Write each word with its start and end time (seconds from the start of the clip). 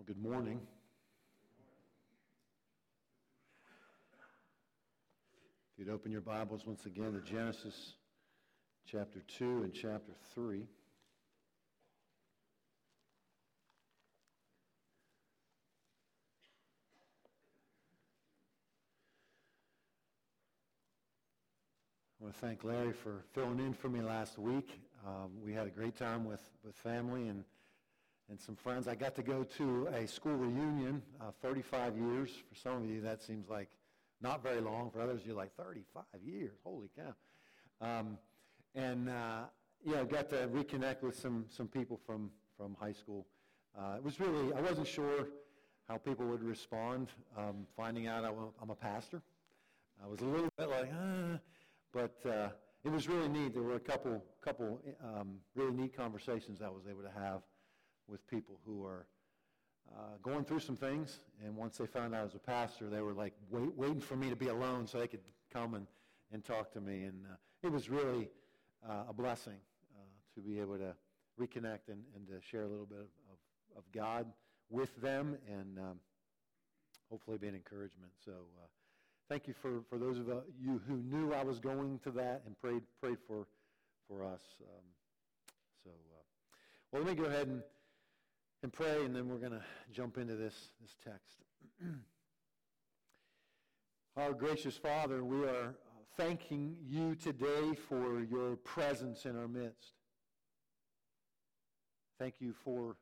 Well, 0.00 0.06
good 0.06 0.30
morning. 0.30 0.58
If 5.74 5.78
you'd 5.78 5.92
open 5.92 6.10
your 6.10 6.22
Bibles 6.22 6.64
once 6.64 6.86
again 6.86 7.12
to 7.12 7.20
Genesis 7.20 7.96
chapter 8.90 9.20
2 9.36 9.62
and 9.62 9.74
chapter 9.74 10.12
3. 10.34 10.62
I 10.62 10.64
want 22.24 22.32
to 22.32 22.40
thank 22.40 22.64
Larry 22.64 22.94
for 22.94 23.22
filling 23.34 23.58
in 23.58 23.74
for 23.74 23.90
me 23.90 24.00
last 24.00 24.38
week. 24.38 24.80
Um, 25.06 25.32
we 25.44 25.52
had 25.52 25.66
a 25.66 25.70
great 25.70 25.94
time 25.94 26.24
with, 26.24 26.40
with 26.64 26.74
family 26.76 27.28
and 27.28 27.44
and 28.30 28.40
some 28.40 28.54
friends. 28.54 28.86
I 28.86 28.94
got 28.94 29.16
to 29.16 29.22
go 29.22 29.42
to 29.42 29.88
a 29.88 30.06
school 30.06 30.36
reunion, 30.36 31.02
uh, 31.20 31.32
35 31.42 31.98
years. 31.98 32.30
For 32.48 32.54
some 32.54 32.76
of 32.76 32.88
you, 32.88 33.00
that 33.00 33.20
seems 33.22 33.48
like 33.48 33.68
not 34.22 34.42
very 34.42 34.60
long. 34.60 34.90
For 34.90 35.00
others, 35.00 35.22
you're 35.26 35.36
like, 35.36 35.50
35 35.56 36.04
years? 36.24 36.52
Holy 36.62 36.88
cow. 36.96 37.14
Um, 37.80 38.18
and, 38.74 39.08
uh, 39.08 39.42
yeah, 39.84 40.04
got 40.04 40.30
to 40.30 40.48
reconnect 40.48 41.02
with 41.02 41.18
some, 41.18 41.46
some 41.48 41.66
people 41.66 41.98
from, 42.06 42.30
from 42.56 42.76
high 42.80 42.92
school. 42.92 43.26
Uh, 43.76 43.96
it 43.96 44.04
was 44.04 44.20
really, 44.20 44.54
I 44.54 44.60
wasn't 44.60 44.86
sure 44.86 45.26
how 45.88 45.98
people 45.98 46.26
would 46.26 46.44
respond 46.44 47.08
um, 47.36 47.66
finding 47.76 48.06
out 48.06 48.24
I, 48.24 48.28
am 48.62 48.70
a 48.70 48.76
pastor. 48.76 49.22
I 50.02 50.06
was 50.06 50.20
a 50.20 50.24
little 50.24 50.50
bit 50.56 50.68
like, 50.68 50.90
ah, 50.94 51.38
but 51.92 52.30
uh, 52.30 52.48
it 52.84 52.90
was 52.90 53.08
really 53.08 53.28
neat. 53.28 53.54
There 53.54 53.62
were 53.62 53.74
a 53.74 53.80
couple, 53.80 54.22
couple 54.40 54.80
um, 55.02 55.38
really 55.56 55.72
neat 55.72 55.96
conversations 55.96 56.62
I 56.62 56.68
was 56.68 56.84
able 56.88 57.02
to 57.02 57.10
have 57.10 57.42
with 58.10 58.26
people 58.26 58.58
who 58.66 58.84
are 58.84 59.06
uh, 59.96 60.16
going 60.22 60.44
through 60.44 60.60
some 60.60 60.76
things, 60.76 61.20
and 61.44 61.56
once 61.56 61.78
they 61.78 61.86
found 61.86 62.14
out 62.14 62.20
I 62.20 62.24
was 62.24 62.34
a 62.34 62.38
pastor, 62.38 62.88
they 62.88 63.00
were 63.00 63.14
like 63.14 63.34
wait, 63.50 63.74
waiting 63.76 64.00
for 64.00 64.16
me 64.16 64.28
to 64.30 64.36
be 64.36 64.48
alone 64.48 64.86
so 64.86 64.98
they 64.98 65.08
could 65.08 65.20
come 65.52 65.74
and, 65.74 65.86
and 66.32 66.44
talk 66.44 66.72
to 66.72 66.80
me. 66.80 67.04
And 67.04 67.24
uh, 67.30 67.36
it 67.62 67.72
was 67.72 67.88
really 67.88 68.28
uh, 68.88 69.04
a 69.08 69.12
blessing 69.12 69.58
uh, 69.96 70.02
to 70.34 70.40
be 70.40 70.60
able 70.60 70.78
to 70.78 70.94
reconnect 71.40 71.88
and, 71.88 72.02
and 72.14 72.26
to 72.28 72.40
share 72.46 72.62
a 72.62 72.68
little 72.68 72.86
bit 72.86 72.98
of, 72.98 73.08
of, 73.30 73.78
of 73.78 73.92
God 73.92 74.26
with 74.68 75.00
them 75.00 75.36
and 75.48 75.78
um, 75.78 76.00
hopefully 77.10 77.38
be 77.38 77.48
an 77.48 77.54
encouragement. 77.54 78.12
So 78.24 78.32
uh, 78.32 78.66
thank 79.28 79.48
you 79.48 79.54
for, 79.54 79.80
for 79.88 79.98
those 79.98 80.18
of 80.18 80.28
uh, 80.28 80.40
you 80.60 80.80
who 80.86 80.96
knew 80.98 81.32
I 81.32 81.42
was 81.42 81.58
going 81.58 81.98
to 82.04 82.10
that 82.12 82.42
and 82.46 82.58
prayed, 82.60 82.82
prayed 83.00 83.18
for, 83.26 83.46
for 84.06 84.24
us. 84.24 84.42
Um, 84.62 84.84
so, 85.82 85.90
well, 86.92 87.02
let 87.02 87.16
me 87.16 87.20
go 87.20 87.28
ahead 87.28 87.48
and 87.48 87.62
and 88.62 88.72
pray, 88.72 89.04
and 89.04 89.14
then 89.16 89.28
we're 89.28 89.38
going 89.38 89.52
to 89.52 89.62
jump 89.92 90.18
into 90.18 90.36
this, 90.36 90.54
this 90.80 90.96
text. 91.02 91.38
Our 94.16 94.32
gracious 94.34 94.76
Father, 94.76 95.24
we 95.24 95.44
are 95.44 95.74
thanking 96.16 96.76
you 96.84 97.14
today 97.14 97.74
for 97.88 98.20
your 98.20 98.56
presence 98.56 99.24
in 99.24 99.38
our 99.38 99.48
midst. 99.48 99.94
Thank 102.18 102.34
you 102.40 102.52
for 102.64 102.96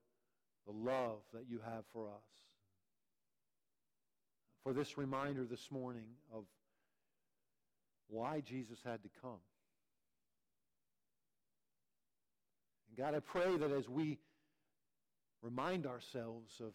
the 0.66 0.72
love 0.72 1.22
that 1.32 1.46
you 1.48 1.58
have 1.64 1.84
for 1.92 2.06
us. 2.06 2.22
For 4.62 4.72
this 4.72 4.96
reminder 4.96 5.44
this 5.44 5.72
morning 5.72 6.06
of 6.32 6.44
why 8.06 8.40
Jesus 8.40 8.78
had 8.84 9.02
to 9.02 9.08
come. 9.20 9.40
And 12.88 12.98
God, 12.98 13.16
I 13.16 13.20
pray 13.20 13.56
that 13.56 13.72
as 13.72 13.88
we 13.88 14.18
remind 15.42 15.86
ourselves 15.86 16.52
of, 16.60 16.72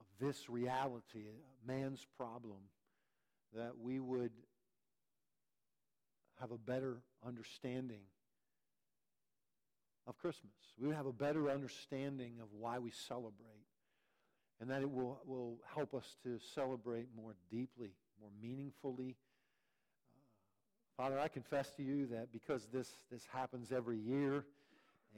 of 0.00 0.06
this 0.20 0.48
reality, 0.48 1.26
man's 1.66 2.06
problem, 2.16 2.58
that 3.54 3.72
we 3.80 4.00
would 4.00 4.32
have 6.40 6.50
a 6.50 6.58
better 6.58 6.98
understanding 7.26 8.02
of 10.06 10.18
Christmas. 10.18 10.52
We 10.78 10.86
would 10.86 10.96
have 10.96 11.06
a 11.06 11.12
better 11.12 11.50
understanding 11.50 12.34
of 12.42 12.48
why 12.58 12.78
we 12.78 12.90
celebrate. 12.90 13.32
And 14.60 14.70
that 14.70 14.82
it 14.82 14.90
will, 14.90 15.20
will 15.26 15.58
help 15.74 15.94
us 15.94 16.16
to 16.22 16.38
celebrate 16.54 17.08
more 17.16 17.34
deeply, 17.50 17.92
more 18.20 18.30
meaningfully. 18.40 19.16
Uh, 20.14 21.02
Father, 21.02 21.18
I 21.18 21.28
confess 21.28 21.72
to 21.72 21.82
you 21.82 22.06
that 22.06 22.32
because 22.32 22.66
this, 22.72 22.88
this 23.10 23.26
happens 23.32 23.72
every 23.72 23.98
year, 23.98 24.44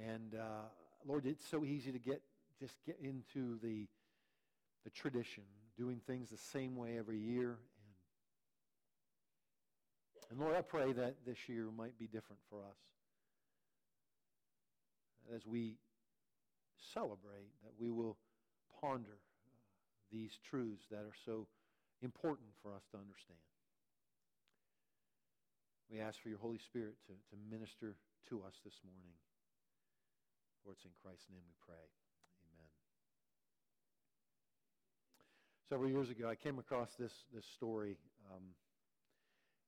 and 0.03 0.34
uh, 0.34 0.69
Lord, 1.06 1.27
it's 1.27 1.47
so 1.47 1.65
easy 1.65 1.93
to 1.93 1.99
get 1.99 2.22
just 2.61 2.75
get 2.84 2.99
into 3.03 3.59
the, 3.62 3.87
the 4.84 4.91
tradition, 4.91 5.44
doing 5.77 6.00
things 6.06 6.31
the 6.31 6.37
same 6.37 6.77
way 6.77 6.99
every 6.99 7.19
year. 7.19 7.59
And, 10.31 10.31
and 10.31 10.41
Lord, 10.41 10.56
I 10.56 10.62
pray 10.62 10.93
that 10.93 11.16
this 11.27 11.49
year 11.49 11.69
might 11.77 11.99
be 11.99 12.06
different 12.06 12.41
for 12.50 12.61
us. 12.61 12.78
As 15.34 15.45
we 15.47 15.77
celebrate, 16.95 17.50
that 17.62 17.72
we 17.78 17.91
will 17.91 18.16
ponder 18.81 19.19
uh, 19.19 19.50
these 20.12 20.39
truths 20.49 20.84
that 20.91 21.00
are 21.00 21.16
so 21.25 21.47
important 22.03 22.49
for 22.62 22.72
us 22.72 22.83
to 22.93 22.97
understand. 22.99 23.41
We 25.91 26.00
ask 26.00 26.21
for 26.21 26.28
your 26.28 26.39
Holy 26.39 26.59
Spirit 26.59 26.95
to, 27.06 27.12
to 27.12 27.37
minister 27.50 27.97
to 28.28 28.43
us 28.43 28.59
this 28.65 28.81
morning. 28.83 29.15
For 30.65 30.72
it's 30.72 30.84
in 30.84 30.91
Christ's 31.03 31.31
name 31.31 31.47
we 31.47 31.55
pray. 31.62 31.87
Amen. 32.43 32.71
Several 35.69 35.91
years 35.91 36.10
ago, 36.10 36.28
I 36.28 36.37
came 36.37 36.60
across 36.60 36.91
this, 36.97 37.12
this 37.34 37.44
story. 37.44 37.97
Um, 38.32 38.43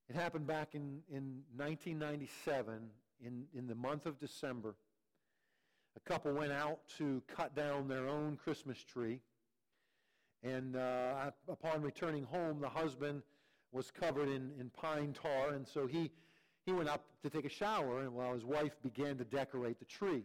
it 0.09 0.15
happened 0.15 0.47
back 0.47 0.77
in, 0.77 1.01
in 1.11 1.43
1997, 1.57 2.89
in, 3.21 3.47
in 3.53 3.67
the 3.67 3.75
month 3.75 4.07
of 4.07 4.21
December. 4.21 4.77
A 5.97 6.09
couple 6.09 6.33
went 6.33 6.53
out 6.53 6.79
to 6.99 7.21
cut 7.27 7.57
down 7.57 7.89
their 7.89 8.09
own 8.09 8.37
Christmas 8.37 8.79
tree. 8.85 9.19
And 10.45 10.77
uh, 10.77 11.33
upon 11.49 11.83
returning 11.83 12.23
home, 12.23 12.61
the 12.61 12.69
husband 12.69 13.23
was 13.73 13.91
covered 13.91 14.29
in, 14.29 14.53
in 14.61 14.71
pine 14.71 15.13
tar, 15.21 15.53
and 15.53 15.67
so 15.67 15.89
he, 15.89 16.13
he 16.65 16.71
went 16.71 16.89
up 16.89 17.05
to 17.25 17.29
take 17.29 17.45
a 17.45 17.51
shower 17.51 18.03
and 18.03 18.15
while 18.15 18.35
his 18.35 18.45
wife 18.45 18.77
began 18.85 19.19
to 19.19 19.25
decorate 19.25 19.81
the 19.81 19.85
tree. 19.85 20.23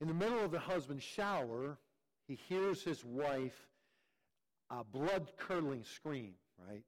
In 0.00 0.08
the 0.08 0.14
middle 0.14 0.42
of 0.42 0.52
the 0.52 0.58
husband's 0.58 1.04
shower, 1.04 1.76
he 2.28 2.38
hears 2.48 2.82
his 2.82 3.04
wife 3.04 3.66
a 4.70 4.84
blood 4.84 5.32
curdling 5.38 5.82
scream, 5.82 6.34
right? 6.68 6.84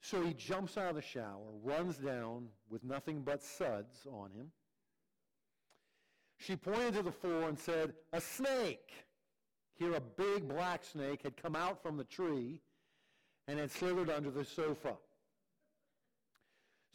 So 0.00 0.22
he 0.22 0.32
jumps 0.32 0.78
out 0.78 0.90
of 0.90 0.96
the 0.96 1.02
shower, 1.02 1.52
runs 1.62 1.98
down 1.98 2.48
with 2.70 2.82
nothing 2.82 3.22
but 3.22 3.42
suds 3.42 4.06
on 4.10 4.30
him. 4.32 4.50
She 6.38 6.56
pointed 6.56 6.94
to 6.94 7.02
the 7.02 7.12
floor 7.12 7.48
and 7.48 7.58
said, 7.58 7.92
A 8.12 8.20
snake! 8.20 8.90
Here, 9.74 9.94
a 9.94 10.00
big 10.00 10.48
black 10.48 10.84
snake 10.84 11.22
had 11.22 11.36
come 11.36 11.56
out 11.56 11.82
from 11.82 11.96
the 11.96 12.04
tree 12.04 12.60
and 13.48 13.58
had 13.58 13.70
slithered 13.70 14.08
under 14.08 14.30
the 14.30 14.44
sofa. 14.44 14.94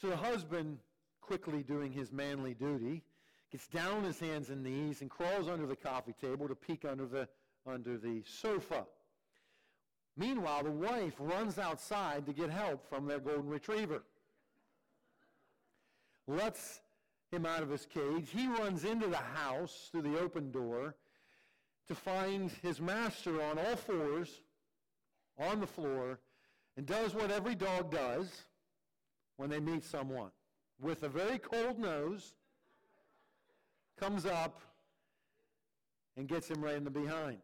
So 0.02 0.08
the 0.10 0.16
husband, 0.16 0.80
quickly 1.22 1.62
doing 1.62 1.92
his 1.92 2.12
manly 2.12 2.54
duty, 2.54 3.04
gets 3.52 3.68
down 3.68 3.98
on 3.98 4.04
his 4.04 4.20
hands 4.20 4.50
and 4.50 4.64
knees 4.64 5.02
and 5.02 5.10
crawls 5.10 5.48
under 5.48 5.68
the 5.68 5.76
coffee 5.76 6.16
table 6.22 6.48
to 6.48 6.56
peek 6.56 6.86
under 6.86 7.06
the, 7.06 7.28
under 7.70 7.98
the 7.98 8.24
sofa. 8.26 8.86
Meanwhile, 10.18 10.64
the 10.64 10.72
wife 10.72 11.14
runs 11.20 11.58
outside 11.58 12.26
to 12.26 12.34
get 12.34 12.50
help 12.50 12.90
from 12.90 13.06
their 13.06 13.20
golden 13.20 13.50
retriever. 13.50 14.04
Lets 16.28 16.82
him 17.32 17.46
out 17.46 17.64
of 17.64 17.70
his 17.70 17.86
cage. 17.86 18.30
He 18.32 18.48
runs 18.48 18.84
into 18.84 19.08
the 19.08 19.18
house 19.18 19.90
through 19.92 20.02
the 20.02 20.20
open 20.20 20.52
door 20.52 20.96
to 21.88 21.96
find 21.96 22.52
his 22.62 22.82
master 22.82 23.42
on 23.42 23.58
all 23.58 23.76
fours 23.76 24.42
on 25.40 25.60
the 25.60 25.68
floor 25.68 26.20
and 26.76 26.86
does 26.86 27.14
what 27.16 27.32
every 27.32 27.56
dog 27.56 27.92
does 27.92 28.44
when 29.38 29.50
they 29.50 29.60
meet 29.60 29.84
someone. 29.84 30.32
With 30.82 31.04
a 31.04 31.10
very 31.10 31.40
cold 31.40 31.80
nose, 31.80 32.34
comes 34.00 34.26
up 34.26 34.62
and 36.16 36.28
gets 36.28 36.50
him 36.50 36.62
right 36.62 36.76
in 36.76 36.84
the 36.84 36.90
behind. 36.90 37.40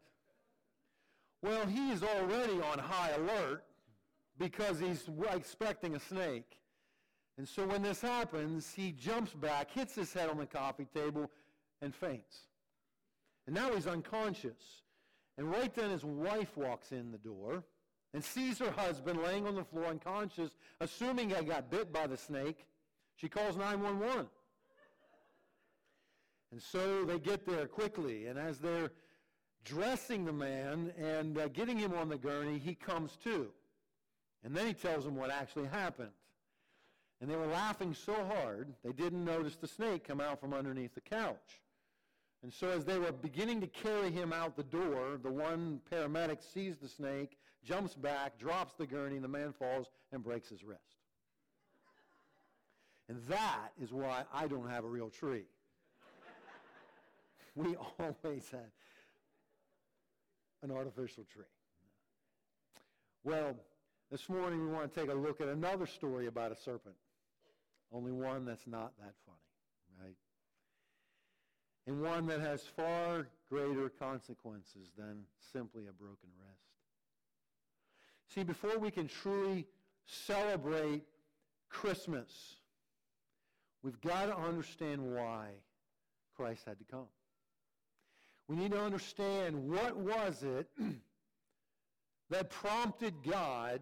Well, 1.46 1.64
he 1.64 1.92
is 1.92 2.02
already 2.02 2.60
on 2.60 2.80
high 2.80 3.10
alert 3.10 3.62
because 4.36 4.80
he's 4.80 5.08
expecting 5.32 5.94
a 5.94 6.00
snake. 6.00 6.58
And 7.38 7.46
so 7.46 7.64
when 7.64 7.82
this 7.82 8.00
happens, 8.00 8.72
he 8.74 8.90
jumps 8.90 9.32
back, 9.32 9.70
hits 9.70 9.94
his 9.94 10.12
head 10.12 10.28
on 10.28 10.38
the 10.38 10.46
coffee 10.46 10.88
table, 10.92 11.30
and 11.80 11.94
faints. 11.94 12.48
And 13.46 13.54
now 13.54 13.72
he's 13.72 13.86
unconscious. 13.86 14.82
And 15.38 15.48
right 15.48 15.72
then 15.72 15.90
his 15.90 16.02
wife 16.02 16.56
walks 16.56 16.90
in 16.90 17.12
the 17.12 17.18
door 17.18 17.62
and 18.12 18.24
sees 18.24 18.58
her 18.58 18.72
husband 18.72 19.22
laying 19.22 19.46
on 19.46 19.54
the 19.54 19.64
floor 19.64 19.86
unconscious, 19.86 20.50
assuming 20.80 21.30
he 21.30 21.44
got 21.44 21.70
bit 21.70 21.92
by 21.92 22.08
the 22.08 22.16
snake. 22.16 22.66
She 23.14 23.28
calls 23.28 23.56
911. 23.56 24.26
And 26.50 26.60
so 26.60 27.04
they 27.04 27.20
get 27.20 27.46
there 27.46 27.68
quickly, 27.68 28.26
and 28.26 28.36
as 28.36 28.58
they're 28.58 28.90
dressing 29.66 30.24
the 30.24 30.32
man 30.32 30.92
and 30.96 31.36
uh, 31.36 31.48
getting 31.48 31.76
him 31.76 31.92
on 31.92 32.08
the 32.08 32.16
gurney, 32.16 32.58
he 32.58 32.74
comes 32.74 33.18
to. 33.24 33.48
And 34.44 34.54
then 34.54 34.66
he 34.66 34.72
tells 34.72 35.04
them 35.04 35.16
what 35.16 35.30
actually 35.30 35.66
happened. 35.66 36.12
And 37.20 37.28
they 37.30 37.36
were 37.36 37.46
laughing 37.46 37.94
so 37.94 38.14
hard, 38.14 38.72
they 38.84 38.92
didn't 38.92 39.24
notice 39.24 39.56
the 39.56 39.66
snake 39.66 40.06
come 40.06 40.20
out 40.20 40.40
from 40.40 40.54
underneath 40.54 40.94
the 40.94 41.00
couch. 41.00 41.60
And 42.42 42.52
so 42.52 42.68
as 42.68 42.84
they 42.84 42.98
were 42.98 43.10
beginning 43.10 43.60
to 43.62 43.66
carry 43.66 44.10
him 44.10 44.32
out 44.32 44.56
the 44.56 44.62
door, 44.62 45.18
the 45.20 45.30
one 45.30 45.80
paramedic 45.90 46.38
sees 46.42 46.76
the 46.76 46.88
snake, 46.88 47.38
jumps 47.64 47.94
back, 47.94 48.38
drops 48.38 48.74
the 48.74 48.86
gurney, 48.86 49.16
and 49.16 49.24
the 49.24 49.28
man 49.28 49.52
falls 49.52 49.86
and 50.12 50.22
breaks 50.22 50.50
his 50.50 50.62
wrist. 50.62 50.82
And 53.08 53.18
that 53.28 53.70
is 53.82 53.92
why 53.92 54.24
I 54.32 54.46
don't 54.46 54.68
have 54.68 54.84
a 54.84 54.88
real 54.88 55.08
tree. 55.08 55.46
we 57.56 57.74
always 57.98 58.48
had 58.50 58.70
an 60.70 60.76
artificial 60.76 61.24
tree. 61.32 61.44
Well, 63.22 63.54
this 64.10 64.28
morning 64.28 64.60
we 64.60 64.66
want 64.66 64.92
to 64.92 65.00
take 65.00 65.10
a 65.10 65.14
look 65.14 65.40
at 65.40 65.48
another 65.48 65.86
story 65.86 66.26
about 66.26 66.50
a 66.50 66.56
serpent. 66.56 66.96
Only 67.92 68.10
one 68.10 68.44
that's 68.44 68.66
not 68.66 68.92
that 68.98 69.14
funny, 69.24 70.02
right? 70.02 70.16
And 71.86 72.02
one 72.02 72.26
that 72.26 72.40
has 72.40 72.62
far 72.62 73.28
greater 73.48 73.88
consequences 73.88 74.88
than 74.98 75.22
simply 75.52 75.84
a 75.88 75.92
broken 75.92 76.30
wrist. 76.36 76.62
See, 78.34 78.42
before 78.42 78.76
we 78.78 78.90
can 78.90 79.06
truly 79.06 79.66
celebrate 80.04 81.04
Christmas, 81.68 82.56
we've 83.84 84.00
got 84.00 84.26
to 84.26 84.36
understand 84.36 85.14
why 85.14 85.46
Christ 86.36 86.64
had 86.66 86.78
to 86.80 86.84
come. 86.84 87.06
We 88.48 88.56
need 88.56 88.72
to 88.72 88.80
understand 88.80 89.68
what 89.68 89.96
was 89.96 90.42
it 90.42 90.68
that 92.30 92.50
prompted 92.50 93.14
God 93.28 93.80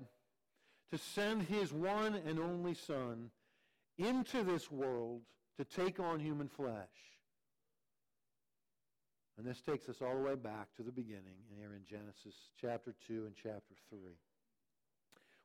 to 0.91 0.99
send 0.99 1.43
his 1.43 1.73
one 1.73 2.15
and 2.27 2.39
only 2.39 2.75
Son 2.75 3.31
into 3.99 4.43
this 4.43 4.71
world 4.71 5.23
to 5.59 5.65
take 5.65 6.01
on 6.01 6.19
human 6.19 6.49
flesh. 6.49 6.89
And 9.37 9.47
this 9.47 9.61
takes 9.61 9.89
us 9.89 9.97
all 10.01 10.15
the 10.15 10.23
way 10.23 10.35
back 10.37 10.69
to 10.77 10.83
the 10.83 10.93
beginning 10.93 11.43
here 11.57 11.73
in 11.75 11.85
Genesis 11.85 12.35
chapter 12.61 12.95
2 13.07 13.25
and 13.27 13.35
chapter 13.35 13.75
3. 13.91 13.99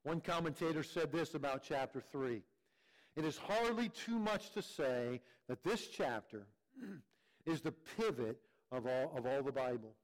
One 0.04 0.22
commentator 0.22 0.84
said 0.84 1.12
this 1.12 1.34
about 1.34 1.64
chapter 1.64 2.00
3. 2.00 2.42
It 3.16 3.26
is 3.26 3.38
hardly 3.38 3.90
too 3.90 4.18
much 4.20 4.52
to 4.52 4.62
say 4.62 5.22
that 5.48 5.64
this 5.64 5.88
chapter 5.88 6.44
is 7.46 7.62
the 7.62 7.74
pivot 7.98 8.40
of 8.72 8.86
all, 8.86 9.14
of 9.16 9.26
all 9.26 9.44
the 9.44 9.52
Bible. 9.52 9.96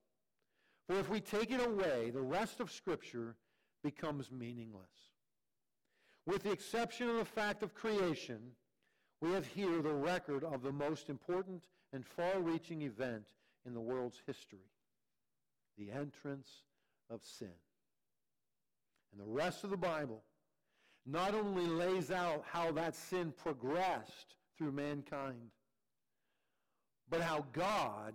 For 0.88 1.00
if 1.00 1.10
we 1.10 1.20
take 1.20 1.52
it 1.52 1.66
away, 1.66 2.12
the 2.12 2.22
rest 2.22 2.60
of 2.60 2.72
Scripture 2.72 3.36
becomes 3.84 4.32
meaningless. 4.32 5.12
With 6.26 6.44
the 6.44 6.52
exception 6.52 7.10
of 7.10 7.18
the 7.18 7.26
fact 7.26 7.64
of 7.64 7.74
creation, 7.74 8.40
we 9.22 9.32
have 9.32 9.46
here 9.48 9.82
the 9.82 9.94
record 9.94 10.44
of 10.44 10.62
the 10.64 10.72
most 10.72 11.10
important 11.10 11.64
and 11.94 12.06
far-reaching 12.06 12.82
event 12.82 13.24
in 13.66 13.74
the 13.74 13.82
world's 13.82 14.22
history, 14.26 14.68
the 15.78 15.92
entrance 15.92 16.50
of 17.10 17.24
sin. 17.24 17.50
And 19.12 19.22
the 19.22 19.32
rest 19.32 19.64
of 19.64 19.70
the 19.70 19.78
Bible 19.78 20.24
not 21.06 21.36
only 21.36 21.68
lays 21.68 22.12
out 22.12 22.44
how 22.52 22.72
that 22.72 22.96
sin 22.96 23.32
progressed 23.38 24.36
through 24.58 24.72
mankind, 24.72 25.52
but 27.10 27.22
how 27.22 27.46
God 27.54 28.14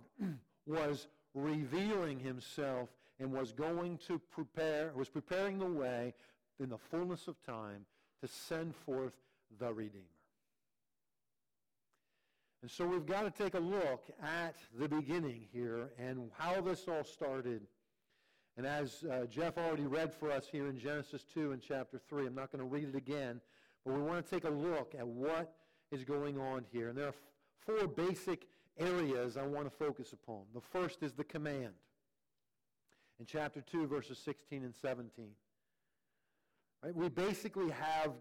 was 0.65 1.07
revealing 1.33 2.19
himself 2.19 2.89
and 3.19 3.31
was 3.31 3.51
going 3.51 3.99
to 4.07 4.19
prepare, 4.19 4.91
was 4.95 5.09
preparing 5.09 5.59
the 5.59 5.65
way 5.65 6.13
in 6.59 6.69
the 6.69 6.77
fullness 6.77 7.27
of 7.27 7.41
time 7.45 7.85
to 8.21 8.27
send 8.27 8.75
forth 8.75 9.13
the 9.59 9.71
Redeemer. 9.73 10.05
And 12.61 12.69
so 12.69 12.85
we've 12.85 13.05
got 13.05 13.23
to 13.23 13.31
take 13.31 13.55
a 13.55 13.59
look 13.59 14.03
at 14.21 14.55
the 14.77 14.87
beginning 14.87 15.47
here 15.51 15.89
and 15.97 16.29
how 16.37 16.61
this 16.61 16.87
all 16.87 17.03
started. 17.03 17.61
And 18.55 18.67
as 18.67 19.03
uh, 19.09 19.25
Jeff 19.25 19.57
already 19.57 19.87
read 19.87 20.13
for 20.13 20.31
us 20.31 20.45
here 20.51 20.67
in 20.67 20.77
Genesis 20.77 21.25
2 21.33 21.53
and 21.53 21.61
chapter 21.61 21.99
3, 22.07 22.27
I'm 22.27 22.35
not 22.35 22.51
going 22.51 22.63
to 22.63 22.69
read 22.69 22.89
it 22.89 22.95
again, 22.95 23.41
but 23.83 23.95
we 23.95 24.01
want 24.01 24.23
to 24.23 24.31
take 24.31 24.43
a 24.43 24.53
look 24.53 24.93
at 24.97 25.07
what 25.07 25.55
is 25.91 26.03
going 26.03 26.39
on 26.39 26.63
here. 26.71 26.89
And 26.89 26.97
there 26.97 27.05
are 27.05 27.09
f- 27.09 27.15
four 27.65 27.87
basic 27.87 28.45
areas 28.79 29.37
I 29.37 29.43
want 29.43 29.65
to 29.65 29.69
focus 29.69 30.13
upon. 30.13 30.43
The 30.53 30.61
first 30.61 31.03
is 31.03 31.13
the 31.13 31.23
command. 31.23 31.73
In 33.19 33.25
chapter 33.25 33.61
2, 33.61 33.87
verses 33.87 34.17
16 34.19 34.63
and 34.63 34.73
17. 34.75 35.27
Right? 36.83 36.95
We 36.95 37.09
basically 37.09 37.69
have 37.69 38.11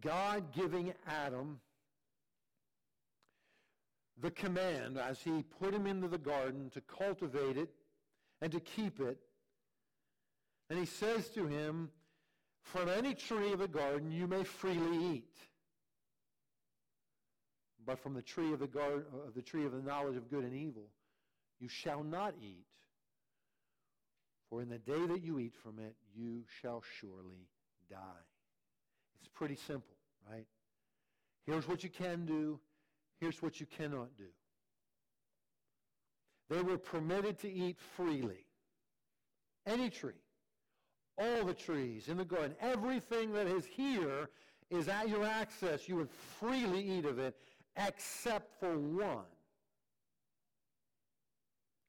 God 0.00 0.52
giving 0.52 0.92
Adam 1.06 1.60
the 4.20 4.30
command 4.30 4.98
as 4.98 5.20
he 5.20 5.42
put 5.60 5.72
him 5.72 5.86
into 5.86 6.08
the 6.08 6.18
garden 6.18 6.70
to 6.70 6.80
cultivate 6.80 7.56
it 7.56 7.70
and 8.42 8.52
to 8.52 8.60
keep 8.60 9.00
it. 9.00 9.18
And 10.68 10.78
he 10.78 10.86
says 10.86 11.28
to 11.30 11.46
him, 11.46 11.90
From 12.62 12.88
any 12.88 13.14
tree 13.14 13.52
of 13.52 13.60
the 13.60 13.68
garden 13.68 14.10
you 14.12 14.26
may 14.26 14.44
freely 14.44 15.14
eat. 15.14 15.36
But 17.90 17.98
from 17.98 18.14
the 18.14 18.22
tree 18.22 18.52
of 18.52 18.60
the, 18.60 18.68
garden, 18.68 19.02
of 19.12 19.18
uh, 19.18 19.30
the 19.34 19.42
tree 19.42 19.66
of 19.66 19.72
the 19.72 19.82
knowledge 19.82 20.16
of 20.16 20.30
good 20.30 20.44
and 20.44 20.54
evil 20.54 20.84
you 21.58 21.66
shall 21.66 22.04
not 22.04 22.34
eat. 22.40 22.68
For 24.48 24.62
in 24.62 24.68
the 24.68 24.78
day 24.78 25.06
that 25.06 25.24
you 25.24 25.40
eat 25.40 25.56
from 25.60 25.80
it, 25.80 25.96
you 26.14 26.44
shall 26.60 26.84
surely 27.00 27.48
die. 27.90 27.98
It's 29.18 29.28
pretty 29.34 29.56
simple, 29.56 29.96
right? 30.30 30.46
Here's 31.46 31.66
what 31.66 31.82
you 31.82 31.90
can 31.90 32.26
do. 32.26 32.60
Here's 33.18 33.42
what 33.42 33.58
you 33.58 33.66
cannot 33.66 34.16
do. 34.16 34.28
They 36.48 36.62
were 36.62 36.78
permitted 36.78 37.40
to 37.40 37.50
eat 37.52 37.76
freely. 37.96 38.46
Any 39.66 39.90
tree. 39.90 40.22
All 41.18 41.44
the 41.44 41.54
trees 41.54 42.06
in 42.06 42.18
the 42.18 42.24
garden. 42.24 42.54
Everything 42.60 43.32
that 43.32 43.48
is 43.48 43.64
here 43.64 44.30
is 44.70 44.86
at 44.86 45.08
your 45.08 45.24
access. 45.24 45.88
You 45.88 45.96
would 45.96 46.10
freely 46.38 46.88
eat 46.88 47.04
of 47.04 47.18
it 47.18 47.34
except 47.76 48.58
for 48.60 48.78
one. 48.78 49.24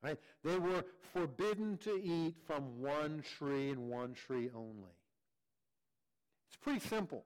Right? 0.04 0.18
They 0.44 0.58
were 0.58 0.84
forbidden 1.14 1.78
to 1.80 2.02
eat 2.04 2.36
from 2.48 2.82
one 2.82 3.24
tree 3.38 3.70
and 3.70 3.90
one 3.90 4.14
tree 4.14 4.50
only. 4.56 4.96
It's 6.48 6.58
pretty 6.58 6.80
simple. 6.80 7.26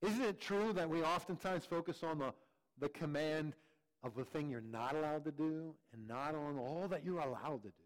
Isn't 0.00 0.22
it 0.22 0.40
true 0.40 0.72
that 0.72 0.88
we 0.88 1.02
oftentimes 1.02 1.64
focus 1.64 2.02
on 2.02 2.18
the, 2.18 2.32
the 2.80 2.88
command 2.88 3.54
of 4.02 4.16
the 4.16 4.24
thing 4.24 4.50
you're 4.50 4.60
not 4.60 4.96
allowed 4.96 5.24
to 5.24 5.30
do 5.30 5.74
and 5.92 6.08
not 6.08 6.34
on 6.34 6.58
all 6.58 6.88
that 6.88 7.04
you're 7.04 7.20
allowed 7.20 7.62
to 7.62 7.68
do? 7.68 7.84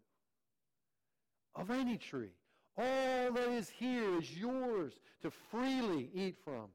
Of 1.54 1.70
any 1.70 1.98
tree. 1.98 2.32
All 2.78 3.32
that 3.32 3.48
is 3.48 3.68
here 3.70 4.18
is 4.18 4.36
yours 4.36 4.94
to 5.22 5.30
freely 5.30 6.10
eat 6.14 6.36
from, 6.44 6.68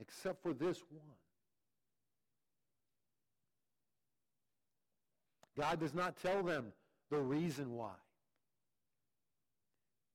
except 0.00 0.42
for 0.42 0.52
this 0.52 0.78
one. 0.90 1.02
God 5.56 5.80
does 5.80 5.94
not 5.94 6.16
tell 6.20 6.42
them 6.42 6.72
the 7.10 7.20
reason 7.20 7.74
why. 7.74 7.94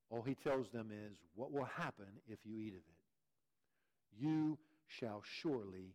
All 0.10 0.22
he 0.22 0.36
tells 0.36 0.70
them 0.70 0.90
is 0.92 1.18
what 1.36 1.52
will 1.52 1.70
happen 1.78 2.08
if 2.28 2.40
you 2.44 2.60
eat 2.60 2.74
of 2.74 2.80
it. 2.80 4.20
You 4.20 4.58
shall 4.88 5.22
surely 5.24 5.94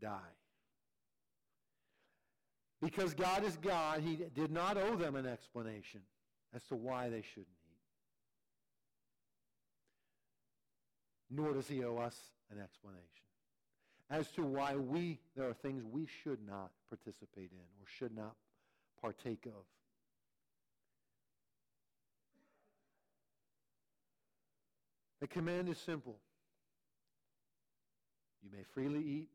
die. 0.00 0.36
Because 2.80 3.14
God 3.14 3.44
is 3.44 3.56
God, 3.56 4.00
he 4.00 4.18
did 4.34 4.50
not 4.50 4.76
owe 4.76 4.96
them 4.96 5.16
an 5.16 5.26
explanation 5.26 6.00
as 6.54 6.62
to 6.64 6.74
why 6.74 7.08
they 7.08 7.22
shouldn't 7.22 7.46
eat. 7.48 7.78
Nor 11.30 11.54
does 11.54 11.68
he 11.68 11.84
owe 11.84 11.96
us 11.96 12.16
an 12.52 12.60
explanation 12.60 13.22
as 14.12 14.30
to 14.32 14.42
why 14.42 14.76
we, 14.76 15.18
there 15.34 15.48
are 15.48 15.54
things 15.54 15.82
we 15.90 16.06
should 16.22 16.38
not 16.46 16.70
participate 16.88 17.50
in 17.50 17.58
or 17.80 17.86
should 17.98 18.14
not 18.14 18.36
partake 19.00 19.46
of. 19.46 19.64
The 25.20 25.26
command 25.28 25.68
is 25.68 25.78
simple. 25.78 26.18
You 28.42 28.50
may 28.52 28.64
freely 28.74 29.00
eat. 29.00 29.28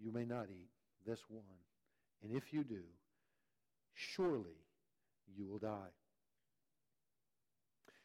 You 0.00 0.12
may 0.12 0.24
not 0.24 0.46
eat 0.50 0.68
this 1.06 1.20
one. 1.28 1.42
And 2.22 2.36
if 2.36 2.52
you 2.52 2.62
do, 2.62 2.82
surely 3.94 4.58
you 5.36 5.46
will 5.46 5.58
die. 5.58 5.90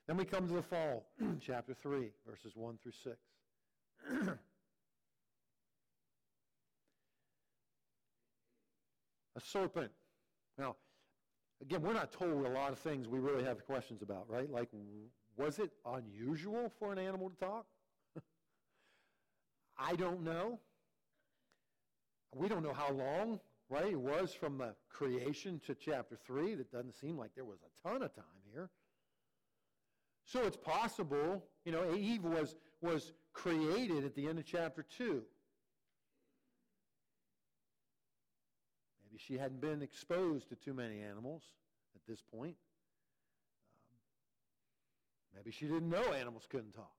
Then 0.08 0.16
we 0.16 0.24
come 0.24 0.48
to 0.48 0.54
the 0.54 0.62
fall, 0.62 1.06
chapter 1.42 1.74
3, 1.74 2.10
verses 2.26 2.54
1 2.56 2.80
through 2.82 2.94
6. 3.04 3.18
a 9.36 9.40
serpent 9.40 9.92
Now, 10.58 10.76
again, 11.62 11.82
we're 11.82 11.94
not 11.94 12.12
told 12.12 12.46
a 12.46 12.50
lot 12.50 12.72
of 12.72 12.80
things 12.80 13.08
we 13.08 13.20
really 13.20 13.44
have 13.44 13.66
questions 13.66 14.02
about, 14.02 14.30
right? 14.30 14.50
Like, 14.50 14.70
was 15.38 15.60
it 15.60 15.72
unusual 15.86 16.72
for 16.80 16.92
an 16.92 17.00
animal 17.00 17.30
to 17.30 17.36
talk? 17.36 17.66
I 19.78 19.96
don't 19.96 20.24
know. 20.24 20.60
We 22.36 22.48
don't 22.48 22.64
know 22.64 22.74
how 22.74 22.92
long, 22.92 23.40
right, 23.70 23.92
it 23.92 24.00
was 24.00 24.34
from 24.34 24.58
the 24.58 24.76
creation 24.90 25.62
to 25.66 25.76
chapter 25.76 26.18
3. 26.26 26.56
That 26.56 26.72
doesn't 26.72 26.96
seem 26.96 27.18
like 27.18 27.32
there 27.36 27.46
was 27.46 27.60
a 27.62 27.88
ton 27.88 28.02
of 28.02 28.16
time 28.16 28.26
here. 28.52 28.70
So 30.26 30.44
it's 30.44 30.58
possible, 30.58 31.46
you 31.64 31.72
know, 31.72 31.96
Eve 31.96 32.24
was, 32.24 32.56
was 32.82 33.14
created 33.38 34.04
at 34.04 34.16
the 34.16 34.28
end 34.28 34.40
of 34.40 34.46
chapter 34.46 34.84
2. 34.98 35.22
Maybe 39.04 39.18
she 39.18 39.38
hadn't 39.38 39.62
been 39.62 39.82
exposed 39.82 40.50
to 40.50 40.56
too 40.56 40.74
many 40.74 41.02
animals 41.02 41.44
at 41.96 42.02
this 42.08 42.22
point. 42.22 42.56
Um, 43.92 43.98
maybe 45.36 45.52
she 45.52 45.66
didn't 45.66 45.90
know 45.90 46.14
animals 46.14 46.48
couldn't 46.50 46.74
talk. 46.74 46.92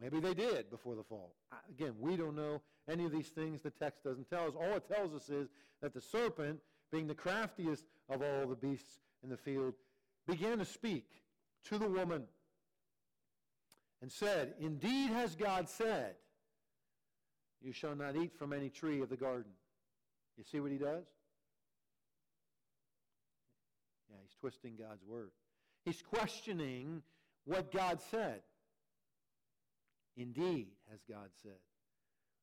Maybe 0.00 0.20
they 0.20 0.34
did 0.34 0.70
before 0.70 0.94
the 0.94 1.04
fall. 1.04 1.34
Again, 1.68 1.94
we 1.98 2.16
don't 2.16 2.36
know 2.36 2.62
any 2.88 3.04
of 3.04 3.12
these 3.12 3.28
things. 3.28 3.60
The 3.62 3.70
text 3.70 4.04
doesn't 4.04 4.28
tell 4.28 4.46
us. 4.46 4.54
All 4.56 4.76
it 4.76 4.88
tells 4.88 5.14
us 5.14 5.28
is 5.30 5.48
that 5.82 5.94
the 5.94 6.00
serpent, 6.00 6.60
being 6.92 7.06
the 7.06 7.14
craftiest 7.14 7.84
of 8.08 8.22
all 8.22 8.46
the 8.46 8.56
beasts 8.56 9.00
in 9.22 9.30
the 9.30 9.36
field, 9.36 9.74
began 10.26 10.58
to 10.58 10.64
speak 10.64 11.06
to 11.68 11.78
the 11.78 11.88
woman 11.88 12.24
and 14.04 14.12
said, 14.12 14.52
Indeed 14.60 15.12
has 15.12 15.34
God 15.34 15.66
said, 15.66 16.16
You 17.62 17.72
shall 17.72 17.96
not 17.96 18.16
eat 18.16 18.36
from 18.38 18.52
any 18.52 18.68
tree 18.68 19.00
of 19.00 19.08
the 19.08 19.16
garden. 19.16 19.52
You 20.36 20.44
see 20.44 20.60
what 20.60 20.70
he 20.70 20.76
does? 20.76 21.06
Yeah, 24.10 24.18
he's 24.20 24.34
twisting 24.38 24.74
God's 24.78 25.02
word. 25.06 25.30
He's 25.86 26.02
questioning 26.02 27.00
what 27.46 27.72
God 27.72 27.98
said. 28.10 28.42
Indeed, 30.18 30.66
has 30.90 31.00
God 31.08 31.30
said. 31.42 31.52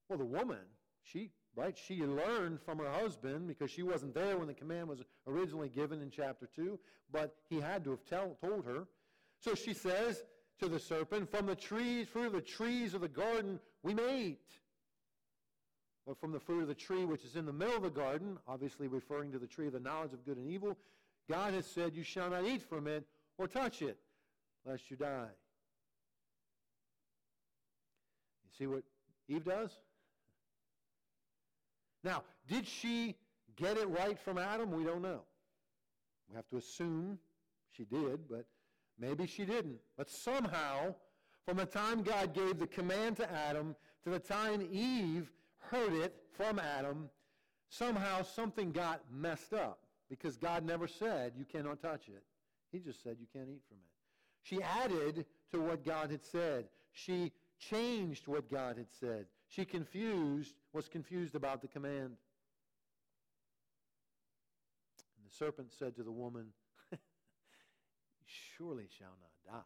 Well, 0.10 0.18
the 0.18 0.26
woman, 0.26 0.66
she, 1.04 1.30
right, 1.56 1.78
she 1.78 2.02
learned 2.02 2.60
from 2.60 2.80
her 2.80 2.90
husband 2.90 3.48
because 3.48 3.70
she 3.70 3.84
wasn't 3.84 4.16
there 4.16 4.36
when 4.40 4.48
the 4.48 4.56
command 4.56 4.88
was 4.88 5.04
originally 5.28 5.70
given 5.70 6.02
in 6.02 6.10
chapter 6.10 6.50
2, 6.56 6.80
but 7.12 7.36
he 7.52 7.60
had 7.60 7.84
to 7.84 7.92
have 7.92 8.04
tell, 8.06 8.36
told 8.44 8.66
her. 8.66 8.88
So 9.42 9.54
she 9.54 9.76
says 9.76 10.24
to 10.60 10.68
the 10.68 10.80
serpent, 10.80 11.30
From 11.30 11.46
the 11.46 11.56
trees, 11.56 12.08
fruit 12.08 12.28
of 12.28 12.34
the 12.34 12.42
trees 12.42 12.94
of 12.94 13.02
the 13.02 13.08
garden, 13.08 13.60
we 13.84 13.94
may 13.94 14.22
eat. 14.22 14.50
But 16.06 16.20
from 16.20 16.32
the 16.32 16.40
fruit 16.40 16.62
of 16.62 16.68
the 16.68 16.76
tree 16.76 17.06
which 17.06 17.24
is 17.24 17.36
in 17.36 17.46
the 17.46 17.54
middle 17.54 17.76
of 17.76 17.84
the 17.84 17.90
garden, 17.90 18.38
obviously 18.48 18.88
referring 18.88 19.32
to 19.32 19.40
the 19.40 19.48
tree 19.48 19.68
of 19.68 19.74
the 19.74 19.80
knowledge 19.80 20.14
of 20.14 20.26
good 20.26 20.38
and 20.38 20.48
evil, 20.48 20.78
God 21.30 21.54
has 21.54 21.66
said, 21.66 21.96
You 21.96 22.04
shall 22.04 22.30
not 22.30 22.46
eat 22.46 22.62
from 22.64 22.88
it 22.88 23.06
or 23.38 23.48
touch 23.48 23.82
it, 23.82 23.98
lest 24.66 24.90
you 24.90 24.98
die. 24.98 25.30
You 28.44 28.50
see 28.58 28.68
what 28.68 28.84
Eve 29.28 29.46
does? 29.46 29.72
Now, 32.04 32.24
did 32.48 32.68
she 32.68 33.16
get 33.56 33.78
it 33.78 33.88
right 33.88 34.18
from 34.20 34.38
Adam? 34.38 34.72
We 34.72 34.84
don't 34.84 35.02
know. 35.02 35.22
We 36.30 36.36
have 36.36 36.48
to 36.50 36.58
assume 36.58 37.20
she 37.72 37.86
did, 37.86 38.28
but 38.30 38.46
maybe 39.02 39.28
she 39.28 39.44
didn't. 39.44 39.80
But 39.98 40.10
somehow, 40.10 40.96
from 41.46 41.58
the 41.58 41.66
time 41.66 42.04
God 42.04 42.34
gave 42.34 42.60
the 42.60 42.68
command 42.68 43.18
to 43.18 43.30
Adam 43.30 43.76
to 44.04 44.10
the 44.10 44.20
time 44.20 44.68
Eve 44.72 45.32
heard 45.58 45.94
it 45.94 46.16
from 46.38 46.60
Adam, 46.60 47.10
somehow 47.70 48.22
something 48.22 48.72
got 48.72 49.02
messed 49.12 49.54
up 49.54 49.80
because 50.10 50.38
God 50.38 50.66
never 50.66 50.88
said 50.88 51.34
you 51.38 51.46
cannot 51.46 51.82
touch 51.82 52.08
it. 52.08 52.24
He 52.72 52.80
just 52.80 53.04
said 53.04 53.18
you 53.20 53.28
can't 53.34 53.50
eat 53.50 53.64
from 53.68 53.78
it. 53.78 53.92
She 54.44 54.62
added 54.62 55.26
to 55.52 55.60
what 55.60 55.86
God 55.86 56.12
had 56.12 56.24
said. 56.24 56.66
She 56.94 57.32
changed 57.60 58.28
what 58.28 58.50
God 58.50 58.78
had 58.78 58.92
said. 59.00 59.26
She 59.48 59.66
confused, 59.66 60.56
was 60.74 60.88
confused 60.88 61.36
about 61.36 61.62
the 61.62 61.68
command. 61.68 62.18
And 65.16 65.26
the 65.26 65.36
serpent 65.36 65.72
said 65.78 65.96
to 65.98 66.04
the 66.04 66.12
woman, 66.12 66.48
Surely 68.62 68.88
shall 69.00 69.08
not 69.08 69.56
die. 69.56 69.64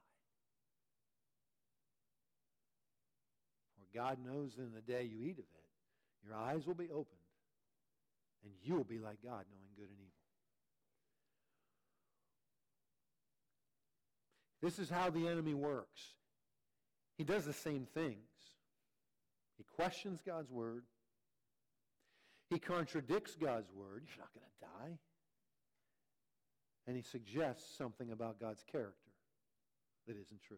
For 3.78 3.98
God 3.98 4.20
knows 4.25 4.58
in 4.58 4.72
the 4.74 4.80
day 4.80 5.04
you 5.04 5.22
eat 5.22 5.38
of 5.38 5.40
it, 5.40 6.25
your 6.25 6.36
eyes 6.38 6.66
will 6.66 6.75
be 6.75 6.90
opened, 6.90 7.20
and 8.44 8.54
you 8.64 8.75
will 8.75 8.86
be 8.86 9.00
like 9.00 9.18
God, 9.22 9.44
knowing 9.52 9.75
good 9.75 9.90
and 9.90 10.00
evil. 10.00 10.12
This 14.62 14.80
is 14.80 14.90
how 14.90 15.10
the 15.10 15.28
enemy 15.28 15.54
works. 15.54 16.02
He 17.18 17.25
does 17.25 17.46
the 17.46 17.54
same 17.54 17.86
things. 17.94 18.16
He 19.58 19.66
questions 19.75 20.22
God's 20.25 20.50
word. 20.50 20.84
He 22.50 22.60
contradicts 22.60 23.36
God's 23.36 23.72
word. 23.74 24.04
You're 24.08 24.24
not 24.24 24.34
going 24.34 24.46
to 24.46 24.66
die. 24.66 24.98
And 26.88 26.96
he 26.96 27.01
suggests 27.01 27.77
something 27.77 28.12
about 28.12 28.39
God's 28.39 28.63
character 28.72 29.12
that 30.08 30.18
isn't 30.18 30.42
true. 30.42 30.58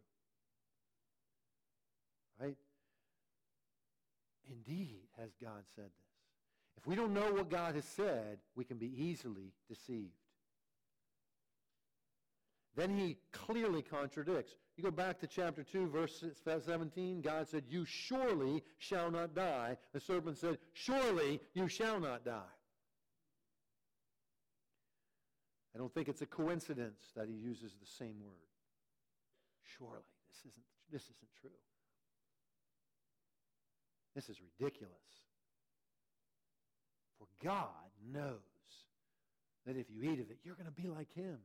Right? 2.39 2.57
Indeed, 4.49 4.99
has 5.19 5.31
God 5.41 5.63
said 5.75 5.85
this. 5.85 6.07
If 6.77 6.85
we 6.85 6.95
don't 6.95 7.13
know 7.13 7.31
what 7.33 7.49
God 7.49 7.75
has 7.75 7.85
said, 7.85 8.37
we 8.55 8.63
can 8.63 8.77
be 8.77 8.91
easily 8.95 9.53
deceived. 9.67 10.11
Then 12.75 12.95
he 12.95 13.17
clearly 13.33 13.81
contradicts. 13.81 14.53
You 14.77 14.83
go 14.83 14.91
back 14.91 15.19
to 15.21 15.27
chapter 15.27 15.63
2, 15.63 15.87
verse 15.87 16.23
17. 16.43 17.21
God 17.21 17.47
said, 17.47 17.63
You 17.67 17.85
surely 17.85 18.63
shall 18.77 19.09
not 19.09 19.33
die. 19.33 19.77
The 19.93 19.99
serpent 19.99 20.37
said, 20.37 20.59
Surely 20.73 21.41
you 21.55 21.67
shall 21.67 21.99
not 21.99 22.23
die. 22.23 22.53
I 25.77 25.79
don't 25.79 25.93
think 25.93 26.07
it's 26.07 26.23
a 26.23 26.25
coincidence 26.25 26.99
that 27.15 27.27
he 27.27 27.35
uses 27.35 27.73
the 27.79 27.85
same 27.85 28.15
word. 28.25 28.49
Surely. 29.77 30.01
This 30.27 30.39
isn't, 30.39 30.65
this 30.91 31.03
isn't 31.03 31.31
true. 31.39 31.51
This 34.15 34.27
is 34.27 34.37
ridiculous. 34.41 34.95
For 37.19 37.27
God 37.45 37.67
knows 38.11 38.39
that 39.67 39.77
if 39.77 39.85
you 39.91 40.01
eat 40.01 40.19
of 40.19 40.31
it, 40.31 40.39
you're 40.43 40.55
going 40.55 40.65
to 40.65 40.81
be 40.81 40.87
like 40.87 41.13
him. 41.13 41.37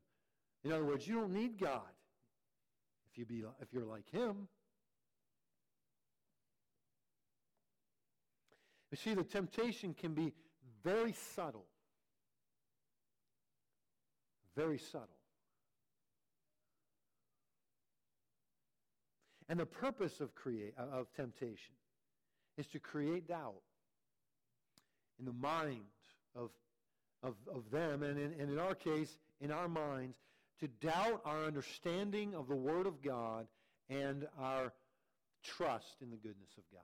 In 0.64 0.72
other 0.72 0.84
words, 0.84 1.06
you 1.06 1.16
don't 1.16 1.34
need 1.34 1.60
God 1.60 1.82
if, 3.10 3.18
you 3.18 3.26
be, 3.26 3.44
if 3.60 3.68
you're 3.70 3.84
like 3.84 4.10
him. 4.10 4.48
You 8.90 8.96
see, 8.96 9.12
the 9.12 9.24
temptation 9.24 9.92
can 9.92 10.14
be 10.14 10.32
very 10.82 11.12
subtle. 11.34 11.66
Very 14.56 14.78
subtle. 14.78 15.08
And 19.48 19.60
the 19.60 19.66
purpose 19.66 20.20
of, 20.20 20.34
create, 20.34 20.74
uh, 20.78 20.98
of 20.98 21.12
temptation 21.14 21.74
is 22.56 22.66
to 22.68 22.78
create 22.78 23.28
doubt 23.28 23.62
in 25.18 25.26
the 25.26 25.32
mind 25.32 25.84
of, 26.34 26.50
of, 27.22 27.34
of 27.54 27.70
them, 27.70 28.02
and 28.02 28.18
in, 28.18 28.32
and 28.38 28.50
in 28.50 28.58
our 28.58 28.74
case, 28.74 29.18
in 29.40 29.50
our 29.50 29.68
minds, 29.68 30.16
to 30.60 30.68
doubt 30.68 31.20
our 31.24 31.44
understanding 31.44 32.34
of 32.34 32.48
the 32.48 32.56
Word 32.56 32.86
of 32.86 33.02
God 33.02 33.46
and 33.90 34.26
our 34.38 34.72
trust 35.42 35.96
in 36.00 36.10
the 36.10 36.16
goodness 36.16 36.50
of 36.56 36.64
God. 36.72 36.82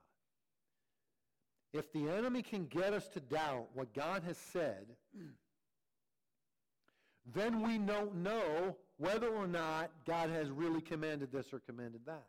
If 1.73 1.91
the 1.93 2.09
enemy 2.09 2.41
can 2.41 2.65
get 2.65 2.93
us 2.93 3.07
to 3.09 3.19
doubt 3.19 3.67
what 3.73 3.93
God 3.93 4.23
has 4.23 4.37
said, 4.37 4.85
then 7.33 7.61
we 7.61 7.77
don't 7.77 8.15
know 8.15 8.75
whether 8.97 9.27
or 9.27 9.47
not 9.47 9.91
God 10.05 10.29
has 10.29 10.49
really 10.49 10.81
commanded 10.81 11.31
this 11.31 11.53
or 11.53 11.59
commanded 11.59 12.01
that. 12.05 12.25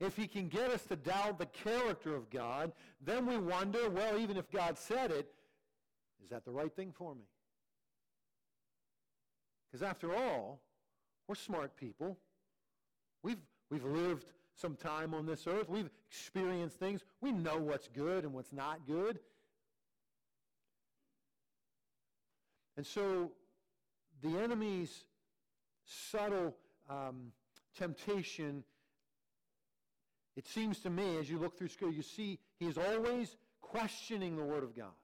If 0.00 0.16
he 0.16 0.26
can 0.26 0.48
get 0.48 0.70
us 0.70 0.82
to 0.86 0.96
doubt 0.96 1.38
the 1.38 1.46
character 1.46 2.14
of 2.14 2.28
God, 2.30 2.72
then 3.00 3.26
we 3.26 3.38
wonder, 3.38 3.88
well, 3.88 4.18
even 4.18 4.36
if 4.36 4.50
God 4.50 4.78
said 4.78 5.10
it, 5.10 5.30
is 6.22 6.30
that 6.30 6.44
the 6.44 6.50
right 6.50 6.74
thing 6.74 6.92
for 6.92 7.14
me? 7.14 7.24
Because 9.70 9.82
after 9.82 10.14
all, 10.14 10.60
we're 11.28 11.34
smart 11.34 11.76
people. 11.76 12.16
We've, 13.22 13.40
we've 13.70 13.84
lived 13.84 14.26
some 14.54 14.76
time 14.76 15.14
on 15.14 15.26
this 15.26 15.46
earth. 15.46 15.68
We've 15.68 15.90
experienced 16.08 16.78
things. 16.78 17.02
We 17.20 17.32
know 17.32 17.58
what's 17.58 17.88
good 17.88 18.24
and 18.24 18.32
what's 18.32 18.52
not 18.52 18.86
good. 18.86 19.18
And 22.76 22.86
so 22.86 23.32
the 24.24 24.38
enemy's 24.38 25.04
subtle 25.84 26.56
um, 26.88 27.32
temptation, 27.76 28.64
it 30.34 30.48
seems 30.48 30.78
to 30.80 30.90
me, 30.90 31.18
as 31.18 31.28
you 31.28 31.38
look 31.38 31.58
through 31.58 31.68
Scripture, 31.68 31.94
you 31.94 32.02
see 32.02 32.38
he 32.58 32.66
is 32.66 32.78
always 32.78 33.36
questioning 33.60 34.36
the 34.36 34.42
Word 34.42 34.64
of 34.64 34.74
God. 34.74 34.96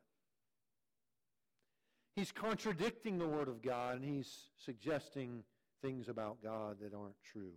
He's 2.17 2.33
contradicting 2.33 3.19
the 3.19 3.27
Word 3.27 3.49
of 3.49 3.63
God, 3.63 3.97
and 3.97 4.05
he's 4.05 4.49
suggesting 4.65 5.45
things 5.83 6.09
about 6.09 6.43
God 6.43 6.79
that 6.81 6.95
aren't 6.95 7.23
true. 7.23 7.53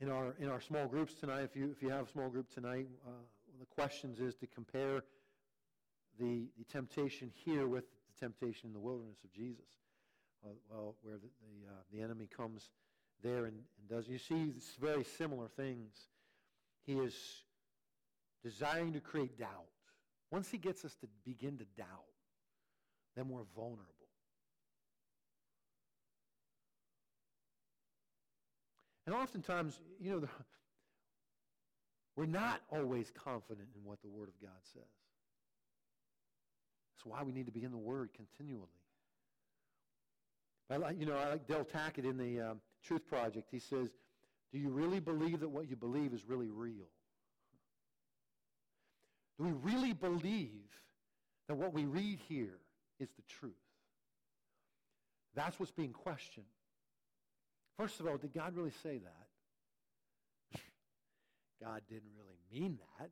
In 0.00 0.10
our, 0.10 0.34
in 0.38 0.48
our 0.48 0.60
small 0.60 0.86
groups 0.86 1.14
tonight, 1.14 1.42
if 1.42 1.56
you, 1.56 1.70
if 1.70 1.82
you 1.82 1.88
have 1.88 2.08
a 2.08 2.10
small 2.10 2.28
group 2.28 2.52
tonight, 2.52 2.86
uh, 3.06 3.10
the 3.58 3.66
questions 3.66 4.20
is 4.20 4.34
to 4.36 4.46
compare 4.46 5.02
the, 6.18 6.48
the 6.58 6.64
temptation 6.70 7.30
here 7.44 7.66
with 7.66 7.84
the 7.84 8.26
temptation 8.26 8.68
in 8.68 8.72
the 8.72 8.80
wilderness 8.80 9.18
of 9.24 9.32
Jesus. 9.32 9.64
Uh, 10.44 10.50
well, 10.70 10.94
where 11.02 11.16
the, 11.16 11.28
the, 11.40 11.68
uh, 11.68 11.74
the 11.92 12.02
enemy 12.02 12.28
comes 12.34 12.70
there 13.22 13.46
and, 13.46 13.56
and 13.78 13.88
does. 13.88 14.08
You 14.08 14.18
see 14.18 14.52
very 14.80 15.04
similar 15.04 15.48
things. 15.48 15.92
He 16.84 16.94
is 16.94 17.14
desiring 18.42 18.92
to 18.92 19.00
create 19.00 19.38
doubt. 19.38 19.66
Once 20.30 20.50
he 20.50 20.58
gets 20.58 20.84
us 20.84 20.94
to 20.96 21.06
begin 21.24 21.58
to 21.58 21.64
doubt, 21.76 21.86
then 23.16 23.28
we're 23.28 23.44
vulnerable. 23.54 23.84
And 29.06 29.14
oftentimes, 29.14 29.78
you 30.00 30.10
know, 30.10 30.20
the, 30.20 30.28
we're 32.16 32.26
not 32.26 32.60
always 32.70 33.10
confident 33.24 33.68
in 33.76 33.84
what 33.84 34.02
the 34.02 34.08
Word 34.08 34.28
of 34.28 34.40
God 34.40 34.58
says. 34.72 34.82
That's 36.96 37.06
why 37.06 37.22
we 37.22 37.32
need 37.32 37.46
to 37.46 37.52
be 37.52 37.64
in 37.64 37.72
the 37.72 37.76
Word 37.76 38.10
continually. 38.14 38.68
I 40.70 40.76
like, 40.76 40.98
you 40.98 41.06
know, 41.06 41.16
I 41.16 41.28
like 41.28 41.46
Del 41.46 41.64
Tackett 41.64 42.04
in 42.04 42.16
the 42.16 42.40
um, 42.40 42.60
Truth 42.82 43.06
Project. 43.06 43.48
He 43.50 43.58
says, 43.58 43.90
do 44.52 44.58
you 44.58 44.70
really 44.70 45.00
believe 45.00 45.40
that 45.40 45.48
what 45.48 45.68
you 45.68 45.76
believe 45.76 46.12
is 46.12 46.22
really 46.26 46.48
real? 46.48 46.88
Do 49.38 49.44
we 49.44 49.52
really 49.52 49.92
believe 49.92 50.64
that 51.48 51.56
what 51.56 51.74
we 51.74 51.84
read 51.84 52.18
here 52.28 52.58
is 52.98 53.08
the 53.10 53.22
truth? 53.28 53.52
That's 55.34 55.60
what's 55.60 55.72
being 55.72 55.92
questioned. 55.92 56.46
First 57.76 58.00
of 58.00 58.06
all, 58.06 58.16
did 58.16 58.32
God 58.32 58.56
really 58.56 58.72
say 58.82 58.98
that? 58.98 60.60
God 61.62 61.82
didn't 61.90 62.10
really 62.16 62.38
mean 62.50 62.78
that. 62.98 63.10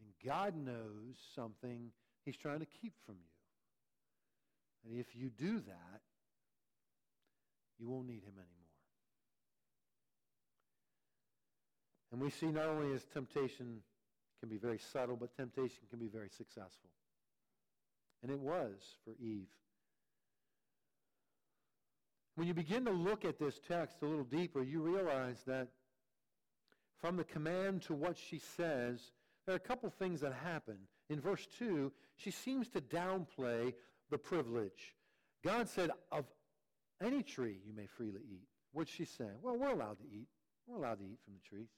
And 0.00 0.11
God 0.24 0.54
knows 0.56 1.16
something 1.34 1.90
he's 2.24 2.36
trying 2.36 2.60
to 2.60 2.66
keep 2.66 2.94
from 3.04 3.16
you. 3.16 4.90
And 4.90 5.00
if 5.00 5.14
you 5.14 5.28
do 5.28 5.60
that, 5.60 6.00
you 7.78 7.88
won't 7.88 8.06
need 8.06 8.22
him 8.22 8.34
anymore. 8.34 8.48
And 12.12 12.20
we 12.20 12.30
see 12.30 12.46
not 12.46 12.66
only 12.66 12.94
as 12.94 13.04
temptation 13.12 13.82
can 14.40 14.48
be 14.48 14.58
very 14.58 14.78
subtle, 14.78 15.16
but 15.16 15.34
temptation 15.36 15.80
can 15.88 15.98
be 15.98 16.08
very 16.08 16.28
successful. 16.28 16.90
And 18.22 18.30
it 18.30 18.38
was 18.38 18.74
for 19.04 19.14
Eve. 19.20 19.48
When 22.34 22.46
you 22.46 22.54
begin 22.54 22.84
to 22.84 22.92
look 22.92 23.24
at 23.24 23.38
this 23.38 23.60
text 23.66 23.96
a 24.02 24.06
little 24.06 24.24
deeper, 24.24 24.62
you 24.62 24.80
realize 24.80 25.42
that 25.46 25.68
from 27.00 27.16
the 27.16 27.24
command 27.24 27.82
to 27.82 27.94
what 27.94 28.16
she 28.16 28.38
says, 28.56 29.00
there 29.46 29.54
are 29.54 29.56
a 29.56 29.60
couple 29.60 29.90
things 29.90 30.20
that 30.20 30.32
happen. 30.32 30.76
In 31.10 31.20
verse 31.20 31.46
2, 31.58 31.92
she 32.16 32.30
seems 32.30 32.68
to 32.70 32.80
downplay 32.80 33.74
the 34.10 34.18
privilege. 34.18 34.94
God 35.44 35.68
said, 35.68 35.90
Of 36.10 36.24
any 37.02 37.22
tree 37.22 37.58
you 37.66 37.74
may 37.74 37.86
freely 37.86 38.20
eat. 38.30 38.46
What's 38.72 38.90
she 38.90 39.04
saying? 39.04 39.38
Well, 39.42 39.56
we're 39.56 39.70
allowed 39.70 39.98
to 39.98 40.04
eat. 40.04 40.28
We're 40.66 40.76
allowed 40.76 40.98
to 40.98 41.04
eat 41.04 41.18
from 41.24 41.34
the 41.34 41.48
trees. 41.48 41.68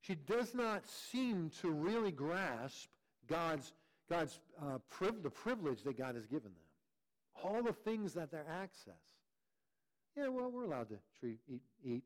She 0.00 0.14
does 0.14 0.54
not 0.54 0.88
seem 0.88 1.50
to 1.60 1.70
really 1.70 2.10
grasp 2.10 2.88
God's, 3.26 3.72
God's 4.08 4.38
uh, 4.60 4.78
priv- 4.90 5.22
the 5.22 5.30
privilege 5.30 5.82
that 5.84 5.96
God 5.96 6.14
has 6.14 6.26
given 6.26 6.50
them. 6.52 7.42
All 7.42 7.62
the 7.62 7.72
things 7.72 8.14
that 8.14 8.30
they're 8.30 8.46
access. 8.48 8.94
Yeah, 10.16 10.28
well, 10.28 10.50
we're 10.50 10.64
allowed 10.64 10.88
to 10.90 10.96
tree, 11.20 11.38
eat, 11.48 11.62
eat. 11.84 12.04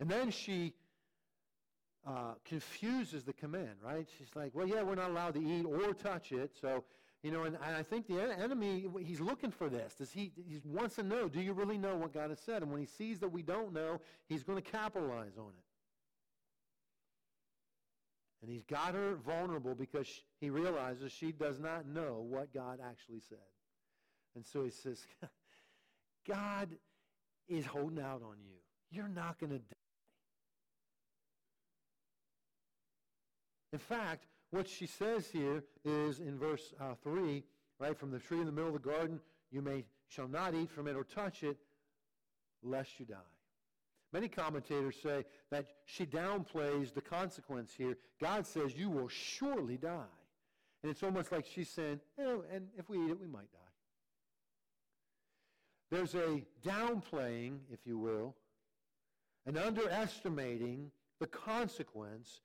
And 0.00 0.08
then 0.08 0.30
she 0.30 0.74
uh, 2.06 2.34
confuses 2.44 3.24
the 3.24 3.32
command, 3.32 3.76
right? 3.82 4.06
She's 4.16 4.34
like, 4.36 4.52
well, 4.54 4.66
yeah, 4.66 4.82
we're 4.82 4.94
not 4.94 5.10
allowed 5.10 5.34
to 5.34 5.40
eat 5.40 5.64
or 5.64 5.92
touch 5.92 6.30
it. 6.30 6.52
So, 6.60 6.84
you 7.22 7.32
know, 7.32 7.42
and, 7.42 7.56
and 7.66 7.74
I 7.74 7.82
think 7.82 8.06
the 8.06 8.20
enemy, 8.20 8.86
he's 9.02 9.20
looking 9.20 9.50
for 9.50 9.68
this. 9.68 9.94
Does 9.94 10.12
he, 10.12 10.32
he 10.48 10.60
wants 10.64 10.94
to 10.96 11.02
know, 11.02 11.28
do 11.28 11.40
you 11.40 11.52
really 11.52 11.78
know 11.78 11.96
what 11.96 12.14
God 12.14 12.30
has 12.30 12.38
said? 12.38 12.62
And 12.62 12.70
when 12.70 12.80
he 12.80 12.86
sees 12.86 13.18
that 13.20 13.28
we 13.28 13.42
don't 13.42 13.72
know, 13.72 14.00
he's 14.28 14.44
going 14.44 14.62
to 14.62 14.70
capitalize 14.70 15.36
on 15.36 15.48
it. 15.48 15.64
And 18.42 18.50
he's 18.50 18.64
got 18.64 18.94
her 18.94 19.16
vulnerable 19.16 19.74
because 19.74 20.06
he 20.40 20.50
realizes 20.50 21.10
she 21.10 21.32
does 21.32 21.58
not 21.58 21.88
know 21.88 22.24
what 22.28 22.54
God 22.54 22.78
actually 22.86 23.22
said. 23.28 23.38
And 24.36 24.46
so 24.46 24.62
he 24.62 24.70
says, 24.70 25.04
God 26.28 26.68
is 27.48 27.66
holding 27.66 27.98
out 27.98 28.22
on 28.22 28.36
you. 28.44 28.58
You're 28.90 29.08
not 29.08 29.40
going 29.40 29.50
to 29.50 29.60
In 33.76 33.80
fact, 33.80 34.24
what 34.52 34.66
she 34.66 34.86
says 34.86 35.28
here 35.30 35.62
is 35.84 36.20
in 36.20 36.38
verse 36.38 36.72
uh, 36.80 36.94
3, 37.02 37.44
right, 37.78 37.94
from 37.94 38.10
the 38.10 38.18
tree 38.18 38.40
in 38.40 38.46
the 38.46 38.50
middle 38.50 38.74
of 38.74 38.82
the 38.82 38.88
garden, 38.88 39.20
you 39.50 39.60
may 39.60 39.84
shall 40.08 40.28
not 40.28 40.54
eat 40.54 40.70
from 40.70 40.88
it 40.88 40.96
or 40.96 41.04
touch 41.04 41.42
it, 41.42 41.58
lest 42.62 42.98
you 42.98 43.04
die. 43.04 43.34
Many 44.14 44.28
commentators 44.28 44.96
say 45.02 45.26
that 45.50 45.66
she 45.84 46.06
downplays 46.06 46.94
the 46.94 47.02
consequence 47.02 47.74
here. 47.76 47.98
God 48.18 48.46
says 48.46 48.74
you 48.74 48.88
will 48.88 49.08
surely 49.08 49.76
die. 49.76 50.16
And 50.82 50.90
it's 50.90 51.02
almost 51.02 51.30
like 51.30 51.44
she's 51.44 51.68
saying, 51.68 52.00
oh, 52.18 52.44
and 52.50 52.68
if 52.78 52.88
we 52.88 52.96
eat 52.96 53.10
it, 53.10 53.20
we 53.20 53.26
might 53.26 53.52
die. 53.52 53.58
There's 55.90 56.14
a 56.14 56.42
downplaying, 56.66 57.58
if 57.70 57.80
you 57.84 57.98
will, 57.98 58.36
an 59.44 59.58
underestimating 59.58 60.92
the 61.20 61.26
consequence 61.26 62.40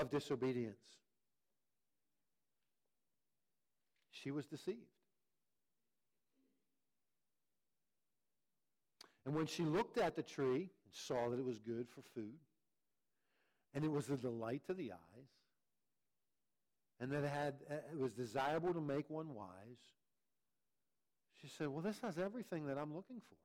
of 0.00 0.10
disobedience. 0.10 0.76
She 4.10 4.30
was 4.30 4.46
deceived. 4.46 4.78
And 9.24 9.34
when 9.34 9.46
she 9.46 9.64
looked 9.64 9.98
at 9.98 10.16
the 10.16 10.22
tree 10.22 10.70
and 10.84 10.92
saw 10.92 11.28
that 11.30 11.38
it 11.38 11.44
was 11.44 11.58
good 11.58 11.86
for 11.88 12.02
food, 12.14 12.38
and 13.74 13.84
it 13.84 13.90
was 13.90 14.10
a 14.10 14.16
delight 14.16 14.62
to 14.66 14.74
the 14.74 14.92
eyes, 14.92 15.28
and 16.98 17.10
that 17.12 17.24
it, 17.24 17.30
had, 17.30 17.54
it 17.92 17.98
was 17.98 18.12
desirable 18.12 18.74
to 18.74 18.80
make 18.80 19.08
one 19.08 19.34
wise, 19.34 19.46
she 21.40 21.48
said, 21.48 21.68
Well, 21.68 21.80
this 21.80 21.98
has 22.02 22.18
everything 22.18 22.66
that 22.66 22.76
I'm 22.76 22.94
looking 22.94 23.20
for. 23.28 23.36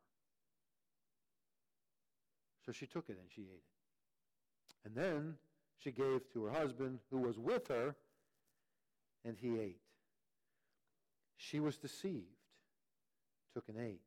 So 2.65 2.72
she 2.72 2.88
took 2.88 3.10
it 3.10 3.18
and 3.20 3.30
she 3.34 3.44
ate 3.44 3.63
it. 3.63 4.86
And 4.86 4.96
then 4.96 5.36
she 5.78 5.92
gave 5.92 6.22
to 6.34 6.46
her 6.46 6.52
husband 6.52 7.00
who 7.12 7.20
was 7.20 7.38
with 7.38 7.68
her, 7.68 7.96
and 9.24 9.38
he 9.40 9.60
ate. 9.60 9.82
She 11.38 11.60
was 11.60 11.78
deceived, 11.78 12.26
took 13.54 13.68
and 13.68 13.78
ate. 13.80 14.02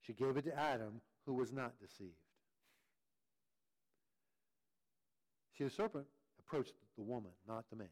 She 0.00 0.12
gave 0.12 0.36
it 0.36 0.44
to 0.44 0.58
Adam, 0.58 1.00
who 1.24 1.34
was 1.34 1.52
not 1.52 1.78
deceived. 1.80 2.12
See, 5.56 5.64
the 5.64 5.70
serpent 5.70 6.06
approached 6.38 6.74
the 6.96 7.02
woman, 7.02 7.30
not 7.48 7.64
the 7.70 7.76
man. 7.76 7.88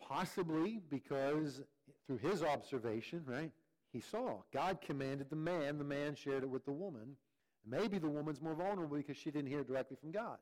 Possibly 0.00 0.80
because 0.90 1.62
through 2.06 2.18
his 2.18 2.42
observation, 2.42 3.22
right, 3.26 3.52
he 3.92 4.00
saw. 4.00 4.38
God 4.52 4.80
commanded 4.84 5.30
the 5.30 5.36
man, 5.36 5.78
the 5.78 5.84
man 5.84 6.14
shared 6.14 6.42
it 6.42 6.50
with 6.50 6.64
the 6.64 6.72
woman. 6.72 7.16
Maybe 7.64 7.98
the 7.98 8.08
woman's 8.08 8.42
more 8.42 8.54
vulnerable 8.54 8.96
because 8.96 9.16
she 9.16 9.30
didn't 9.30 9.48
hear 9.48 9.62
directly 9.62 9.96
from 10.00 10.10
God. 10.10 10.38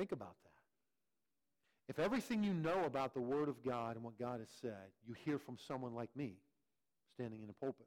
Think 0.00 0.12
about 0.12 0.34
that. 0.44 1.92
If 1.92 1.98
everything 1.98 2.42
you 2.42 2.54
know 2.54 2.84
about 2.86 3.12
the 3.12 3.20
Word 3.20 3.50
of 3.50 3.62
God 3.62 3.96
and 3.96 4.02
what 4.02 4.18
God 4.18 4.40
has 4.40 4.48
said, 4.62 4.94
you 5.06 5.14
hear 5.26 5.38
from 5.38 5.58
someone 5.68 5.94
like 5.94 6.08
me 6.16 6.38
standing 7.12 7.42
in 7.42 7.50
a 7.50 7.52
pulpit 7.52 7.86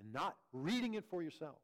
and 0.00 0.14
not 0.14 0.36
reading 0.54 0.94
it 0.94 1.04
for 1.10 1.22
yourself, 1.22 1.58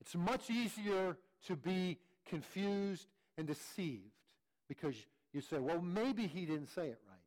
it's 0.00 0.16
much 0.16 0.50
easier 0.50 1.16
to 1.46 1.54
be 1.54 1.98
confused 2.28 3.06
and 3.38 3.46
deceived 3.46 4.10
because 4.68 4.96
you 5.32 5.40
say, 5.40 5.60
well, 5.60 5.80
maybe 5.80 6.26
he 6.26 6.46
didn't 6.46 6.70
say 6.70 6.88
it 6.88 6.98
right. 7.08 7.20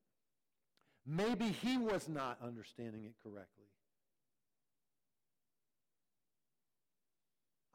Maybe 1.07 1.45
he 1.45 1.77
was 1.77 2.09
not 2.09 2.39
understanding 2.45 3.05
it 3.05 3.13
correctly. 3.23 3.69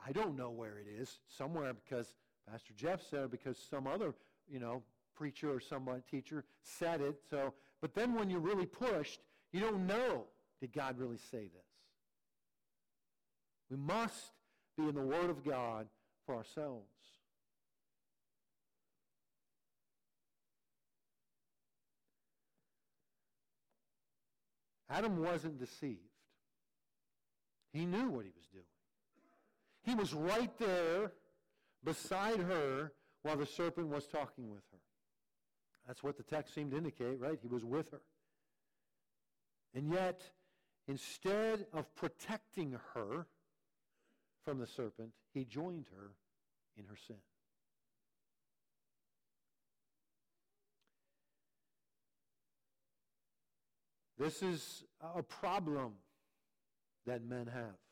I 0.07 0.13
don't 0.13 0.37
know 0.37 0.51
where 0.51 0.77
it 0.77 0.87
is, 1.01 1.21
somewhere 1.39 1.73
because 1.73 2.07
Pastor 2.51 2.75
Jeff 2.77 3.01
said 3.09 3.31
because 3.31 3.59
some 3.71 3.87
other, 3.87 4.15
you 4.49 4.61
know, 4.61 4.83
preacher 5.15 5.53
or 5.53 5.61
some 5.61 5.89
teacher 6.11 6.45
said 6.63 7.01
it. 7.01 7.21
So, 7.31 7.55
but 7.81 7.95
then 7.95 8.15
when 8.15 8.31
you're 8.31 8.41
really 8.41 8.67
pushed, 8.67 9.21
you 9.53 9.61
don't 9.61 9.87
know 9.87 10.25
did 10.61 10.73
God 10.73 10.99
really 10.99 11.19
say 11.31 11.43
this? 11.43 11.67
We 13.71 13.77
must 13.77 14.33
be 14.77 14.89
in 14.89 14.95
the 14.95 15.03
Word 15.03 15.29
of 15.31 15.45
God 15.45 15.87
for 16.25 16.37
ourselves. 16.37 16.87
Adam 24.89 25.23
wasn't 25.23 25.59
deceived. 25.59 25.99
He 27.73 27.85
knew 27.85 28.09
what 28.09 28.25
he 28.25 28.33
was 28.35 28.47
doing. 28.53 28.65
He 29.83 29.95
was 29.95 30.15
right 30.15 30.57
there 30.59 31.13
beside 31.85 32.41
her 32.41 32.93
while 33.23 33.37
the 33.37 33.47
serpent 33.47 33.89
was 33.89 34.07
talking 34.07 34.51
with 34.51 34.63
her. 34.73 34.79
That's 35.87 36.03
what 36.03 36.17
the 36.17 36.23
text 36.23 36.55
seemed 36.55 36.71
to 36.71 36.79
indicate, 36.79 37.21
right? 37.21 37.39
He 37.41 37.49
was 37.49 37.65
with 37.65 37.91
her. 37.91 38.01
And 39.75 39.93
yet, 39.93 40.23
instead 40.89 41.67
of 41.73 41.95
protecting 41.95 42.79
her 42.95 43.27
from 44.45 44.59
the 44.59 44.67
serpent, 44.67 45.11
he 45.33 45.45
joined 45.45 45.87
her 45.97 46.13
in 46.77 46.87
her 46.87 46.97
sin. 47.07 47.17
This 54.19 54.43
is 54.43 54.85
a 55.03 55.23
problem 55.23 55.95
that 57.05 57.25
men 57.25 57.47
have. 57.47 57.84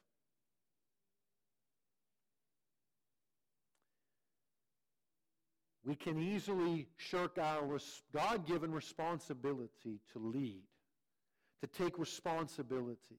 We 5.85 5.97
can 5.97 6.18
easily 6.21 6.87
shirk 6.97 7.38
our 7.38 7.79
God 8.12 8.47
given 8.47 8.73
responsibility 8.73 9.99
to 10.12 10.18
lead, 10.18 10.62
to 11.61 11.66
take 11.66 11.99
responsibility. 11.99 13.18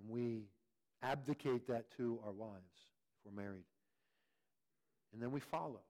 And 0.00 0.08
we 0.08 0.44
abdicate 1.02 1.66
that 1.68 1.90
to 1.98 2.18
our 2.24 2.32
wives 2.32 2.54
if 3.26 3.32
we're 3.32 3.42
married. 3.42 3.64
And 5.12 5.22
then 5.22 5.30
we 5.30 5.40
follow. 5.40 5.80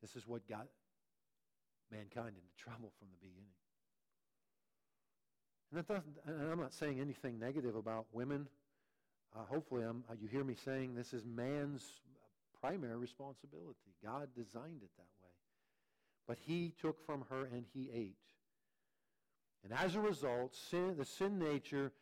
This 0.00 0.16
is 0.16 0.26
what 0.26 0.48
got 0.48 0.66
mankind 1.90 2.28
into 2.28 2.56
trouble 2.56 2.92
from 2.98 3.08
the 3.10 3.26
beginning. 3.26 3.50
And, 6.26 6.36
and 6.42 6.52
I'm 6.52 6.60
not 6.60 6.72
saying 6.72 7.00
anything 7.00 7.38
negative 7.38 7.74
about 7.76 8.06
women. 8.12 8.48
Uh, 9.34 9.44
hopefully, 9.48 9.82
I'm, 9.84 10.04
uh, 10.10 10.14
you 10.20 10.28
hear 10.28 10.44
me 10.44 10.54
saying 10.54 10.94
this 10.94 11.12
is 11.12 11.24
man's 11.24 12.00
primary 12.60 12.96
responsibility. 12.96 13.94
God 14.04 14.28
designed 14.34 14.82
it 14.82 14.90
that 14.96 15.06
way. 15.22 15.30
But 16.26 16.38
he 16.46 16.74
took 16.80 17.04
from 17.04 17.24
her 17.30 17.48
and 17.52 17.64
he 17.72 17.90
ate. 17.94 18.16
And 19.64 19.72
as 19.72 19.94
a 19.94 20.00
result, 20.00 20.54
sin, 20.54 20.94
the 20.98 21.04
sin 21.04 21.38
nature 21.38 21.92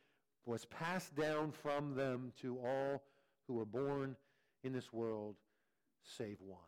was 0.47 0.65
passed 0.67 1.15
down 1.15 1.53
from 1.53 1.95
them 1.95 2.33
to 2.41 2.59
all 2.59 3.03
who 3.47 3.55
were 3.55 3.67
born 3.67 4.17
in 4.65 4.73
this 4.73 4.93
world, 4.93 5.37
save 6.03 6.39
one. 6.41 6.61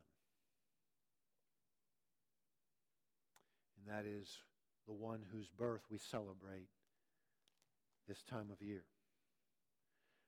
And 3.79 3.97
that 3.97 4.07
is 4.07 4.39
the 4.87 4.93
one 4.93 5.21
whose 5.33 5.49
birth 5.49 5.83
we 5.91 5.99
celebrate 5.99 6.69
this 8.09 8.23
time 8.23 8.49
of 8.53 8.61
year. 8.61 8.83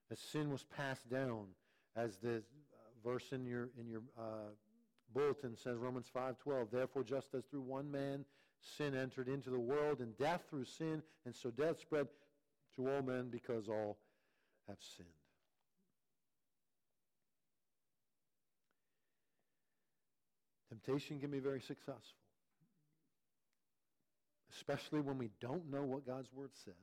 The 0.09 0.15
sin 0.15 0.51
was 0.51 0.63
passed 0.63 1.09
down, 1.09 1.47
as 1.95 2.17
the 2.17 2.37
uh, 2.37 2.41
verse 3.03 3.31
in 3.31 3.45
your, 3.45 3.69
in 3.79 3.89
your 3.89 4.01
uh, 4.17 4.51
bulletin 5.13 5.55
says, 5.55 5.77
Romans 5.77 6.07
5.12, 6.15 6.71
Therefore, 6.71 7.03
just 7.03 7.33
as 7.33 7.43
through 7.45 7.61
one 7.61 7.91
man 7.91 8.25
sin 8.61 8.95
entered 8.95 9.27
into 9.27 9.49
the 9.49 9.59
world, 9.59 9.99
and 9.99 10.17
death 10.17 10.41
through 10.49 10.65
sin, 10.65 11.01
and 11.25 11.35
so 11.35 11.51
death 11.51 11.79
spread 11.79 12.07
to 12.75 12.89
all 12.89 13.01
men 13.01 13.29
because 13.29 13.67
all 13.67 13.97
have 14.67 14.77
sinned. 14.95 15.07
Temptation 20.69 21.19
can 21.19 21.29
be 21.29 21.39
very 21.39 21.61
successful 21.61 22.23
especially 24.55 25.01
when 25.01 25.17
we 25.17 25.29
don't 25.41 25.69
know 25.71 25.83
what 25.83 26.05
God's 26.05 26.31
Word 26.33 26.51
says, 26.53 26.73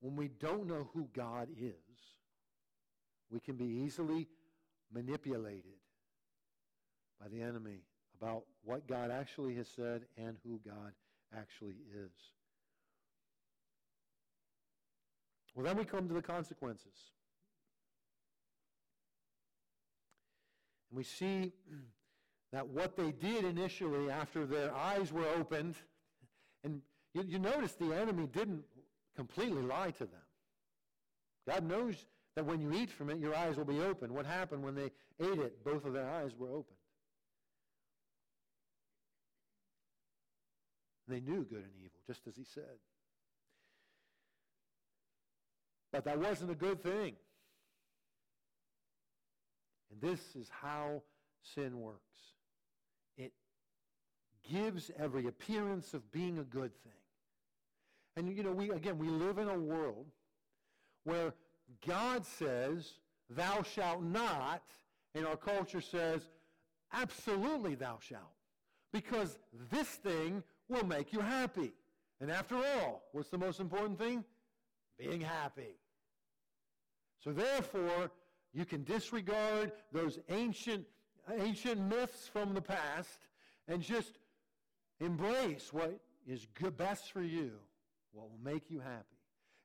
when 0.00 0.16
we 0.16 0.28
don't 0.28 0.66
know 0.66 0.88
who 0.94 1.08
God 1.14 1.48
is, 1.58 1.74
we 3.30 3.40
can 3.40 3.56
be 3.56 3.66
easily 3.66 4.28
manipulated 4.92 5.78
by 7.20 7.28
the 7.28 7.42
enemy 7.42 7.82
about 8.20 8.44
what 8.64 8.86
God 8.86 9.10
actually 9.10 9.54
has 9.56 9.68
said 9.68 10.02
and 10.16 10.36
who 10.44 10.60
God 10.64 10.92
actually 11.36 11.76
is. 11.94 12.10
Well, 15.54 15.66
then 15.66 15.76
we 15.76 15.84
come 15.84 16.08
to 16.08 16.14
the 16.14 16.22
consequences. 16.22 16.94
And 20.90 20.96
we 20.96 21.04
see 21.04 21.52
that 22.52 22.66
what 22.66 22.96
they 22.96 23.10
did 23.10 23.44
initially 23.44 24.10
after 24.10 24.46
their 24.46 24.74
eyes 24.74 25.12
were 25.12 25.26
opened 25.38 25.74
and 26.64 26.80
you, 27.14 27.24
you 27.26 27.38
notice 27.38 27.72
the 27.72 27.92
enemy 27.92 28.26
didn't 28.26 28.62
completely 29.18 29.62
lie 29.62 29.90
to 29.90 30.04
them. 30.04 30.28
God 31.48 31.64
knows 31.64 32.06
that 32.36 32.46
when 32.46 32.60
you 32.60 32.72
eat 32.72 32.88
from 32.88 33.10
it, 33.10 33.18
your 33.18 33.34
eyes 33.34 33.56
will 33.56 33.64
be 33.64 33.80
open. 33.80 34.14
What 34.14 34.26
happened 34.26 34.62
when 34.62 34.76
they 34.76 34.92
ate 35.20 35.40
it? 35.40 35.64
Both 35.64 35.84
of 35.84 35.92
their 35.92 36.08
eyes 36.08 36.30
were 36.38 36.50
opened. 36.50 36.76
They 41.08 41.18
knew 41.18 41.42
good 41.42 41.64
and 41.64 41.72
evil, 41.82 41.98
just 42.06 42.28
as 42.28 42.36
he 42.36 42.44
said. 42.44 42.78
But 45.90 46.04
that 46.04 46.20
wasn't 46.20 46.52
a 46.52 46.54
good 46.54 46.80
thing. 46.80 47.16
And 49.90 50.00
this 50.00 50.20
is 50.36 50.48
how 50.62 51.02
sin 51.56 51.80
works 51.80 52.02
it 53.16 53.32
gives 54.48 54.92
every 54.96 55.26
appearance 55.26 55.92
of 55.92 56.12
being 56.12 56.38
a 56.38 56.44
good 56.44 56.70
thing. 56.84 56.92
And, 58.18 58.36
you 58.36 58.42
know, 58.42 58.50
we, 58.50 58.70
again, 58.70 58.98
we 58.98 59.08
live 59.08 59.38
in 59.38 59.48
a 59.48 59.56
world 59.56 60.06
where 61.04 61.32
God 61.86 62.26
says, 62.26 62.94
thou 63.30 63.62
shalt 63.62 64.02
not, 64.02 64.62
and 65.14 65.24
our 65.24 65.36
culture 65.36 65.80
says, 65.80 66.22
absolutely 66.92 67.76
thou 67.76 67.98
shalt. 68.00 68.34
Because 68.92 69.38
this 69.70 69.86
thing 69.86 70.42
will 70.68 70.84
make 70.84 71.12
you 71.12 71.20
happy. 71.20 71.72
And 72.20 72.28
after 72.28 72.56
all, 72.56 73.04
what's 73.12 73.28
the 73.28 73.38
most 73.38 73.60
important 73.60 73.98
thing? 73.98 74.24
Being 74.98 75.20
happy. 75.20 75.78
So 77.22 77.30
therefore, 77.30 78.10
you 78.52 78.64
can 78.64 78.82
disregard 78.82 79.70
those 79.92 80.18
ancient, 80.28 80.84
ancient 81.38 81.80
myths 81.80 82.26
from 82.26 82.52
the 82.52 82.62
past 82.62 83.28
and 83.68 83.80
just 83.80 84.18
Embrace 85.00 85.72
what 85.72 86.00
is 86.26 86.46
good, 86.60 86.76
best 86.76 87.12
for 87.12 87.22
you, 87.22 87.52
what 88.18 88.30
will 88.30 88.52
make 88.52 88.70
you 88.70 88.80
happy. 88.80 89.16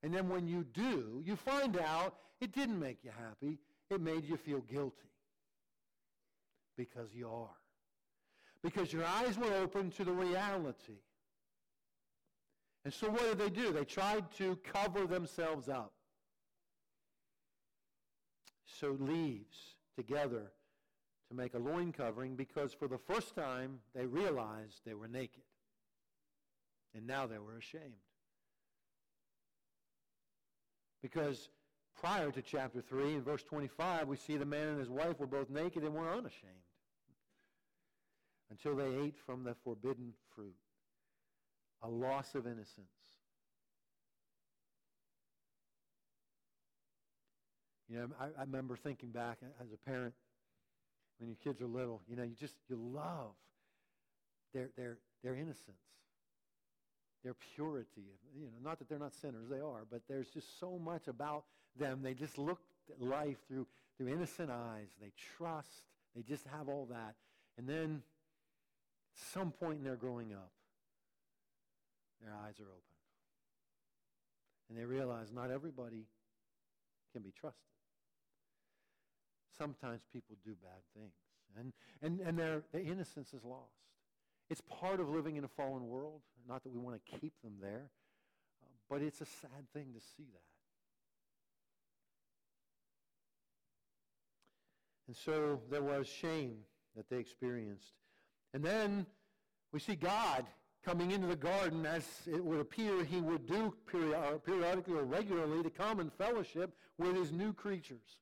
And 0.04 0.14
then 0.14 0.30
when 0.30 0.48
you 0.48 0.66
do, 0.74 1.22
you 1.26 1.36
find 1.36 1.78
out 1.78 2.16
it 2.40 2.52
didn't 2.52 2.80
make 2.80 3.00
you 3.04 3.12
happy. 3.12 3.58
It 3.90 4.02
made 4.02 4.26
you 4.26 4.38
feel 4.38 4.60
guilty. 4.62 5.10
Because 6.78 7.14
you 7.14 7.30
are. 7.30 7.56
Because 8.62 8.94
your 8.94 9.06
eyes 9.06 9.38
were 9.38 9.54
open 9.56 9.92
to 9.92 10.04
the 10.04 10.12
reality. 10.12 11.00
And 12.86 12.94
so 12.94 13.10
what 13.10 13.24
did 13.24 13.38
they 13.40 13.50
do? 13.50 13.72
They 13.72 13.86
tried 13.86 14.32
to 14.38 14.58
cover 14.58 15.08
themselves 15.08 15.70
up. 15.70 15.94
So 18.66 18.98
leaves 19.00 19.76
together 19.96 20.52
to 21.30 21.36
make 21.36 21.54
a 21.54 21.60
loin 21.60 21.94
covering 21.94 22.36
because 22.36 22.74
for 22.74 22.88
the 22.88 22.98
first 22.98 23.36
time 23.36 23.80
they 23.96 24.06
realized 24.06 24.82
they 24.86 24.94
were 24.94 25.08
naked. 25.08 25.44
And 26.96 27.08
now 27.08 27.26
they 27.26 27.38
were 27.38 27.58
ashamed. 27.58 27.94
Because 31.04 31.50
prior 32.00 32.32
to 32.32 32.42
chapter 32.42 32.82
3, 32.82 33.16
in 33.16 33.22
verse 33.22 33.44
25, 33.44 34.08
we 34.08 34.16
see 34.16 34.38
the 34.38 34.46
man 34.46 34.70
and 34.70 34.80
his 34.80 34.90
wife 34.90 35.20
were 35.20 35.28
both 35.28 35.50
naked 35.52 35.84
and 35.84 35.94
were 35.94 36.10
unashamed 36.10 36.64
until 38.50 38.76
they 38.76 39.06
ate 39.06 39.18
from 39.26 39.44
the 39.44 39.54
forbidden 39.64 40.14
fruit. 40.34 40.56
A 41.84 41.90
loss 41.90 42.34
of 42.34 42.48
innocence. 42.48 42.88
You 47.90 47.98
know, 47.98 48.08
I, 48.20 48.26
I 48.40 48.42
remember 48.42 48.78
thinking 48.78 49.10
back 49.10 49.38
as 49.62 49.68
a 49.74 49.78
parent, 49.90 50.14
when 51.20 51.30
your 51.30 51.38
kids 51.44 51.62
are 51.62 51.68
little. 51.68 52.02
You 52.08 52.16
know, 52.16 52.24
you 52.24 52.36
just, 52.40 52.56
you 52.70 52.78
love 52.78 53.34
their, 54.54 54.70
their, 54.78 54.98
their 55.24 55.36
innocence, 55.36 55.78
their 57.24 57.36
purity. 57.56 58.04
You 58.36 58.46
know, 58.46 58.70
not 58.70 58.80
that 58.80 58.90
they're 58.90 59.00
not 59.00 59.14
sinners, 59.14 59.48
they 59.50 59.60
are, 59.60 59.86
but 59.90 60.02
there's 60.08 60.28
just 60.28 60.60
so 60.60 60.78
much 60.78 61.08
about 61.08 61.46
them. 61.78 62.02
They 62.04 62.14
just 62.14 62.38
look 62.38 62.60
at 62.90 63.02
life 63.02 63.38
through, 63.48 63.68
through 63.98 64.10
innocent 64.10 64.52
eyes. 64.52 64.90
They 65.02 65.12
trust. 65.38 65.84
They 66.16 66.22
just 66.22 66.46
have 66.48 66.68
all 66.70 66.88
that. 66.90 67.16
And 67.58 67.68
then 67.68 68.02
some 69.34 69.52
point 69.52 69.80
in 69.80 69.84
their 69.84 69.96
growing 69.96 70.34
up, 70.34 70.52
their 72.22 72.34
eyes 72.34 72.60
are 72.60 72.68
open. 72.68 72.82
And 74.70 74.78
they 74.78 74.86
realize 74.86 75.32
not 75.32 75.52
everybody 75.52 76.06
can 77.14 77.22
be 77.22 77.32
trusted. 77.32 77.62
Sometimes 79.58 80.02
people 80.12 80.36
do 80.44 80.56
bad 80.62 80.82
things. 80.96 81.14
And, 81.58 81.74
and, 82.02 82.28
and 82.28 82.38
their, 82.38 82.64
their 82.72 82.82
innocence 82.82 83.34
is 83.34 83.44
lost. 83.44 83.70
It's 84.50 84.62
part 84.62 85.00
of 85.00 85.10
living 85.10 85.36
in 85.38 85.44
a 85.44 85.48
fallen 85.48 85.88
world. 85.88 86.22
Not 86.48 86.64
that 86.64 86.72
we 86.72 86.80
want 86.80 87.00
to 87.04 87.20
keep 87.20 87.34
them 87.44 87.54
there, 87.62 87.90
uh, 88.62 88.68
but 88.90 89.02
it's 89.02 89.22
a 89.22 89.26
sad 89.26 89.72
thing 89.74 89.94
to 89.94 90.02
see 90.02 90.26
that. 90.34 90.44
And 95.08 95.16
so 95.16 95.62
there 95.70 95.82
was 95.82 96.08
shame 96.08 96.58
that 96.96 97.10
they 97.10 97.18
experienced. 97.18 97.94
And 98.54 98.64
then 98.64 99.06
we 99.72 99.80
see 99.80 99.96
God 99.96 100.46
coming 100.86 101.12
into 101.12 101.28
the 101.28 101.36
garden 101.36 101.86
as 101.86 102.04
it 102.28 102.44
would 102.44 102.60
appear 102.60 103.04
he 103.04 103.22
would 103.22 103.48
do 103.48 103.74
periodically 103.88 104.96
or 104.96 105.04
regularly 105.04 105.64
to 105.64 105.70
come 105.70 106.00
and 106.00 106.12
fellowship 106.14 106.76
with 106.98 107.16
his 107.16 107.32
new 107.32 107.54
creatures. 107.54 108.20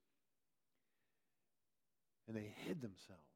And 2.27 2.37
they 2.37 2.53
hid 2.65 2.81
themselves. 2.81 3.30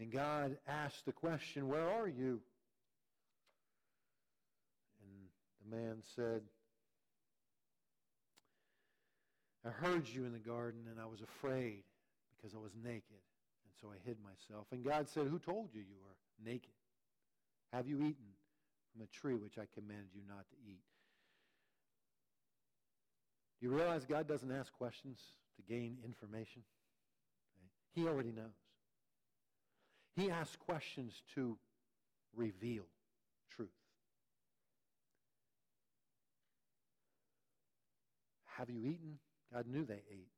And 0.00 0.10
God 0.10 0.56
asked 0.66 1.04
the 1.04 1.12
question, 1.12 1.68
Where 1.68 1.86
are 1.86 2.08
you? 2.08 2.40
And 5.02 5.28
the 5.60 5.76
man 5.76 5.96
said, 6.16 6.40
I 9.64 9.68
heard 9.68 10.08
you 10.08 10.24
in 10.24 10.32
the 10.32 10.38
garden 10.38 10.80
and 10.90 10.98
I 10.98 11.04
was 11.04 11.20
afraid 11.20 11.82
because 12.34 12.54
I 12.54 12.58
was 12.58 12.72
naked. 12.82 13.04
And 13.10 13.74
so 13.78 13.88
I 13.88 14.08
hid 14.08 14.16
myself. 14.24 14.66
And 14.72 14.82
God 14.82 15.06
said, 15.06 15.26
Who 15.26 15.38
told 15.38 15.68
you 15.74 15.82
you 15.82 15.96
were 16.02 16.50
naked? 16.50 16.72
Have 17.74 17.86
you 17.86 17.96
eaten 17.96 18.32
from 18.90 19.02
the 19.02 19.06
tree 19.08 19.34
which 19.34 19.58
I 19.58 19.66
commanded 19.74 20.08
you 20.14 20.22
not 20.26 20.48
to 20.48 20.56
eat? 20.66 20.80
Do 23.60 23.66
you 23.66 23.74
realize 23.74 24.06
God 24.06 24.26
doesn't 24.26 24.50
ask 24.50 24.72
questions 24.72 25.18
to 25.56 25.62
gain 25.70 25.98
information? 26.06 26.62
He 27.94 28.06
already 28.06 28.32
knows. 28.32 28.69
He 30.16 30.30
asks 30.30 30.56
questions 30.56 31.22
to 31.34 31.56
reveal 32.36 32.84
truth. 33.50 33.68
Have 38.56 38.68
you 38.70 38.80
eaten? 38.80 39.18
God 39.52 39.66
knew 39.66 39.84
they 39.84 40.02
ate. 40.10 40.28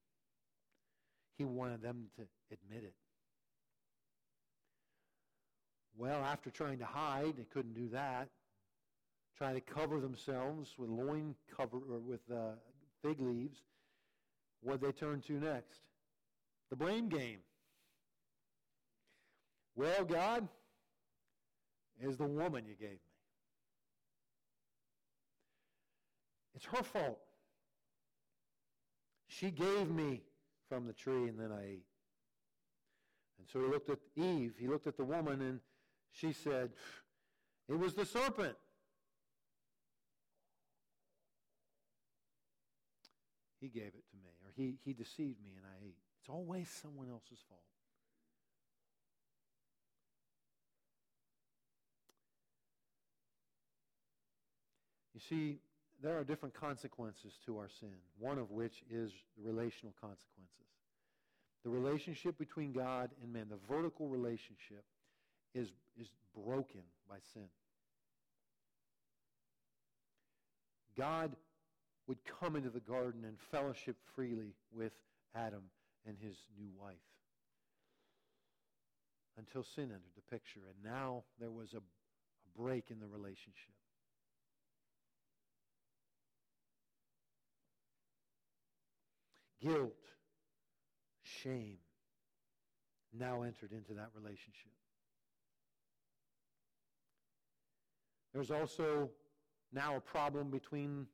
He 1.36 1.44
wanted 1.44 1.82
them 1.82 2.06
to 2.16 2.22
admit 2.52 2.84
it. 2.84 2.94
Well, 5.96 6.22
after 6.22 6.50
trying 6.50 6.78
to 6.78 6.84
hide, 6.84 7.34
they 7.36 7.44
couldn't 7.52 7.74
do 7.74 7.88
that. 7.88 8.28
Trying 9.36 9.54
to 9.54 9.60
cover 9.60 10.00
themselves 10.00 10.70
with 10.78 10.88
loin 10.88 11.34
cover 11.56 11.78
or 11.78 11.98
with 11.98 12.20
uh, 12.30 12.52
fig 13.02 13.20
leaves. 13.20 13.58
What 14.62 14.80
they 14.80 14.92
turn 14.92 15.20
to 15.22 15.32
next? 15.32 15.80
The 16.70 16.76
blame 16.76 17.08
game. 17.08 17.38
Well, 19.74 20.04
God, 20.04 20.48
is 22.00 22.16
the 22.16 22.26
woman 22.26 22.64
you 22.66 22.74
gave 22.74 22.90
me. 22.90 22.98
It's 26.54 26.66
her 26.66 26.82
fault. 26.82 27.18
She 29.26 29.50
gave 29.50 29.90
me 29.90 30.22
from 30.68 30.86
the 30.86 30.92
tree 30.92 31.28
and 31.28 31.38
then 31.38 31.50
I 31.52 31.64
ate. 31.64 31.86
And 33.38 33.48
so 33.50 33.60
he 33.60 33.66
looked 33.66 33.90
at 33.90 33.98
Eve, 34.14 34.54
he 34.58 34.68
looked 34.68 34.86
at 34.86 34.96
the 34.96 35.04
woman, 35.04 35.40
and 35.40 35.60
she 36.12 36.32
said, 36.32 36.70
It 37.68 37.78
was 37.78 37.94
the 37.94 38.04
serpent. 38.04 38.56
He 43.60 43.68
gave 43.68 43.86
it 43.94 44.04
to 44.10 44.16
me, 44.16 44.30
or 44.44 44.52
he, 44.54 44.76
he 44.84 44.92
deceived 44.92 45.38
me 45.44 45.52
and 45.56 45.64
I 45.64 45.86
ate. 45.86 45.96
It's 46.20 46.28
always 46.28 46.68
someone 46.68 47.08
else's 47.08 47.38
fault. 47.48 47.71
See, 55.28 55.58
there 56.02 56.18
are 56.18 56.24
different 56.24 56.54
consequences 56.54 57.32
to 57.46 57.58
our 57.58 57.68
sin, 57.80 57.94
one 58.18 58.38
of 58.38 58.50
which 58.50 58.82
is 58.90 59.12
the 59.36 59.48
relational 59.48 59.94
consequences. 60.00 60.48
The 61.64 61.70
relationship 61.70 62.38
between 62.38 62.72
God 62.72 63.10
and 63.22 63.32
man, 63.32 63.46
the 63.48 63.58
vertical 63.72 64.08
relationship, 64.08 64.84
is, 65.54 65.68
is 66.00 66.08
broken 66.34 66.82
by 67.08 67.16
sin. 67.32 67.48
God 70.96 71.36
would 72.08 72.18
come 72.40 72.56
into 72.56 72.70
the 72.70 72.80
garden 72.80 73.24
and 73.24 73.36
fellowship 73.50 73.96
freely 74.14 74.54
with 74.74 74.92
Adam 75.34 75.62
and 76.06 76.16
his 76.20 76.36
new 76.58 76.68
wife 76.78 76.96
until 79.38 79.62
sin 79.62 79.84
entered 79.84 80.14
the 80.16 80.30
picture. 80.30 80.60
And 80.68 80.92
now 80.92 81.22
there 81.40 81.50
was 81.50 81.72
a, 81.74 81.78
a 81.78 82.60
break 82.60 82.90
in 82.90 82.98
the 82.98 83.06
relationship. 83.06 83.74
Guilt, 89.62 89.94
shame 91.22 91.76
now 93.16 93.42
entered 93.42 93.72
into 93.72 93.94
that 93.94 94.10
relationship. 94.14 94.72
There's 98.32 98.50
also 98.50 99.10
now 99.72 99.96
a 99.96 100.00
problem 100.00 100.50
between 100.50 101.06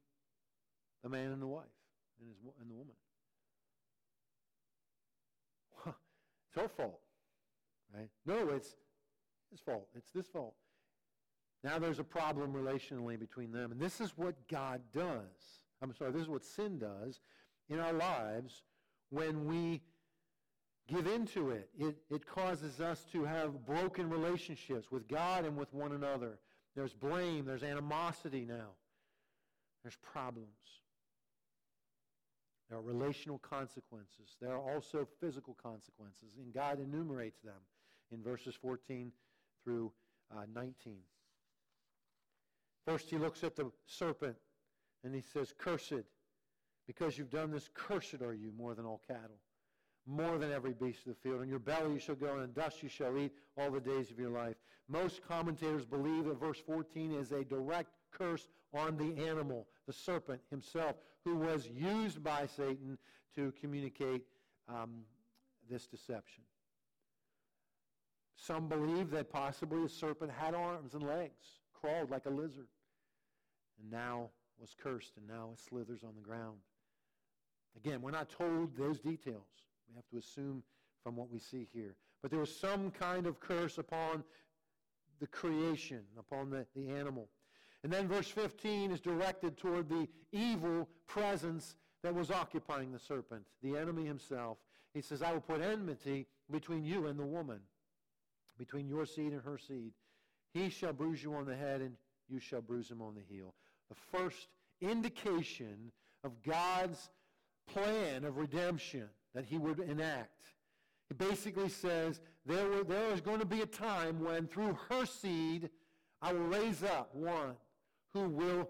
the 1.03 1.09
man 1.09 1.33
and 1.33 1.43
the 1.43 1.47
wife 1.47 1.65
and, 2.21 2.29
his, 2.29 2.39
and 2.61 2.71
the 2.71 2.75
woman. 2.75 2.95
it's 5.87 6.57
her 6.57 6.69
fault, 6.69 7.01
right? 7.95 8.09
No, 8.25 8.49
it's 8.51 8.77
his 9.51 9.61
fault. 9.61 9.89
It's 9.97 10.11
this 10.11 10.29
fault. 10.29 10.55
Now 11.65 11.79
there's 11.79 11.99
a 11.99 12.05
problem 12.05 12.53
relationally 12.53 13.19
between 13.19 13.51
them. 13.51 13.73
And 13.73 13.81
this 13.81 14.01
is 14.01 14.13
what 14.17 14.35
God 14.49 14.81
does. 14.95 15.61
I'm 15.83 15.95
sorry, 15.95 16.13
this 16.13 16.23
is 16.23 16.29
what 16.29 16.45
sin 16.45 16.79
does 16.79 17.21
in 17.69 17.79
our 17.79 17.93
lives 17.93 18.63
when 19.11 19.47
we 19.47 19.83
give 20.89 21.07
into 21.07 21.51
it. 21.51 21.69
It, 21.79 21.97
it 22.11 22.27
causes 22.27 22.81
us 22.81 23.05
to 23.13 23.25
have 23.25 23.67
broken 23.67 24.09
relationships 24.09 24.91
with 24.91 25.07
God 25.07 25.45
and 25.45 25.57
with 25.57 25.73
one 25.73 25.93
another. 25.93 26.39
There's 26.75 26.95
blame. 26.95 27.45
There's 27.45 27.63
animosity 27.63 28.45
now. 28.49 28.71
There's 29.83 29.97
problems. 29.97 30.49
There 32.69 32.79
are 32.79 32.83
relational 32.83 33.39
consequences. 33.39 34.37
There 34.41 34.53
are 34.53 34.75
also 34.75 35.07
physical 35.21 35.57
consequences, 35.63 36.37
and 36.39 36.53
God 36.53 36.81
enumerates 36.81 37.41
them 37.41 37.55
in 38.13 38.23
verses 38.23 38.55
14 38.55 39.11
through 39.65 39.91
uh, 40.31 40.43
19. 40.55 40.97
First, 42.87 43.09
he 43.09 43.17
looks 43.17 43.43
at 43.43 43.57
the 43.57 43.71
serpent, 43.87 44.37
and 45.05 45.15
he 45.15 45.23
says, 45.23 45.55
Cursed 45.57 46.05
because 46.89 47.19
you've 47.19 47.31
done 47.31 47.51
this, 47.51 47.69
cursed 47.75 48.23
are 48.23 48.33
you 48.33 48.51
more 48.57 48.75
than 48.75 48.87
all 48.87 49.03
cattle, 49.07 49.39
more 50.07 50.39
than 50.39 50.51
every 50.51 50.73
beast 50.73 51.07
of 51.07 51.15
the 51.15 51.21
field. 51.21 51.43
In 51.43 51.49
your 51.49 51.59
belly 51.59 51.93
you 51.93 51.99
shall 52.01 52.15
go, 52.15 52.39
and 52.39 52.55
dust 52.55 52.83
you 52.83 52.89
shall 52.89 53.17
eat 53.19 53.31
all 53.59 53.71
the 53.71 53.79
days 53.79 54.11
of 54.11 54.19
your 54.19 54.31
life. 54.31 54.57
Most 54.89 55.21
commentators 55.29 55.85
believe 55.85 56.25
that 56.25 56.41
verse 56.41 56.59
14 56.67 57.13
is 57.13 57.31
a 57.31 57.45
direct 57.45 57.91
curse 58.11 58.49
on 58.73 58.97
the 58.97 59.23
animal, 59.29 59.67
the 59.87 59.93
serpent 59.93 60.41
himself, 60.51 60.97
who 61.27 61.37
was 61.37 61.69
used 61.69 62.25
by 62.25 62.47
Satan 62.47 62.97
to 63.35 63.53
communicate 63.61 64.23
um, 64.67 65.03
this 65.71 65.87
deception. 65.87 66.43
Some 68.37 68.67
believe 68.67 69.11
that 69.11 69.31
possibly 69.31 69.83
the 69.83 69.89
serpent 69.91 70.31
had 70.31 70.55
arms 70.55 70.95
and 70.95 71.03
legs, 71.03 71.61
crawled 71.79 72.11
like 72.11 72.25
a 72.25 72.31
lizard, 72.31 72.69
and 73.79 73.91
now 73.91 74.31
was 74.59 74.75
cursed, 74.83 75.19
and 75.19 75.27
now 75.27 75.51
it 75.53 75.61
slithers 75.61 76.03
on 76.03 76.15
the 76.15 76.23
ground. 76.23 76.57
Again, 77.85 78.03
we're 78.03 78.11
not 78.11 78.29
told 78.29 78.77
those 78.77 78.99
details. 78.99 79.47
We 79.89 79.95
have 79.95 80.09
to 80.11 80.19
assume 80.19 80.63
from 81.05 81.17
what 81.17 81.31
we 81.31 81.39
see 81.39 81.69
here. 81.73 81.95
But 82.23 82.31
there 82.31 82.41
was 82.41 82.55
some 82.55 82.91
kind 82.91 83.27
of 83.27 83.39
curse 83.39 83.79
upon 83.79 84.25
the 85.21 85.29
creation, 85.29 86.03
upon 86.19 86.51
the, 86.51 86.67
the 86.75 86.91
animal. 86.91 87.29
And 87.85 87.93
then 87.93 88.09
verse 88.09 88.29
15 88.29 88.91
is 88.91 89.01
directed 89.01 89.57
toward 89.57 89.89
the 89.89 90.09
evil 90.33 90.89
presence 91.07 91.77
that 92.03 92.15
was 92.15 92.31
occupying 92.31 92.93
the 92.93 92.99
serpent, 92.99 93.45
the 93.63 93.77
enemy 93.77 94.05
himself. 94.05 94.59
He 94.93 95.01
says, 95.01 95.23
I 95.23 95.33
will 95.33 95.41
put 95.41 95.61
enmity 95.61 96.27
between 96.51 96.85
you 96.85 97.07
and 97.07 97.19
the 97.19 97.27
woman, 97.27 97.61
between 98.59 98.89
your 98.89 99.07
seed 99.07 99.33
and 99.33 99.43
her 99.43 99.59
seed. 99.59 99.93
He 100.53 100.69
shall 100.69 100.93
bruise 100.93 101.23
you 101.23 101.35
on 101.35 101.47
the 101.47 101.55
head, 101.55 101.81
and 101.81 101.95
you 102.29 102.41
shall 102.41 102.61
bruise 102.61 102.91
him 102.91 103.03
on 103.03 103.15
the 103.15 103.23
heel. 103.33 103.55
The 103.89 104.19
first 104.19 104.49
indication 104.81 105.93
of 106.25 106.43
God's 106.43 107.11
plan 107.69 108.25
of 108.25 108.37
redemption 108.37 109.09
that 109.35 109.45
he 109.45 109.59
would 109.59 109.81
enact. 109.81 110.31
He 111.09 111.15
basically 111.15 111.69
says 111.69 112.21
There, 112.45 112.69
will, 112.69 112.85
there 112.85 113.13
is 113.13 113.21
going 113.21 113.41
to 113.41 113.47
be 113.47 113.63
a 113.63 113.67
time 113.67 114.23
when 114.23 114.47
through 114.47 114.79
her 114.89 115.07
seed 115.07 115.71
I 116.21 116.33
will 116.33 116.47
raise 116.47 116.83
up 116.83 117.15
one 117.15 117.55
who 118.13 118.29
will 118.29 118.69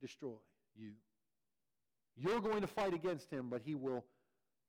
destroy 0.00 0.38
you. 0.76 0.92
You're 2.16 2.40
going 2.40 2.60
to 2.60 2.66
fight 2.66 2.94
against 2.94 3.30
him, 3.30 3.48
but 3.50 3.62
he 3.64 3.74
will, 3.74 4.04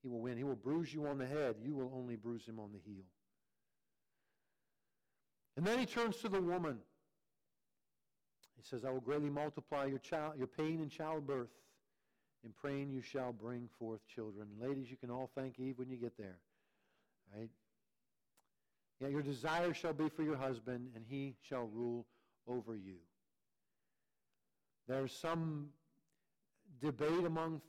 he 0.01 0.07
will 0.07 0.21
win. 0.21 0.37
He 0.37 0.43
will 0.43 0.55
bruise 0.55 0.93
you 0.93 1.05
on 1.05 1.17
the 1.17 1.25
head. 1.25 1.55
You 1.61 1.73
will 1.73 1.91
only 1.95 2.15
bruise 2.15 2.45
him 2.45 2.59
on 2.59 2.71
the 2.71 2.79
heel. 2.79 3.03
And 5.57 5.65
then 5.65 5.79
he 5.79 5.85
turns 5.85 6.17
to 6.17 6.29
the 6.29 6.41
woman. 6.41 6.77
He 8.55 8.63
says, 8.63 8.85
I 8.85 8.91
will 8.91 9.01
greatly 9.01 9.29
multiply 9.29 9.85
your, 9.85 9.99
child, 9.99 10.33
your 10.37 10.47
pain 10.47 10.81
in 10.81 10.89
childbirth. 10.89 11.49
In 12.43 12.51
praying 12.59 12.89
you 12.91 13.01
shall 13.01 13.31
bring 13.31 13.69
forth 13.77 14.01
children. 14.07 14.47
Ladies, 14.59 14.89
you 14.89 14.97
can 14.97 15.11
all 15.11 15.29
thank 15.35 15.59
Eve 15.59 15.77
when 15.77 15.89
you 15.89 15.97
get 15.97 16.17
there. 16.17 16.39
Right? 17.35 17.49
Yeah, 18.99 19.09
your 19.09 19.21
desire 19.21 19.73
shall 19.73 19.93
be 19.93 20.09
for 20.09 20.23
your 20.23 20.37
husband, 20.37 20.89
and 20.95 21.05
he 21.07 21.35
shall 21.41 21.69
rule 21.73 22.05
over 22.47 22.75
you. 22.75 22.97
There's 24.87 25.11
some 25.11 25.69
debate 26.81 27.25
among 27.25 27.61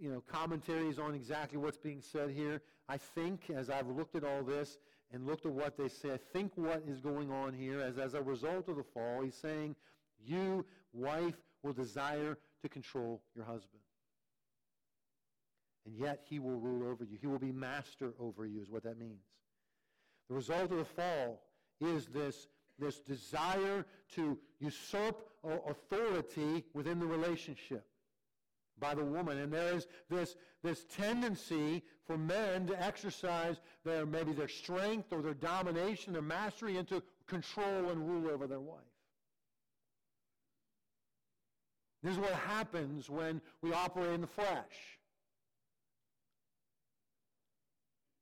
you 0.00 0.10
know, 0.10 0.22
commentaries 0.26 0.98
on 0.98 1.14
exactly 1.14 1.58
what's 1.58 1.76
being 1.76 2.00
said 2.00 2.30
here. 2.30 2.62
I 2.88 2.96
think, 2.96 3.50
as 3.54 3.70
I've 3.70 3.88
looked 3.88 4.16
at 4.16 4.24
all 4.24 4.42
this 4.42 4.78
and 5.12 5.26
looked 5.26 5.46
at 5.46 5.52
what 5.52 5.76
they 5.76 5.88
say, 5.88 6.12
I 6.12 6.18
think 6.32 6.52
what 6.56 6.82
is 6.88 7.00
going 7.00 7.30
on 7.30 7.52
here 7.52 7.80
is 7.80 7.98
as 7.98 8.14
a 8.14 8.22
result 8.22 8.68
of 8.68 8.76
the 8.76 8.82
fall, 8.82 9.22
he's 9.22 9.36
saying, 9.36 9.76
you, 10.24 10.64
wife, 10.92 11.36
will 11.62 11.72
desire 11.72 12.38
to 12.62 12.68
control 12.68 13.22
your 13.34 13.44
husband. 13.44 13.82
And 15.86 15.96
yet 15.96 16.20
he 16.28 16.38
will 16.38 16.58
rule 16.58 16.88
over 16.88 17.04
you. 17.04 17.18
He 17.20 17.26
will 17.26 17.38
be 17.38 17.52
master 17.52 18.12
over 18.20 18.46
you, 18.46 18.62
is 18.62 18.70
what 18.70 18.84
that 18.84 18.98
means. 18.98 19.24
The 20.28 20.34
result 20.34 20.70
of 20.70 20.78
the 20.78 20.84
fall 20.84 21.42
is 21.80 22.06
this, 22.06 22.46
this 22.78 23.00
desire 23.00 23.84
to 24.14 24.38
usurp 24.60 25.28
authority 25.66 26.64
within 26.72 27.00
the 27.00 27.06
relationship 27.06 27.84
by 28.78 28.94
the 28.94 29.04
woman. 29.04 29.38
And 29.38 29.52
there 29.52 29.74
is 29.74 29.86
this, 30.08 30.36
this 30.62 30.84
tendency 30.96 31.82
for 32.06 32.16
men 32.16 32.66
to 32.68 32.82
exercise 32.82 33.56
their 33.84 34.06
maybe 34.06 34.32
their 34.32 34.48
strength 34.48 35.12
or 35.12 35.22
their 35.22 35.34
domination, 35.34 36.12
their 36.12 36.22
mastery, 36.22 36.76
into 36.76 37.02
control 37.26 37.90
and 37.90 38.08
rule 38.08 38.30
over 38.30 38.46
their 38.46 38.60
wife. 38.60 38.78
This 42.02 42.12
is 42.12 42.18
what 42.18 42.32
happens 42.32 43.08
when 43.08 43.40
we 43.62 43.72
operate 43.72 44.14
in 44.14 44.20
the 44.22 44.26
flesh. 44.26 44.98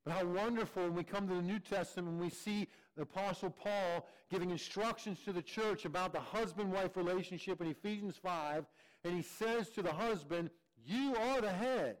But 0.03 0.13
how 0.13 0.25
wonderful 0.25 0.83
when 0.83 0.95
we 0.95 1.03
come 1.03 1.27
to 1.27 1.35
the 1.35 1.41
New 1.41 1.59
Testament 1.59 2.09
and 2.09 2.19
we 2.19 2.29
see 2.29 2.67
the 2.95 3.03
Apostle 3.03 3.51
Paul 3.51 4.07
giving 4.29 4.49
instructions 4.49 5.19
to 5.25 5.33
the 5.33 5.41
church 5.41 5.85
about 5.85 6.11
the 6.11 6.19
husband-wife 6.19 6.97
relationship 6.97 7.61
in 7.61 7.67
Ephesians 7.67 8.15
5. 8.21 8.65
And 9.03 9.15
he 9.15 9.21
says 9.21 9.69
to 9.71 9.81
the 9.81 9.93
husband, 9.93 10.49
you 10.83 11.15
are 11.15 11.41
the 11.41 11.51
head, 11.51 11.97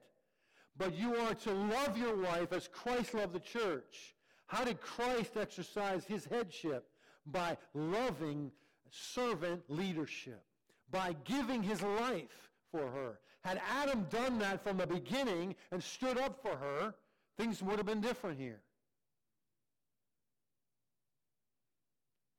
but 0.77 0.95
you 0.95 1.15
are 1.15 1.35
to 1.35 1.51
love 1.51 1.97
your 1.97 2.15
wife 2.17 2.51
as 2.51 2.67
Christ 2.67 3.13
loved 3.13 3.33
the 3.33 3.39
church. 3.39 4.15
How 4.47 4.63
did 4.63 4.81
Christ 4.81 5.37
exercise 5.37 6.03
his 6.03 6.25
headship? 6.25 6.89
By 7.27 7.57
loving 7.75 8.51
servant 8.89 9.61
leadership, 9.69 10.43
by 10.89 11.15
giving 11.23 11.61
his 11.61 11.81
life 11.81 12.49
for 12.71 12.89
her. 12.89 13.19
Had 13.43 13.61
Adam 13.69 14.07
done 14.09 14.39
that 14.39 14.63
from 14.63 14.77
the 14.77 14.87
beginning 14.87 15.55
and 15.71 15.83
stood 15.83 16.17
up 16.17 16.41
for 16.41 16.55
her, 16.55 16.95
Things 17.37 17.61
would 17.61 17.77
have 17.77 17.85
been 17.85 18.01
different 18.01 18.39
here. 18.39 18.61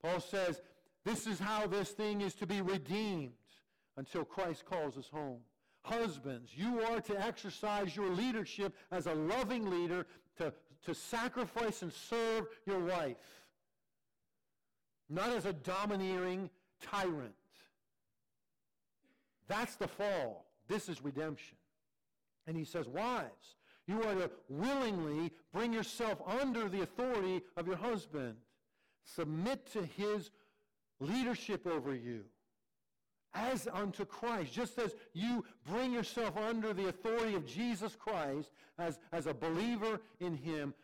Paul 0.02 0.20
says, 0.20 0.60
this 1.04 1.26
is 1.26 1.38
how 1.38 1.66
this 1.66 1.90
thing 1.90 2.20
is 2.20 2.34
to 2.34 2.46
be 2.46 2.60
redeemed 2.60 3.32
until 3.96 4.24
Christ 4.24 4.64
calls 4.64 4.96
us 4.96 5.08
home. 5.12 5.40
Husbands, 5.82 6.50
you 6.54 6.80
are 6.82 7.00
to 7.00 7.20
exercise 7.20 7.96
your 7.96 8.10
leadership 8.10 8.74
as 8.90 9.06
a 9.06 9.14
loving 9.14 9.68
leader 9.68 10.06
to, 10.38 10.52
to 10.84 10.94
sacrifice 10.94 11.82
and 11.82 11.92
serve 11.92 12.46
your 12.66 12.78
wife, 12.78 13.16
not 15.08 15.30
as 15.30 15.44
a 15.44 15.52
domineering 15.52 16.50
tyrant. 16.80 17.34
That's 19.48 19.74
the 19.74 19.88
fall. 19.88 20.46
This 20.68 20.88
is 20.88 21.02
redemption. 21.02 21.56
And 22.46 22.56
he 22.56 22.64
says, 22.64 22.88
Wives, 22.88 23.56
you 23.86 24.02
are 24.02 24.14
to 24.14 24.30
willingly 24.48 25.32
bring 25.52 25.72
yourself 25.72 26.20
under 26.26 26.68
the 26.68 26.82
authority 26.82 27.42
of 27.56 27.66
your 27.66 27.76
husband. 27.76 28.36
Submit 29.04 29.70
to 29.72 29.84
his 29.84 30.30
leadership 31.00 31.66
over 31.66 31.94
you 31.94 32.24
as 33.34 33.66
unto 33.72 34.04
Christ. 34.04 34.52
Just 34.52 34.78
as 34.78 34.94
you 35.12 35.44
bring 35.66 35.92
yourself 35.92 36.36
under 36.36 36.72
the 36.72 36.88
authority 36.88 37.34
of 37.34 37.46
Jesus 37.46 37.96
Christ 37.96 38.50
as, 38.78 38.98
as 39.12 39.26
a 39.26 39.34
believer 39.34 40.00
in 40.20 40.36
him, 40.36 40.74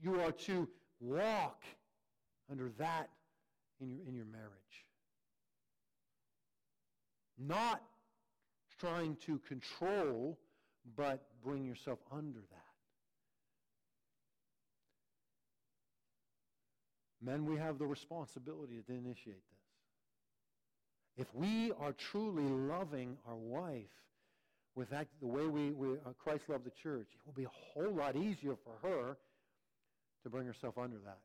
you 0.00 0.20
are 0.20 0.32
to 0.32 0.68
walk 1.00 1.62
under 2.50 2.70
that 2.78 3.10
in 3.80 3.90
your, 3.90 4.00
in 4.06 4.14
your 4.14 4.26
marriage. 4.26 4.52
Not 7.38 7.82
trying 8.78 9.16
to 9.26 9.38
control 9.40 10.38
but 10.96 11.22
bring 11.44 11.64
yourself 11.64 11.98
under 12.12 12.40
that. 12.40 12.64
Men, 17.22 17.46
we 17.46 17.56
have 17.56 17.78
the 17.78 17.86
responsibility 17.86 18.82
to 18.86 18.92
initiate 18.92 19.42
this. 19.48 19.64
If 21.16 21.34
we 21.34 21.72
are 21.80 21.92
truly 21.92 22.42
loving 22.42 23.16
our 23.26 23.36
wife 23.36 23.84
with 24.74 24.90
that, 24.90 25.06
the 25.20 25.26
way 25.26 25.46
we, 25.46 25.70
we 25.70 25.92
uh, 25.94 26.12
Christ 26.18 26.44
loved 26.48 26.64
the 26.64 26.72
church, 26.82 27.06
it 27.12 27.20
will 27.24 27.32
be 27.32 27.44
a 27.44 27.50
whole 27.72 27.94
lot 27.94 28.16
easier 28.16 28.56
for 28.64 28.72
her 28.86 29.16
to 30.24 30.28
bring 30.28 30.46
herself 30.46 30.76
under 30.76 30.98
that. 31.04 31.20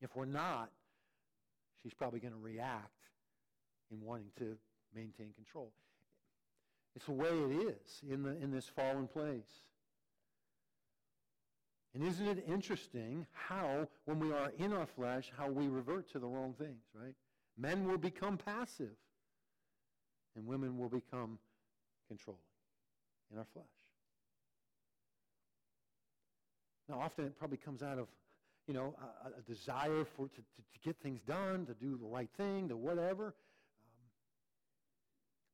If 0.00 0.14
we're 0.14 0.26
not, 0.26 0.70
she's 1.82 1.94
probably 1.94 2.20
going 2.20 2.34
to 2.34 2.40
react 2.40 2.90
in 3.90 4.00
wanting 4.00 4.30
to 4.38 4.56
maintain 4.94 5.32
control. 5.34 5.72
It's 6.96 7.04
the 7.04 7.12
way 7.12 7.28
it 7.28 7.68
is 7.68 8.00
in, 8.10 8.22
the, 8.22 8.30
in 8.42 8.50
this 8.50 8.66
fallen 8.66 9.06
place. 9.06 9.62
And 11.94 12.02
isn't 12.02 12.26
it 12.26 12.44
interesting 12.48 13.26
how, 13.32 13.86
when 14.06 14.18
we 14.18 14.32
are 14.32 14.50
in 14.58 14.72
our 14.72 14.86
flesh, 14.86 15.30
how 15.36 15.48
we 15.48 15.68
revert 15.68 16.10
to 16.12 16.18
the 16.18 16.26
wrong 16.26 16.54
things, 16.58 16.82
right? 16.94 17.14
Men 17.58 17.86
will 17.86 17.98
become 17.98 18.38
passive, 18.38 18.96
and 20.36 20.46
women 20.46 20.78
will 20.78 20.88
become 20.88 21.38
controlling 22.08 22.40
in 23.32 23.38
our 23.38 23.46
flesh. 23.52 23.64
Now, 26.88 27.00
often 27.00 27.26
it 27.26 27.38
probably 27.38 27.58
comes 27.58 27.82
out 27.82 27.98
of, 27.98 28.08
you 28.68 28.74
know, 28.74 28.94
a, 29.24 29.38
a 29.38 29.42
desire 29.42 30.04
for 30.04 30.28
to, 30.28 30.36
to, 30.36 30.42
to, 30.42 30.78
get 30.84 30.96
things 31.02 31.20
done, 31.22 31.66
to 31.66 31.74
do 31.74 31.98
the 31.98 32.06
right 32.06 32.30
thing, 32.36 32.68
to 32.68 32.76
whatever. 32.76 33.34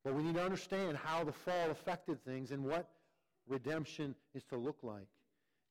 But 0.04 0.14
we 0.14 0.22
need 0.22 0.34
to 0.34 0.44
understand 0.44 0.96
how 0.96 1.24
the 1.24 1.32
fall 1.32 1.70
affected 1.70 2.24
things 2.24 2.50
and 2.50 2.64
what 2.64 2.88
redemption 3.48 4.14
is 4.34 4.42
to 4.44 4.56
look 4.56 4.78
like 4.82 5.06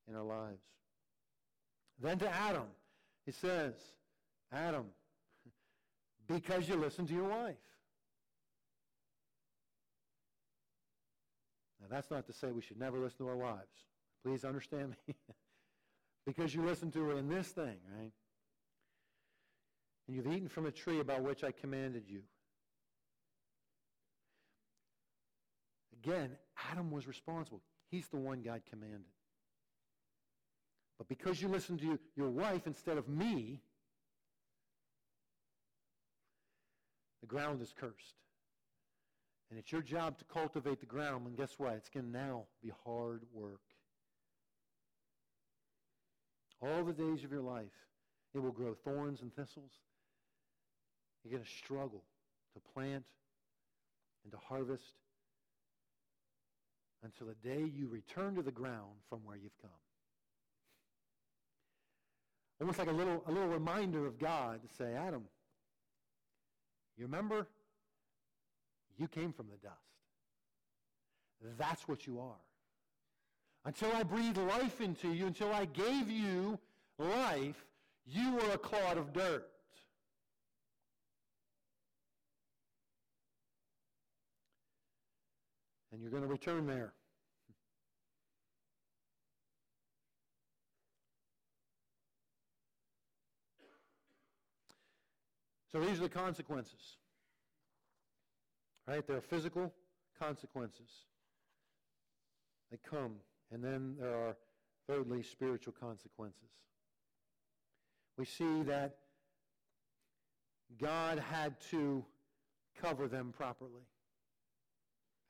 in 0.07 0.15
our 0.15 0.23
lives. 0.23 0.63
Then 1.99 2.17
to 2.19 2.29
Adam, 2.29 2.67
it 3.27 3.35
says, 3.35 3.73
Adam, 4.51 4.85
because 6.27 6.67
you 6.67 6.75
listened 6.75 7.09
to 7.09 7.13
your 7.13 7.27
wife. 7.27 7.55
Now, 11.81 11.87
that's 11.89 12.09
not 12.09 12.25
to 12.27 12.33
say 12.33 12.51
we 12.51 12.61
should 12.61 12.79
never 12.79 12.97
listen 12.97 13.17
to 13.19 13.29
our 13.29 13.35
wives. 13.35 13.87
Please 14.23 14.45
understand 14.45 14.95
me. 15.07 15.15
because 16.25 16.53
you 16.53 16.63
listened 16.63 16.93
to 16.93 17.03
her 17.03 17.17
in 17.17 17.27
this 17.27 17.47
thing, 17.47 17.77
right? 17.97 18.11
And 20.07 20.15
you've 20.15 20.27
eaten 20.27 20.47
from 20.47 20.65
a 20.65 20.71
tree 20.71 20.99
about 20.99 21.23
which 21.23 21.43
I 21.43 21.51
commanded 21.51 22.03
you. 22.07 22.21
Again, 26.03 26.31
Adam 26.71 26.91
was 26.91 27.07
responsible. 27.07 27.61
He's 27.89 28.07
the 28.07 28.17
one 28.17 28.41
God 28.41 28.61
commanded. 28.69 29.05
But 30.97 31.07
because 31.07 31.41
you 31.41 31.47
listen 31.47 31.77
to 31.79 31.99
your 32.15 32.29
wife 32.29 32.65
instead 32.65 32.97
of 32.97 33.07
me, 33.07 33.61
the 37.21 37.27
ground 37.27 37.61
is 37.61 37.73
cursed. 37.79 38.15
And 39.49 39.59
it's 39.59 39.71
your 39.71 39.81
job 39.81 40.17
to 40.19 40.25
cultivate 40.25 40.79
the 40.79 40.85
ground. 40.85 41.27
And 41.27 41.35
guess 41.35 41.53
what? 41.57 41.73
It's 41.73 41.89
going 41.89 42.05
to 42.05 42.11
now 42.11 42.45
be 42.63 42.71
hard 42.85 43.23
work. 43.33 43.61
All 46.61 46.83
the 46.83 46.93
days 46.93 47.23
of 47.23 47.31
your 47.31 47.41
life, 47.41 47.65
it 48.33 48.39
will 48.39 48.51
grow 48.51 48.73
thorns 48.73 49.21
and 49.21 49.35
thistles. 49.35 49.71
You're 51.23 51.31
going 51.31 51.43
to 51.43 51.49
struggle 51.49 52.03
to 52.53 52.61
plant 52.73 53.03
and 54.23 54.31
to 54.31 54.37
harvest 54.47 54.93
until 57.03 57.27
the 57.27 57.35
day 57.47 57.63
you 57.75 57.87
return 57.87 58.35
to 58.35 58.41
the 58.41 58.51
ground 58.51 58.99
from 59.09 59.19
where 59.25 59.37
you've 59.37 59.57
come. 59.61 59.71
almost 62.59 62.77
like 62.77 62.89
a 62.89 62.91
little, 62.91 63.23
a 63.25 63.31
little 63.31 63.49
reminder 63.49 64.05
of 64.05 64.19
God 64.19 64.61
to 64.61 64.75
say, 64.75 64.93
Adam, 64.93 65.23
you 66.95 67.05
remember? 67.05 67.47
You 68.97 69.07
came 69.07 69.33
from 69.33 69.47
the 69.47 69.57
dust. 69.57 69.77
That's 71.57 71.87
what 71.87 72.05
you 72.05 72.19
are. 72.19 72.37
Until 73.65 73.91
I 73.93 74.03
breathed 74.03 74.37
life 74.37 74.79
into 74.79 75.11
you, 75.11 75.25
until 75.25 75.51
I 75.51 75.65
gave 75.65 76.09
you 76.09 76.59
life, 76.99 77.65
you 78.05 78.33
were 78.33 78.51
a 78.51 78.57
clod 78.57 78.97
of 78.97 79.13
dirt. 79.13 79.50
And 86.01 86.09
you're 86.09 86.19
going 86.19 86.27
to 86.27 86.33
return 86.33 86.65
there. 86.65 86.93
So 95.71 95.79
these 95.79 95.99
are 95.99 96.03
the 96.03 96.09
consequences. 96.09 96.97
Right? 98.87 99.05
There 99.05 99.17
are 99.17 99.21
physical 99.21 99.71
consequences. 100.19 100.89
They 102.71 102.79
come. 102.89 103.17
And 103.51 103.63
then 103.63 103.93
there 103.99 104.15
are, 104.15 104.35
thirdly, 104.87 105.21
spiritual 105.21 105.75
consequences. 105.79 106.49
We 108.17 108.25
see 108.25 108.63
that 108.63 108.95
God 110.81 111.19
had 111.19 111.61
to 111.69 112.03
cover 112.81 113.07
them 113.07 113.31
properly. 113.37 113.83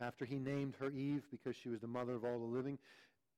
After 0.02 0.26
he 0.26 0.39
named 0.39 0.76
her 0.80 0.89
Eve 0.89 1.24
because 1.30 1.56
she 1.56 1.70
was 1.70 1.80
the 1.80 1.88
mother 1.88 2.16
of 2.16 2.26
all 2.26 2.39
the 2.39 2.45
living, 2.45 2.80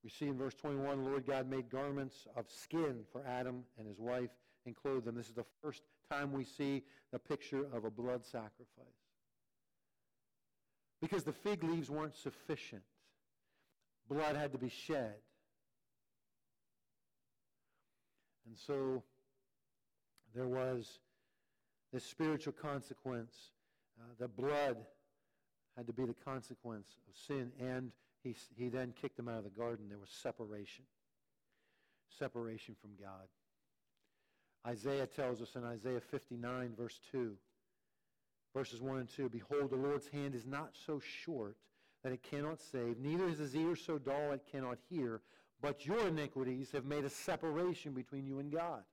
we 0.03 0.09
see 0.09 0.28
in 0.28 0.38
verse 0.38 0.53
21, 0.55 1.03
the 1.03 1.09
Lord 1.09 1.26
God 1.26 1.49
made 1.49 1.70
garments 1.70 2.28
of 2.36 2.45
skin 2.49 3.03
for 3.11 3.22
Adam 3.26 3.64
and 3.78 3.88
his 3.88 3.99
wife 3.99 4.30
and 4.66 4.76
clothed 4.76 5.05
them. 5.05 5.16
This 5.16 5.28
is 5.28 5.34
the 5.34 5.45
first 5.61 5.82
time 6.09 6.32
we 6.32 6.43
see 6.45 6.84
the 7.11 7.20
picture 7.20 7.66
of 7.74 7.86
a 7.86 7.89
blood 7.89 8.26
sacrifice. 8.26 8.68
Because 11.01 11.24
the 11.24 11.34
fig 11.34 11.64
leaves 11.64 11.89
weren't 11.89 12.16
sufficient. 12.16 12.84
Blood 14.09 14.36
had 14.36 14.53
to 14.53 14.57
be 14.57 14.70
shed. 14.70 15.16
And 18.45 18.57
so 18.57 19.03
there 20.34 20.47
was 20.47 20.99
this 21.91 22.05
spiritual 22.05 22.53
consequence. 22.53 23.34
Uh, 23.99 24.14
the 24.20 24.28
blood 24.28 24.78
had 25.78 25.88
to 25.88 25.93
be 25.93 26.05
the 26.05 26.15
consequence 26.26 26.88
of 27.09 27.17
sin. 27.17 27.51
And 27.59 27.91
he, 28.24 28.36
he 28.55 28.69
then 28.69 28.93
kicked 28.99 29.17
them 29.17 29.28
out 29.28 29.39
of 29.39 29.43
the 29.43 29.49
garden. 29.49 29.86
There 29.89 29.99
was 29.99 30.09
separation. 30.09 30.86
Separation 32.17 32.76
from 32.82 32.91
God. 33.01 33.28
Isaiah 34.65 35.07
tells 35.07 35.41
us 35.41 35.55
in 35.55 35.63
Isaiah 35.63 35.99
59, 35.99 36.74
verse 36.78 36.99
2, 37.11 37.36
verses 38.55 38.82
1 38.82 38.97
and 38.97 39.09
2, 39.09 39.30
Behold, 39.30 39.71
the 39.71 39.76
Lord's 39.76 40.07
hand 40.07 40.36
is 40.36 40.45
not 40.45 40.69
so 40.86 41.01
short 41.24 41.57
that 42.03 42.13
it 42.13 42.24
cannot 42.24 42.61
save, 42.61 42.99
neither 42.99 43.28
is 43.28 43.39
his 43.39 43.55
ear 43.55 43.76
so 43.76 43.97
dull 43.97 44.32
it 44.32 44.43
cannot 44.51 44.78
hear, 44.89 45.21
but 45.61 45.86
your 45.86 46.07
iniquities 46.07 46.71
have 46.71 46.86
made 46.86 47.05
a 47.05 47.09
separation 47.09 47.93
between 47.93 48.26
you 48.26 48.39
and 48.39 48.51
God. 48.51 48.84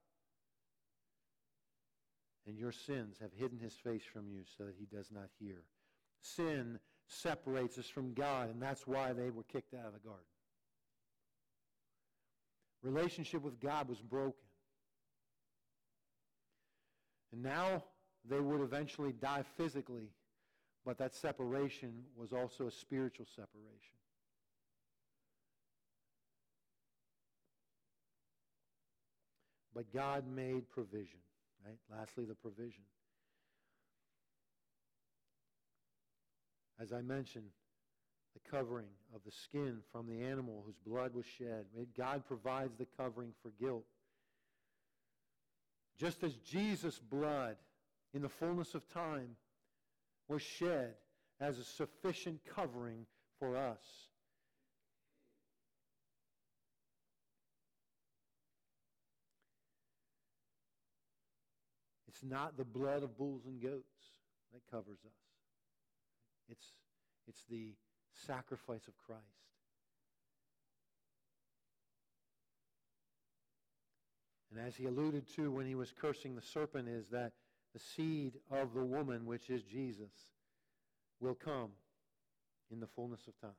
And 2.46 2.58
your 2.58 2.72
sins 2.72 3.16
have 3.20 3.32
hidden 3.32 3.58
his 3.58 3.74
face 3.74 4.02
from 4.12 4.28
you 4.28 4.42
so 4.56 4.64
that 4.64 4.74
he 4.78 4.86
does 4.86 5.10
not 5.12 5.28
hear. 5.38 5.62
Sin 6.22 6.78
separates 7.06 7.78
us 7.78 7.88
from 7.88 8.14
God, 8.14 8.50
and 8.50 8.62
that's 8.62 8.86
why 8.86 9.12
they 9.12 9.30
were 9.30 9.42
kicked 9.44 9.74
out 9.74 9.86
of 9.86 9.92
the 9.92 9.98
garden. 9.98 10.24
Relationship 12.82 13.42
with 13.42 13.60
God 13.60 13.88
was 13.88 14.00
broken. 14.00 14.34
And 17.32 17.42
now 17.42 17.84
they 18.28 18.40
would 18.40 18.60
eventually 18.60 19.12
die 19.12 19.44
physically, 19.56 20.08
but 20.84 20.98
that 20.98 21.14
separation 21.14 22.04
was 22.16 22.32
also 22.32 22.66
a 22.66 22.70
spiritual 22.70 23.26
separation. 23.26 23.96
But 29.74 29.92
God 29.92 30.24
made 30.26 30.68
provision, 30.68 31.20
right? 31.64 31.78
Lastly, 31.90 32.24
the 32.24 32.34
provision. 32.34 32.82
As 36.80 36.92
I 36.92 37.02
mentioned, 37.02 37.50
the 38.32 38.50
covering 38.50 38.86
of 39.14 39.20
the 39.24 39.30
skin 39.30 39.78
from 39.92 40.06
the 40.06 40.22
animal 40.24 40.62
whose 40.64 40.78
blood 40.86 41.14
was 41.14 41.26
shed. 41.26 41.66
God 41.96 42.24
provides 42.26 42.76
the 42.78 42.86
covering 42.96 43.32
for 43.42 43.50
guilt. 43.60 43.84
Just 45.98 46.22
as 46.22 46.34
Jesus' 46.36 46.98
blood 46.98 47.56
in 48.14 48.22
the 48.22 48.28
fullness 48.28 48.74
of 48.74 48.88
time 48.92 49.36
was 50.28 50.40
shed 50.40 50.94
as 51.40 51.58
a 51.58 51.64
sufficient 51.64 52.40
covering 52.54 53.04
for 53.38 53.56
us. 53.56 54.08
It's 62.08 62.22
not 62.22 62.56
the 62.56 62.64
blood 62.64 63.02
of 63.02 63.18
bulls 63.18 63.42
and 63.46 63.60
goats 63.60 63.84
that 64.52 64.62
covers 64.70 64.98
us. 65.04 65.29
It's, 66.50 66.66
it's 67.28 67.44
the 67.48 67.74
sacrifice 68.26 68.86
of 68.88 68.96
Christ. 68.98 69.22
And 74.50 74.66
as 74.66 74.74
he 74.74 74.86
alluded 74.86 75.32
to 75.36 75.52
when 75.52 75.66
he 75.66 75.76
was 75.76 75.92
cursing 75.92 76.34
the 76.34 76.42
serpent, 76.42 76.88
is 76.88 77.06
that 77.10 77.32
the 77.72 77.78
seed 77.78 78.32
of 78.50 78.74
the 78.74 78.84
woman, 78.84 79.26
which 79.26 79.48
is 79.48 79.62
Jesus, 79.62 80.10
will 81.20 81.36
come 81.36 81.70
in 82.72 82.80
the 82.80 82.88
fullness 82.88 83.20
of 83.28 83.40
time. 83.40 83.50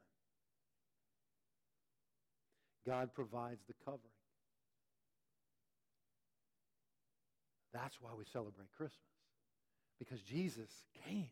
God 2.85 3.13
provides 3.13 3.61
the 3.67 3.73
covering. 3.85 4.01
That's 7.73 8.01
why 8.01 8.09
we 8.17 8.25
celebrate 8.25 8.67
Christmas, 8.75 8.99
because 9.97 10.21
Jesus 10.21 10.69
came. 11.05 11.29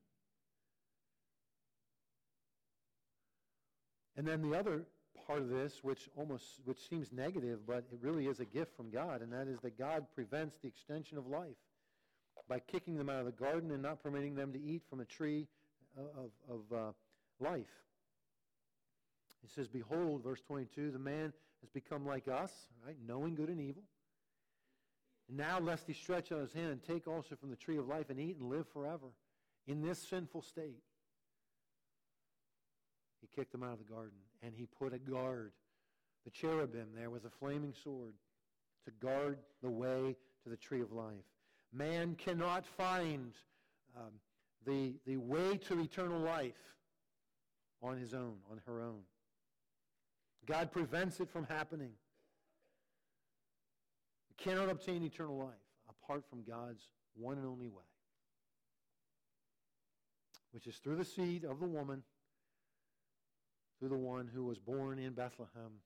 And 4.19 4.27
then 4.27 4.41
the 4.41 4.59
other 4.59 4.81
part 5.25 5.39
of 5.39 5.47
this, 5.47 5.81
which 5.81 6.09
almost 6.17 6.43
which 6.65 6.89
seems 6.89 7.13
negative, 7.13 7.59
but 7.65 7.85
it 7.89 7.99
really 8.01 8.27
is 8.27 8.41
a 8.41 8.45
gift 8.45 8.75
from 8.75 8.91
God, 8.91 9.21
and 9.21 9.31
that 9.31 9.47
is 9.47 9.61
that 9.61 9.77
God 9.77 10.07
prevents 10.13 10.57
the 10.61 10.67
extension 10.67 11.17
of 11.17 11.25
life 11.25 11.55
by 12.49 12.59
kicking 12.59 12.97
them 12.97 13.07
out 13.07 13.19
of 13.19 13.25
the 13.27 13.31
garden 13.31 13.71
and 13.71 13.81
not 13.81 14.03
permitting 14.03 14.35
them 14.35 14.51
to 14.51 14.61
eat 14.61 14.81
from 14.89 14.99
a 14.99 15.05
tree 15.05 15.47
of, 15.97 16.31
of 16.49 16.77
uh, 16.77 16.91
life. 17.39 17.71
He 19.41 19.47
says, 19.47 19.69
Behold, 19.69 20.21
verse 20.21 20.41
22, 20.45 20.91
the 20.91 20.99
man 20.99 21.31
has 21.61 21.69
become 21.73 22.05
like 22.05 22.27
us, 22.27 22.51
right, 22.85 22.97
knowing 23.07 23.35
good 23.35 23.47
and 23.47 23.61
evil. 23.61 23.83
And 25.29 25.37
now, 25.37 25.61
lest 25.61 25.87
he 25.87 25.93
stretch 25.93 26.33
out 26.33 26.41
his 26.41 26.51
hand 26.51 26.71
and 26.71 26.83
take 26.83 27.07
also 27.07 27.37
from 27.37 27.51
the 27.51 27.55
tree 27.55 27.77
of 27.77 27.87
life 27.87 28.09
and 28.09 28.19
eat 28.19 28.35
and 28.35 28.49
live 28.49 28.67
forever 28.67 29.13
in 29.65 29.81
this 29.81 30.05
sinful 30.09 30.41
state. 30.41 30.83
He 33.21 33.27
kicked 33.35 33.51
them 33.51 33.63
out 33.63 33.73
of 33.73 33.79
the 33.79 33.91
garden, 33.91 34.17
and 34.41 34.53
he 34.55 34.65
put 34.65 34.93
a 34.93 34.99
guard, 34.99 35.51
the 36.25 36.31
cherubim 36.31 36.87
there 36.95 37.09
with 37.09 37.25
a 37.25 37.29
flaming 37.29 37.73
sword, 37.83 38.13
to 38.85 38.91
guard 39.05 39.39
the 39.61 39.69
way 39.69 40.15
to 40.43 40.49
the 40.49 40.57
tree 40.57 40.81
of 40.81 40.91
life. 40.91 41.15
Man 41.73 42.15
cannot 42.15 42.65
find 42.65 43.33
um, 43.97 44.13
the, 44.65 44.93
the 45.05 45.17
way 45.17 45.57
to 45.57 45.79
eternal 45.79 46.19
life 46.19 46.53
on 47.81 47.97
his 47.97 48.13
own, 48.13 48.35
on 48.51 48.61
her 48.65 48.81
own. 48.81 49.01
God 50.45 50.71
prevents 50.71 51.19
it 51.19 51.29
from 51.29 51.45
happening. 51.45 51.91
You 54.29 54.35
cannot 54.37 54.69
obtain 54.69 55.03
eternal 55.03 55.37
life 55.37 55.53
apart 55.89 56.23
from 56.29 56.43
God's 56.43 56.81
one 57.15 57.37
and 57.37 57.45
only 57.45 57.67
way, 57.67 57.83
which 60.51 60.65
is 60.65 60.77
through 60.77 60.95
the 60.95 61.05
seed 61.05 61.43
of 61.43 61.59
the 61.59 61.67
woman 61.67 62.03
through 63.79 63.89
the 63.89 63.95
one 63.95 64.29
who 64.33 64.43
was 64.43 64.59
born 64.59 64.99
in 64.99 65.13
Bethlehem. 65.13 65.81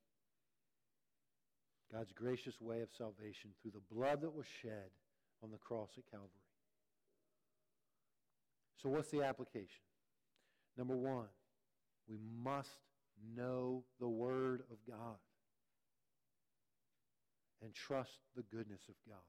God's 1.91 2.11
gracious 2.11 2.59
way 2.59 2.81
of 2.81 2.89
salvation 2.97 3.51
through 3.61 3.71
the 3.71 3.95
blood 3.95 4.21
that 4.21 4.35
was 4.35 4.47
shed 4.61 4.89
on 5.43 5.51
the 5.51 5.57
cross 5.57 5.91
at 5.97 6.09
Calvary. 6.09 6.29
So, 8.81 8.89
what's 8.89 9.11
the 9.11 9.21
application? 9.21 9.83
Number 10.75 10.95
one, 10.95 11.27
we 12.09 12.17
must 12.43 12.79
know 13.35 13.83
the 13.99 14.07
Word 14.07 14.63
of 14.71 14.77
God 14.89 15.17
and 17.61 17.73
trust 17.73 18.19
the 18.35 18.43
goodness 18.43 18.81
of 18.89 18.95
God. 19.07 19.21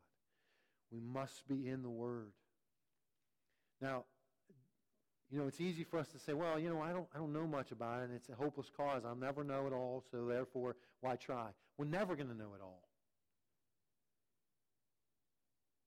We 0.91 1.01
must 1.01 1.47
be 1.47 1.69
in 1.69 1.83
the 1.83 1.91
Word. 1.91 2.33
Now, 3.81 4.05
you 5.31 5.39
know, 5.39 5.47
it's 5.47 5.61
easy 5.61 5.85
for 5.85 5.99
us 5.99 6.09
to 6.09 6.18
say, 6.18 6.33
well, 6.33 6.59
you 6.59 6.68
know, 6.68 6.81
I 6.81 6.93
don't, 6.93 7.07
I 7.14 7.18
don't 7.18 7.33
know 7.33 7.47
much 7.47 7.72
about 7.72 8.01
it, 8.01 8.05
and 8.05 8.14
it's 8.14 8.29
a 8.29 8.35
hopeless 8.35 8.70
cause. 8.77 9.03
I'll 9.05 9.16
never 9.16 9.43
know 9.43 9.66
it 9.66 9.72
all, 9.72 10.05
so 10.11 10.27
therefore, 10.27 10.77
why 11.01 11.16
try? 11.16 11.49
We're 11.79 11.87
never 11.87 12.14
going 12.14 12.29
to 12.29 12.37
know 12.37 12.53
it 12.55 12.62
all. 12.62 12.83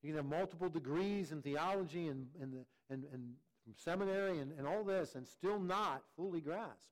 You 0.01 0.09
can 0.09 0.17
have 0.17 0.25
multiple 0.25 0.69
degrees 0.69 1.31
in 1.31 1.41
theology 1.41 2.07
and, 2.07 2.27
and, 2.41 2.53
the, 2.53 2.65
and, 2.93 3.03
and 3.11 3.33
seminary 3.75 4.39
and, 4.39 4.51
and 4.57 4.67
all 4.67 4.83
this 4.83 5.15
and 5.15 5.27
still 5.27 5.59
not 5.59 6.03
fully 6.15 6.41
grasp. 6.41 6.91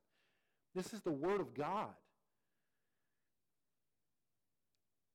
This 0.74 0.92
is 0.92 1.00
the 1.00 1.12
Word 1.12 1.40
of 1.40 1.54
God. 1.54 1.94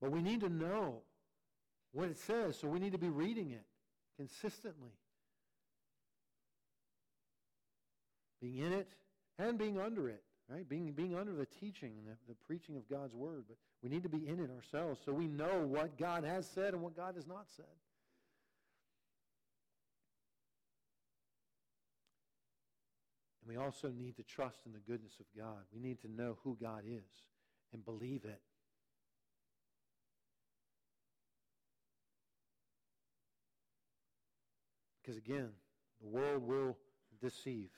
But 0.01 0.11
we 0.11 0.21
need 0.21 0.39
to 0.41 0.49
know 0.49 1.01
what 1.91 2.09
it 2.09 2.17
says, 2.17 2.57
so 2.57 2.67
we 2.67 2.79
need 2.79 2.93
to 2.93 2.97
be 2.97 3.09
reading 3.09 3.51
it 3.51 3.65
consistently. 4.17 4.91
Being 8.41 8.57
in 8.57 8.73
it 8.73 8.87
and 9.37 9.57
being 9.57 9.79
under 9.79 10.09
it, 10.09 10.23
right? 10.49 10.67
Being, 10.67 10.91
being 10.91 11.15
under 11.15 11.33
the 11.33 11.45
teaching 11.45 11.93
and 11.97 12.07
the, 12.07 12.17
the 12.27 12.35
preaching 12.45 12.75
of 12.75 12.89
God's 12.89 13.13
Word. 13.13 13.45
But 13.47 13.57
we 13.83 13.89
need 13.89 14.03
to 14.03 14.09
be 14.09 14.27
in 14.27 14.39
it 14.39 14.49
ourselves 14.49 14.99
so 15.05 15.13
we 15.13 15.27
know 15.27 15.65
what 15.65 15.97
God 15.97 16.23
has 16.23 16.47
said 16.47 16.73
and 16.73 16.81
what 16.81 16.95
God 16.95 17.15
has 17.15 17.27
not 17.27 17.45
said. 17.55 17.65
And 23.41 23.55
we 23.55 23.63
also 23.63 23.89
need 23.89 24.17
to 24.17 24.23
trust 24.23 24.59
in 24.65 24.73
the 24.73 24.79
goodness 24.79 25.13
of 25.19 25.25
God. 25.37 25.63
We 25.73 25.79
need 25.79 26.01
to 26.01 26.11
know 26.11 26.37
who 26.43 26.57
God 26.61 26.83
is 26.85 27.03
and 27.73 27.85
believe 27.85 28.25
it. 28.25 28.41
Because 35.01 35.17
again, 35.17 35.49
the 36.01 36.07
world 36.07 36.43
will 36.43 36.77
deceive. 37.21 37.69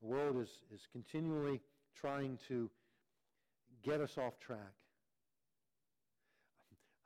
The 0.00 0.08
world 0.08 0.40
is, 0.40 0.50
is 0.74 0.86
continually 0.92 1.60
trying 1.94 2.38
to 2.48 2.70
get 3.82 4.00
us 4.00 4.18
off 4.18 4.38
track. 4.38 4.74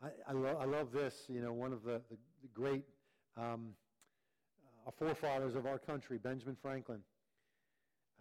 I, 0.02 0.08
I, 0.28 0.32
lo- 0.32 0.58
I 0.60 0.64
love 0.64 0.92
this, 0.92 1.14
you 1.28 1.40
know, 1.40 1.52
one 1.52 1.72
of 1.72 1.82
the, 1.84 2.00
the, 2.10 2.16
the 2.42 2.48
great 2.54 2.84
um, 3.36 3.74
uh, 4.86 4.90
forefathers 4.98 5.54
of 5.54 5.66
our 5.66 5.78
country, 5.78 6.18
Benjamin 6.18 6.56
Franklin. 6.60 7.00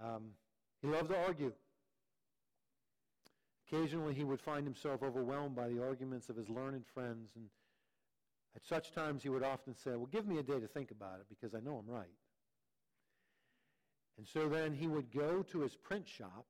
Um, 0.04 0.32
he 0.82 0.88
loved 0.88 1.10
to 1.10 1.18
argue. 1.18 1.54
Occasionally, 3.68 4.14
he 4.14 4.24
would 4.24 4.42
find 4.42 4.66
himself 4.66 5.04
overwhelmed 5.04 5.56
by 5.56 5.68
the 5.70 5.82
arguments 5.84 6.30
of 6.30 6.36
his 6.36 6.50
learned 6.50 6.86
friends, 6.94 7.32
and 7.36 7.46
at 8.56 8.66
such 8.66 8.94
times, 8.94 9.22
he 9.24 9.30
would 9.30 9.44
often 9.44 9.76
say, 9.76 9.92
Well, 9.92 10.08
give 10.08 10.26
me 10.26 10.40
a 10.40 10.44
day 10.44 10.60
to 10.60 10.68
think 10.68 10.92
about 10.92 11.20
it 11.20 11.28
because 11.30 11.54
I 11.54 11.60
know 11.60 11.78
I'm 11.78 11.92
right. 11.92 12.08
And 14.20 14.28
so 14.28 14.50
then 14.50 14.74
he 14.74 14.88
would 14.88 15.12
go 15.14 15.44
to 15.44 15.62
his 15.62 15.76
print 15.76 16.06
shop, 16.06 16.46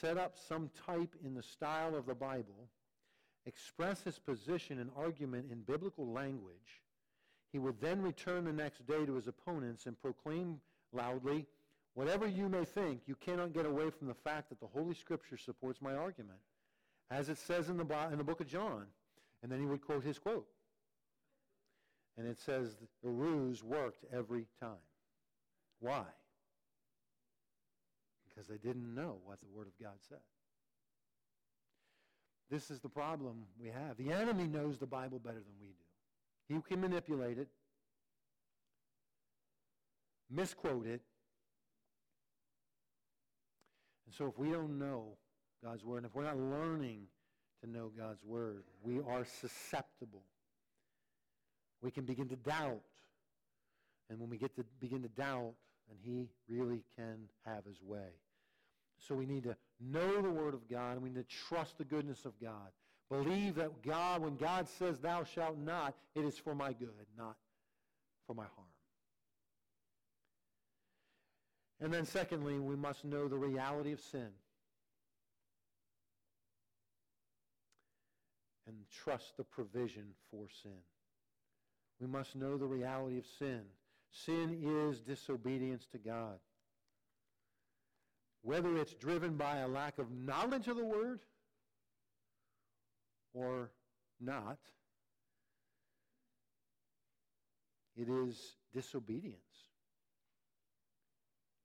set 0.00 0.18
up 0.18 0.36
some 0.36 0.70
type 0.86 1.16
in 1.24 1.34
the 1.34 1.42
style 1.42 1.96
of 1.96 2.04
the 2.04 2.14
Bible, 2.14 2.68
express 3.46 4.02
his 4.02 4.18
position 4.18 4.78
and 4.78 4.90
argument 4.94 5.46
in 5.50 5.62
biblical 5.62 6.06
language. 6.06 6.82
He 7.50 7.58
would 7.58 7.80
then 7.80 8.02
return 8.02 8.44
the 8.44 8.52
next 8.52 8.86
day 8.86 9.06
to 9.06 9.14
his 9.14 9.28
opponents 9.28 9.86
and 9.86 10.00
proclaim 10.00 10.60
loudly, 10.92 11.46
Whatever 11.94 12.26
you 12.26 12.48
may 12.48 12.64
think, 12.64 13.02
you 13.06 13.14
cannot 13.14 13.52
get 13.52 13.66
away 13.66 13.90
from 13.90 14.08
the 14.08 14.14
fact 14.14 14.48
that 14.48 14.60
the 14.60 14.66
Holy 14.66 14.94
Scripture 14.94 15.36
supports 15.36 15.82
my 15.82 15.94
argument, 15.94 16.38
as 17.10 17.28
it 17.28 17.36
says 17.36 17.68
in 17.68 17.76
the, 17.76 17.86
in 18.10 18.16
the 18.16 18.24
book 18.24 18.40
of 18.40 18.46
John. 18.46 18.86
And 19.42 19.52
then 19.52 19.60
he 19.60 19.66
would 19.66 19.82
quote 19.82 20.04
his 20.04 20.18
quote. 20.18 20.46
And 22.16 22.26
it 22.26 22.38
says 22.40 22.76
the 23.02 23.10
ruse 23.10 23.62
worked 23.62 24.04
every 24.12 24.46
time. 24.60 24.78
Why? 25.80 26.04
Because 28.34 28.48
they 28.48 28.56
didn't 28.56 28.94
know 28.94 29.18
what 29.24 29.40
the 29.40 29.46
Word 29.54 29.66
of 29.66 29.72
God 29.82 29.94
said. 30.08 30.18
This 32.50 32.70
is 32.70 32.80
the 32.80 32.88
problem 32.88 33.44
we 33.60 33.68
have. 33.68 33.96
The 33.96 34.12
enemy 34.12 34.46
knows 34.46 34.78
the 34.78 34.86
Bible 34.86 35.18
better 35.18 35.38
than 35.38 35.54
we 35.60 35.68
do. 35.68 36.54
He 36.54 36.60
can 36.60 36.80
manipulate 36.80 37.38
it, 37.38 37.48
misquote 40.30 40.86
it. 40.86 41.00
And 44.06 44.14
so 44.14 44.26
if 44.26 44.38
we 44.38 44.50
don't 44.50 44.78
know 44.78 45.16
God's 45.64 45.84
Word, 45.84 45.98
and 45.98 46.06
if 46.06 46.14
we're 46.14 46.24
not 46.24 46.38
learning 46.38 47.04
to 47.62 47.70
know 47.70 47.90
God's 47.96 48.22
Word, 48.24 48.64
we 48.82 48.98
are 48.98 49.24
susceptible 49.24 50.22
we 51.82 51.90
can 51.90 52.04
begin 52.04 52.28
to 52.28 52.36
doubt. 52.36 52.80
And 54.08 54.18
when 54.18 54.30
we 54.30 54.38
get 54.38 54.54
to 54.56 54.64
begin 54.80 55.02
to 55.02 55.08
doubt, 55.08 55.52
then 55.88 55.98
he 56.02 56.28
really 56.48 56.82
can 56.96 57.28
have 57.44 57.64
his 57.64 57.82
way. 57.82 58.10
So 58.98 59.14
we 59.14 59.26
need 59.26 59.44
to 59.44 59.56
know 59.80 60.22
the 60.22 60.30
Word 60.30 60.54
of 60.54 60.68
God, 60.68 60.92
and 60.92 61.02
we 61.02 61.10
need 61.10 61.28
to 61.28 61.36
trust 61.48 61.78
the 61.78 61.84
goodness 61.84 62.24
of 62.24 62.32
God. 62.40 62.70
Believe 63.10 63.56
that 63.56 63.82
God, 63.82 64.22
when 64.22 64.36
God 64.36 64.68
says, 64.68 64.98
Thou 64.98 65.24
shalt 65.24 65.58
not, 65.58 65.94
it 66.14 66.24
is 66.24 66.38
for 66.38 66.54
my 66.54 66.72
good, 66.72 67.06
not 67.18 67.36
for 68.26 68.34
my 68.34 68.44
harm. 68.44 68.68
And 71.80 71.92
then, 71.92 72.06
secondly, 72.06 72.58
we 72.60 72.76
must 72.76 73.04
know 73.04 73.26
the 73.26 73.36
reality 73.36 73.92
of 73.92 74.00
sin 74.00 74.28
and 78.68 78.76
trust 79.04 79.36
the 79.36 79.44
provision 79.44 80.04
for 80.30 80.46
sin. 80.62 80.78
We 82.00 82.06
must 82.06 82.36
know 82.36 82.56
the 82.56 82.66
reality 82.66 83.18
of 83.18 83.26
sin. 83.38 83.62
Sin 84.12 84.58
is 84.62 85.00
disobedience 85.00 85.86
to 85.92 85.98
God. 85.98 86.38
Whether 88.42 88.76
it's 88.76 88.94
driven 88.94 89.36
by 89.36 89.58
a 89.58 89.68
lack 89.68 89.98
of 89.98 90.10
knowledge 90.10 90.68
of 90.68 90.76
the 90.76 90.84
Word 90.84 91.20
or 93.32 93.70
not, 94.20 94.58
it 97.96 98.08
is 98.08 98.56
disobedience. 98.72 99.38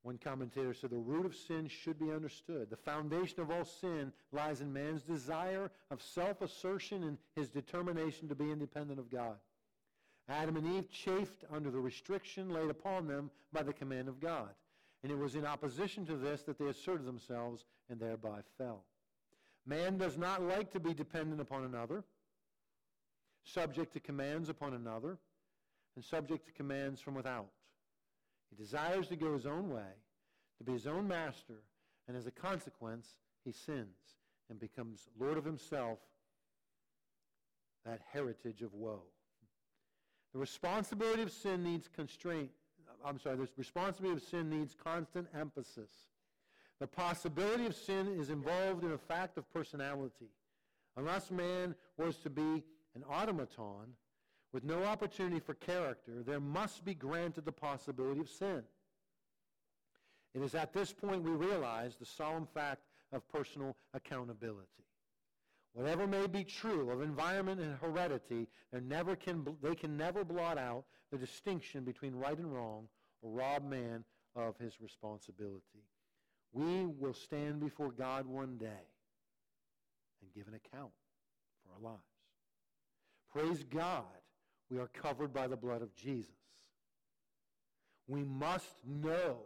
One 0.03 0.17
commentator 0.17 0.73
said 0.73 0.91
the 0.91 0.97
root 0.97 1.25
of 1.25 1.35
sin 1.35 1.67
should 1.67 1.99
be 1.99 2.13
understood. 2.13 2.69
The 2.69 2.77
foundation 2.77 3.41
of 3.41 3.51
all 3.51 3.65
sin 3.65 4.13
lies 4.31 4.61
in 4.61 4.71
man's 4.71 5.01
desire 5.01 5.69
of 5.91 6.01
self 6.01 6.41
assertion 6.41 7.03
and 7.03 7.17
his 7.35 7.49
determination 7.49 8.29
to 8.29 8.35
be 8.35 8.49
independent 8.49 8.99
of 8.99 9.11
God. 9.11 9.35
Adam 10.29 10.57
and 10.57 10.77
Eve 10.77 10.89
chafed 10.91 11.45
under 11.51 11.71
the 11.71 11.79
restriction 11.79 12.49
laid 12.49 12.69
upon 12.69 13.07
them 13.07 13.31
by 13.53 13.63
the 13.63 13.73
command 13.73 14.07
of 14.07 14.19
God. 14.19 14.49
And 15.03 15.11
it 15.11 15.17
was 15.17 15.35
in 15.35 15.45
opposition 15.45 16.05
to 16.07 16.17
this 16.17 16.41
that 16.43 16.57
they 16.57 16.65
asserted 16.65 17.05
themselves 17.05 17.65
and 17.89 17.99
thereby 17.99 18.39
fell. 18.57 18.83
Man 19.65 19.97
does 19.97 20.17
not 20.17 20.41
like 20.41 20.71
to 20.73 20.79
be 20.79 20.93
dependent 20.93 21.39
upon 21.39 21.63
another, 21.63 22.03
subject 23.43 23.93
to 23.93 23.99
commands 23.99 24.49
upon 24.49 24.73
another, 24.73 25.17
and 25.95 26.03
subject 26.03 26.45
to 26.45 26.51
commands 26.51 26.99
from 26.99 27.15
without. 27.15 27.49
He 28.49 28.55
desires 28.55 29.07
to 29.07 29.15
go 29.15 29.33
his 29.33 29.45
own 29.45 29.69
way, 29.69 29.93
to 30.57 30.63
be 30.63 30.73
his 30.73 30.87
own 30.87 31.07
master, 31.07 31.63
and 32.07 32.15
as 32.15 32.27
a 32.27 32.31
consequence, 32.31 33.15
he 33.43 33.51
sins 33.51 34.15
and 34.49 34.59
becomes 34.59 35.07
Lord 35.19 35.37
of 35.37 35.45
himself, 35.45 35.99
that 37.85 38.01
heritage 38.11 38.61
of 38.61 38.73
woe. 38.73 39.03
The 40.37 40.41
responsibility 40.41 41.23
of 41.23 41.31
sin 41.31 41.63
needs 41.63 41.87
constraint. 41.87 42.51
I'm 43.03 43.17
sorry, 43.17 43.37
the 43.37 43.47
responsibility 43.57 44.21
of 44.21 44.23
sin 44.23 44.51
needs 44.51 44.75
constant 44.75 45.27
emphasis. 45.33 45.89
The 46.79 46.85
possibility 46.85 47.65
of 47.65 47.75
sin 47.75 48.19
is 48.19 48.29
involved 48.29 48.83
in 48.83 48.91
a 48.91 48.99
fact 48.99 49.39
of 49.39 49.51
personality. 49.51 50.29
Unless 50.95 51.31
man 51.31 51.73
was 51.97 52.17
to 52.17 52.29
be 52.29 52.63
an 52.93 53.03
automaton 53.09 53.95
with 54.53 54.63
no 54.63 54.83
opportunity 54.83 55.39
for 55.39 55.55
character, 55.55 56.21
there 56.23 56.39
must 56.39 56.85
be 56.85 56.93
granted 56.93 57.43
the 57.43 57.51
possibility 57.51 58.19
of 58.19 58.29
sin. 58.29 58.61
It 60.35 60.43
is 60.43 60.53
at 60.53 60.71
this 60.71 60.93
point 60.93 61.23
we 61.23 61.31
realize 61.31 61.95
the 61.95 62.05
solemn 62.05 62.45
fact 62.45 62.83
of 63.11 63.27
personal 63.27 63.75
accountability. 63.95 64.85
Whatever 65.77 66.07
may 66.07 66.25
be 66.25 66.43
true 66.43 66.89
of 66.89 67.03
environment 67.03 67.61
and 67.61 67.77
heredity, 67.77 68.47
can, 68.71 69.45
they 69.61 69.75
can 69.75 69.95
never 69.95 70.23
blot 70.25 70.57
out 70.57 70.85
the 71.11 71.19
distinction 71.19 71.83
between 71.83 72.15
right 72.15 72.35
and 72.35 72.51
wrong 72.51 72.87
or 73.21 73.29
rob 73.29 73.63
man 73.63 74.03
of 74.35 74.57
his 74.57 74.81
responsibility. 74.81 75.85
We 76.51 76.87
will 76.87 77.13
stand 77.13 77.59
before 77.59 77.91
God 77.91 78.25
one 78.25 78.57
day 78.57 78.87
and 80.23 80.33
give 80.33 80.47
an 80.47 80.55
account 80.55 80.93
for 81.61 81.75
our 81.75 81.91
lives. 81.91 82.01
Praise 83.31 83.63
God, 83.63 84.05
we 84.71 84.79
are 84.79 84.89
covered 84.99 85.31
by 85.31 85.45
the 85.45 85.57
blood 85.57 85.83
of 85.83 85.95
Jesus. 85.95 86.33
We 88.07 88.23
must 88.23 88.73
know 88.83 89.37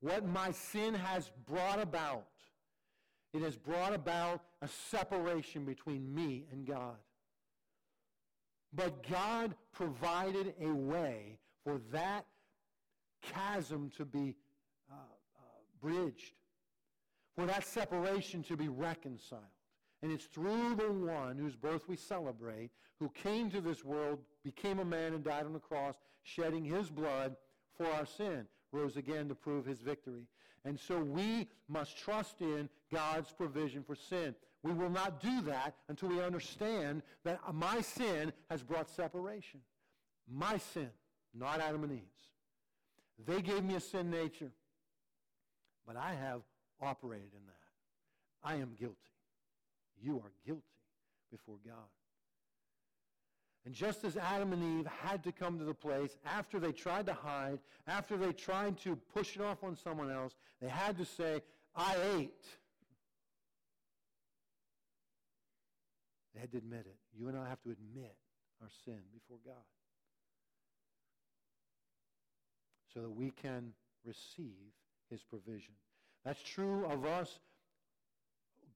what 0.00 0.26
my 0.26 0.50
sin 0.50 0.94
has 0.94 1.30
brought 1.46 1.82
about 1.82 2.27
it 3.32 3.42
has 3.42 3.56
brought 3.56 3.94
about 3.94 4.42
a 4.62 4.68
separation 4.90 5.64
between 5.64 6.14
me 6.14 6.46
and 6.50 6.66
God. 6.66 6.96
But 8.72 9.08
God 9.08 9.54
provided 9.72 10.54
a 10.60 10.70
way 10.70 11.38
for 11.64 11.80
that 11.92 12.26
chasm 13.22 13.90
to 13.96 14.04
be 14.04 14.34
uh, 14.90 14.94
uh, 14.94 15.42
bridged, 15.80 16.32
for 17.36 17.46
that 17.46 17.66
separation 17.66 18.42
to 18.44 18.56
be 18.56 18.68
reconciled. 18.68 19.42
And 20.02 20.12
it's 20.12 20.26
through 20.26 20.76
the 20.76 20.90
one 20.90 21.38
whose 21.38 21.56
birth 21.56 21.88
we 21.88 21.96
celebrate, 21.96 22.70
who 23.00 23.08
came 23.10 23.50
to 23.50 23.60
this 23.60 23.84
world, 23.84 24.20
became 24.44 24.78
a 24.78 24.84
man, 24.84 25.14
and 25.14 25.24
died 25.24 25.44
on 25.44 25.52
the 25.52 25.58
cross, 25.58 25.96
shedding 26.22 26.64
his 26.64 26.88
blood 26.88 27.36
for 27.76 27.86
our 27.86 28.06
sin, 28.06 28.46
rose 28.72 28.96
again 28.96 29.28
to 29.28 29.34
prove 29.34 29.64
his 29.64 29.80
victory. 29.80 30.26
And 30.64 30.78
so 30.78 30.98
we 30.98 31.48
must 31.68 31.96
trust 31.98 32.40
in 32.40 32.68
God's 32.92 33.30
provision 33.32 33.82
for 33.82 33.94
sin. 33.94 34.34
We 34.62 34.72
will 34.72 34.90
not 34.90 35.20
do 35.20 35.40
that 35.42 35.74
until 35.88 36.08
we 36.08 36.20
understand 36.20 37.02
that 37.24 37.40
my 37.54 37.80
sin 37.80 38.32
has 38.50 38.62
brought 38.62 38.90
separation. 38.90 39.60
My 40.30 40.58
sin, 40.58 40.90
not 41.34 41.60
Adam 41.60 41.84
and 41.84 41.92
Eve's. 41.92 42.04
They 43.26 43.40
gave 43.40 43.64
me 43.64 43.74
a 43.74 43.80
sin 43.80 44.10
nature, 44.10 44.50
but 45.86 45.96
I 45.96 46.14
have 46.14 46.42
operated 46.80 47.30
in 47.32 47.46
that. 47.46 48.48
I 48.48 48.54
am 48.56 48.74
guilty. 48.78 48.96
You 50.00 50.16
are 50.16 50.32
guilty 50.46 50.62
before 51.30 51.56
God. 51.64 51.74
And 53.64 53.74
just 53.74 54.04
as 54.04 54.16
Adam 54.16 54.52
and 54.52 54.80
Eve 54.80 54.86
had 54.86 55.22
to 55.24 55.32
come 55.32 55.58
to 55.58 55.64
the 55.64 55.74
place 55.74 56.16
after 56.24 56.58
they 56.58 56.72
tried 56.72 57.06
to 57.06 57.12
hide, 57.12 57.58
after 57.86 58.16
they 58.16 58.32
tried 58.32 58.78
to 58.80 58.96
push 59.14 59.36
it 59.36 59.42
off 59.42 59.62
on 59.62 59.76
someone 59.76 60.10
else, 60.10 60.34
they 60.60 60.68
had 60.68 60.96
to 60.98 61.04
say, 61.04 61.42
I 61.76 61.96
ate. 62.16 62.46
They 66.34 66.40
had 66.40 66.50
to 66.52 66.58
admit 66.58 66.86
it. 66.86 66.96
You 67.18 67.28
and 67.28 67.36
I 67.36 67.48
have 67.48 67.60
to 67.62 67.70
admit 67.70 68.14
our 68.62 68.68
sin 68.84 69.00
before 69.12 69.38
God 69.44 69.54
so 72.94 73.00
that 73.00 73.10
we 73.10 73.30
can 73.30 73.72
receive 74.04 74.72
his 75.10 75.22
provision. 75.22 75.74
That's 76.24 76.42
true 76.42 76.86
of 76.86 77.04
us 77.04 77.38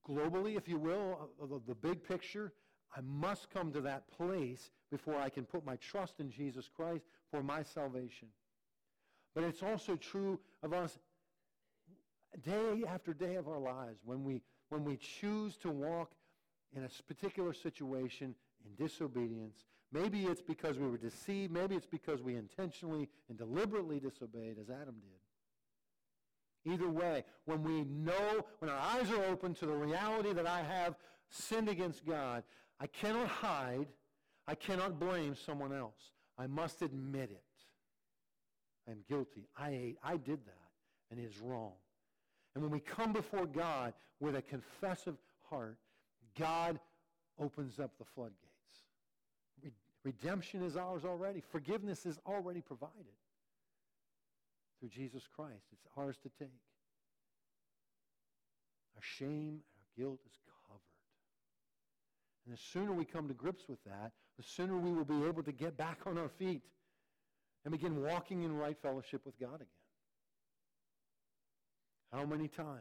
globally, 0.09 0.57
if 0.57 0.69
you 0.69 0.79
will, 0.79 1.31
of 1.41 1.67
the 1.67 1.75
big 1.75 2.07
picture. 2.07 2.53
I 2.97 3.01
must 3.01 3.51
come 3.51 3.73
to 3.73 3.81
that 3.83 4.11
place 4.11 4.71
before 4.91 5.17
I 5.17 5.31
can 5.31 5.45
put 5.45 5.65
my 5.65 5.77
trust 5.77 6.21
in 6.21 6.31
Jesus 6.31 6.69
Christ 6.75 7.05
for 7.31 7.43
my 7.43 7.63
salvation. 7.63 8.29
But 9.35 9.45
it's 9.45 9.63
also 9.63 9.97
true 9.97 10.39
of 10.63 10.73
us 10.75 10.99
day 12.45 12.85
after 12.87 13.15
day 13.15 13.37
of 13.37 13.49
our 13.49 13.59
lives 13.59 14.01
when 14.05 14.25
we, 14.25 14.43
when 14.69 14.85
we 14.85 14.97
choose 14.97 15.57
to 15.59 15.71
walk 15.71 16.13
in 16.75 16.85
a 16.85 16.89
particular 17.07 17.53
situation 17.53 18.35
in 18.65 18.85
disobedience. 18.85 19.65
Maybe 19.93 20.25
it's 20.25 20.43
because 20.43 20.79
we 20.79 20.89
were 20.89 20.99
deceived. 20.99 21.53
Maybe 21.53 21.75
it's 21.75 21.87
because 21.87 22.23
we 22.23 22.37
intentionally 22.37 23.09
and 23.29 23.37
deliberately 23.37 24.01
disobeyed 24.01 24.57
as 24.59 24.71
Adam 24.71 24.97
did. 25.01 26.73
Either 26.73 26.89
way, 26.89 27.25
when 27.45 27.63
we 27.63 27.85
know, 27.85 28.47
when 28.61 28.71
our 28.71 28.79
eyes 28.79 29.11
are 29.11 29.25
open 29.25 29.53
to 29.55 29.67
the 29.67 29.73
reality 29.73 30.33
that 30.33 30.47
I 30.47 30.63
have 30.63 30.95
sinned 31.29 31.69
against 31.69 32.07
God, 32.07 32.45
I 32.83 32.89
cannot 32.89 33.29
hide. 33.29 33.87
I 34.49 34.57
cannot 34.57 34.99
blame 34.99 35.37
someone 35.37 35.73
else. 35.73 36.11
I 36.37 36.49
must 36.49 36.83
admit 36.83 37.31
it. 37.31 37.45
I 38.89 38.91
am 38.91 39.05
guilty. 39.09 39.47
I 39.57 39.71
ate. 39.71 39.99
I 40.03 40.17
did 40.17 40.45
that, 40.45 40.71
and 41.11 41.21
it 41.21 41.23
is 41.23 41.41
wrong. 41.41 41.75
And 42.55 42.63
when 42.65 42.73
we 42.73 42.81
come 42.81 43.13
before 43.13 43.47
God 43.47 43.95
with 44.19 44.35
a 44.35 44.43
confessive 44.43 45.15
heart, 45.49 45.79
God 46.37 46.81
opens 47.39 47.79
up 47.79 47.93
the 47.99 48.05
floodgates. 48.05 48.41
Redemption 50.03 50.65
is 50.65 50.77
ours 50.77 51.05
already. 51.05 51.41
Forgiveness 51.53 52.05
is 52.05 52.19
already 52.27 52.61
provided 52.61 53.15
through 54.81 54.89
Jesus 54.89 55.23
Christ. 55.37 55.67
It's 55.73 55.87
ours 55.97 56.17
to 56.25 56.29
take. 56.37 56.49
Our 58.97 59.03
shame 59.03 59.61
and 59.61 59.79
our 59.79 59.97
guilt 59.97 60.19
is. 60.27 60.42
And 62.45 62.55
the 62.55 62.61
sooner 62.73 62.93
we 62.93 63.05
come 63.05 63.29
to 63.29 63.35
grips 63.35 63.69
with 63.69 63.83
that, 63.85 64.13
the 64.37 64.43
sooner 64.43 64.77
we 64.77 64.93
will 64.93 65.05
be 65.05 65.25
able 65.27 65.43
to 65.43 65.53
get 65.53 65.77
back 65.77 66.01
on 66.07 66.19
our 66.19 66.29
feet 66.29 66.63
and 67.65 67.73
begin 67.73 68.03
walking 68.03 68.43
in 68.43 68.57
right 68.57 68.77
fellowship 68.83 69.25
with 69.25 69.39
God 69.39 69.57
again. 69.57 69.67
How 72.13 72.27
many 72.27 72.49
times 72.49 72.81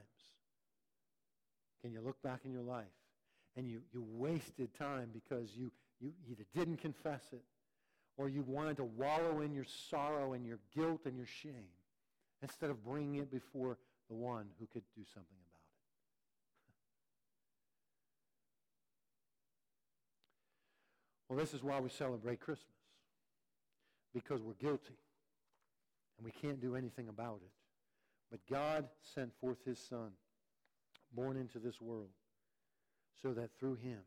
can 1.81 1.91
you 1.91 2.01
look 2.01 2.21
back 2.21 2.41
in 2.45 2.51
your 2.51 2.63
life 2.63 2.85
and 3.55 3.67
you, 3.67 3.81
you 3.93 4.03
wasted 4.07 4.73
time 4.77 5.09
because 5.13 5.55
you, 5.55 5.71
you 5.99 6.11
either 6.29 6.45
didn't 6.53 6.77
confess 6.77 7.21
it 7.31 7.43
or 8.17 8.29
you 8.29 8.43
wanted 8.45 8.77
to 8.77 8.83
wallow 8.83 9.41
in 9.41 9.53
your 9.53 9.65
sorrow 9.89 10.33
and 10.33 10.45
your 10.45 10.59
guilt 10.75 11.01
and 11.05 11.15
your 11.15 11.27
shame 11.27 11.69
instead 12.41 12.69
of 12.69 12.83
bringing 12.83 13.15
it 13.15 13.31
before 13.31 13.77
the 14.09 14.15
one 14.15 14.47
who 14.59 14.65
could 14.67 14.83
do 14.95 15.03
something 15.13 15.37
about 15.39 15.47
it. 15.47 15.61
Well, 21.31 21.39
this 21.39 21.53
is 21.53 21.63
why 21.63 21.79
we 21.79 21.87
celebrate 21.87 22.41
Christmas. 22.41 22.75
Because 24.13 24.41
we're 24.41 24.51
guilty 24.55 24.97
and 26.17 26.25
we 26.25 26.31
can't 26.31 26.59
do 26.59 26.75
anything 26.75 27.07
about 27.07 27.39
it. 27.41 27.51
But 28.29 28.41
God 28.49 28.89
sent 29.15 29.31
forth 29.39 29.55
his 29.63 29.79
Son, 29.79 30.09
born 31.15 31.37
into 31.37 31.57
this 31.57 31.79
world, 31.79 32.09
so 33.21 33.31
that 33.31 33.49
through 33.57 33.75
him 33.75 33.99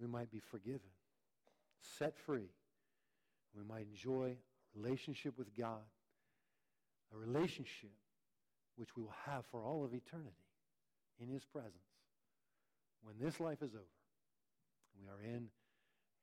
we 0.00 0.06
might 0.06 0.30
be 0.30 0.40
forgiven, 0.50 0.88
set 1.98 2.16
free. 2.16 2.48
We 3.54 3.62
might 3.62 3.86
enjoy 3.86 4.34
a 4.34 4.80
relationship 4.80 5.36
with 5.36 5.54
God, 5.54 5.84
a 7.14 7.18
relationship 7.18 7.92
which 8.76 8.96
we 8.96 9.02
will 9.02 9.14
have 9.26 9.44
for 9.50 9.60
all 9.60 9.84
of 9.84 9.92
eternity 9.92 10.32
in 11.20 11.28
his 11.28 11.44
presence 11.44 11.74
when 13.02 13.16
this 13.20 13.38
life 13.38 13.60
is 13.60 13.74
over. 13.74 13.84
We 14.98 15.08
are 15.10 15.22
in 15.22 15.48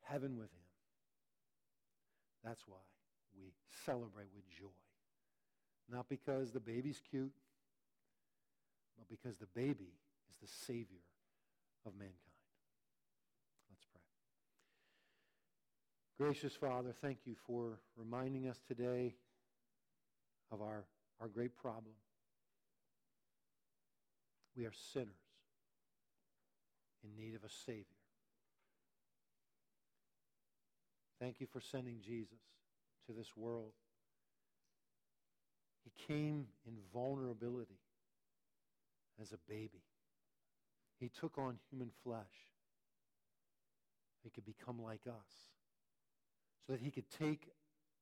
heaven 0.05 0.37
with 0.37 0.51
him. 0.51 0.65
That's 2.43 2.63
why 2.67 2.77
we 3.35 3.51
celebrate 3.85 4.29
with 4.35 4.47
joy. 4.49 4.67
Not 5.89 6.09
because 6.09 6.51
the 6.51 6.59
baby's 6.59 7.01
cute, 7.09 7.33
but 8.97 9.07
because 9.09 9.37
the 9.37 9.47
baby 9.47 9.93
is 10.29 10.37
the 10.41 10.47
Savior 10.65 11.03
of 11.85 11.93
mankind. 11.93 12.17
Let's 13.69 13.85
pray. 13.91 14.01
Gracious 16.25 16.55
Father, 16.55 16.93
thank 17.01 17.19
you 17.25 17.35
for 17.45 17.79
reminding 17.97 18.47
us 18.47 18.59
today 18.67 19.15
of 20.51 20.61
our, 20.61 20.85
our 21.19 21.27
great 21.27 21.55
problem. 21.55 21.93
We 24.55 24.65
are 24.65 24.73
sinners 24.93 25.09
in 27.03 27.15
need 27.21 27.35
of 27.35 27.43
a 27.43 27.49
Savior. 27.49 27.94
Thank 31.19 31.39
you 31.39 31.47
for 31.51 31.61
sending 31.61 31.99
Jesus 32.01 32.39
to 33.07 33.13
this 33.13 33.35
world. 33.35 33.71
He 35.83 35.91
came 36.07 36.47
in 36.67 36.73
vulnerability 36.93 37.79
as 39.21 39.31
a 39.31 39.37
baby. 39.47 39.83
He 40.99 41.09
took 41.09 41.37
on 41.37 41.57
human 41.69 41.91
flesh. 42.03 42.23
He 44.23 44.29
could 44.29 44.45
become 44.45 44.81
like 44.81 45.01
us 45.07 45.31
so 46.65 46.73
that 46.73 46.81
he 46.81 46.89
could 46.89 47.09
take 47.09 47.47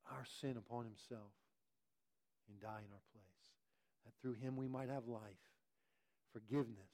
our 0.10 0.24
sin 0.42 0.56
upon 0.58 0.86
himself 0.86 1.34
and 2.50 2.60
die 2.62 2.82
in 2.86 2.94
our 2.94 3.06
place. 3.12 3.24
That 4.06 4.14
through 4.22 4.34
him 4.34 4.56
we 4.56 4.68
might 4.68 4.90
have 4.90 5.08
life, 5.08 5.44
forgiveness, 6.32 6.92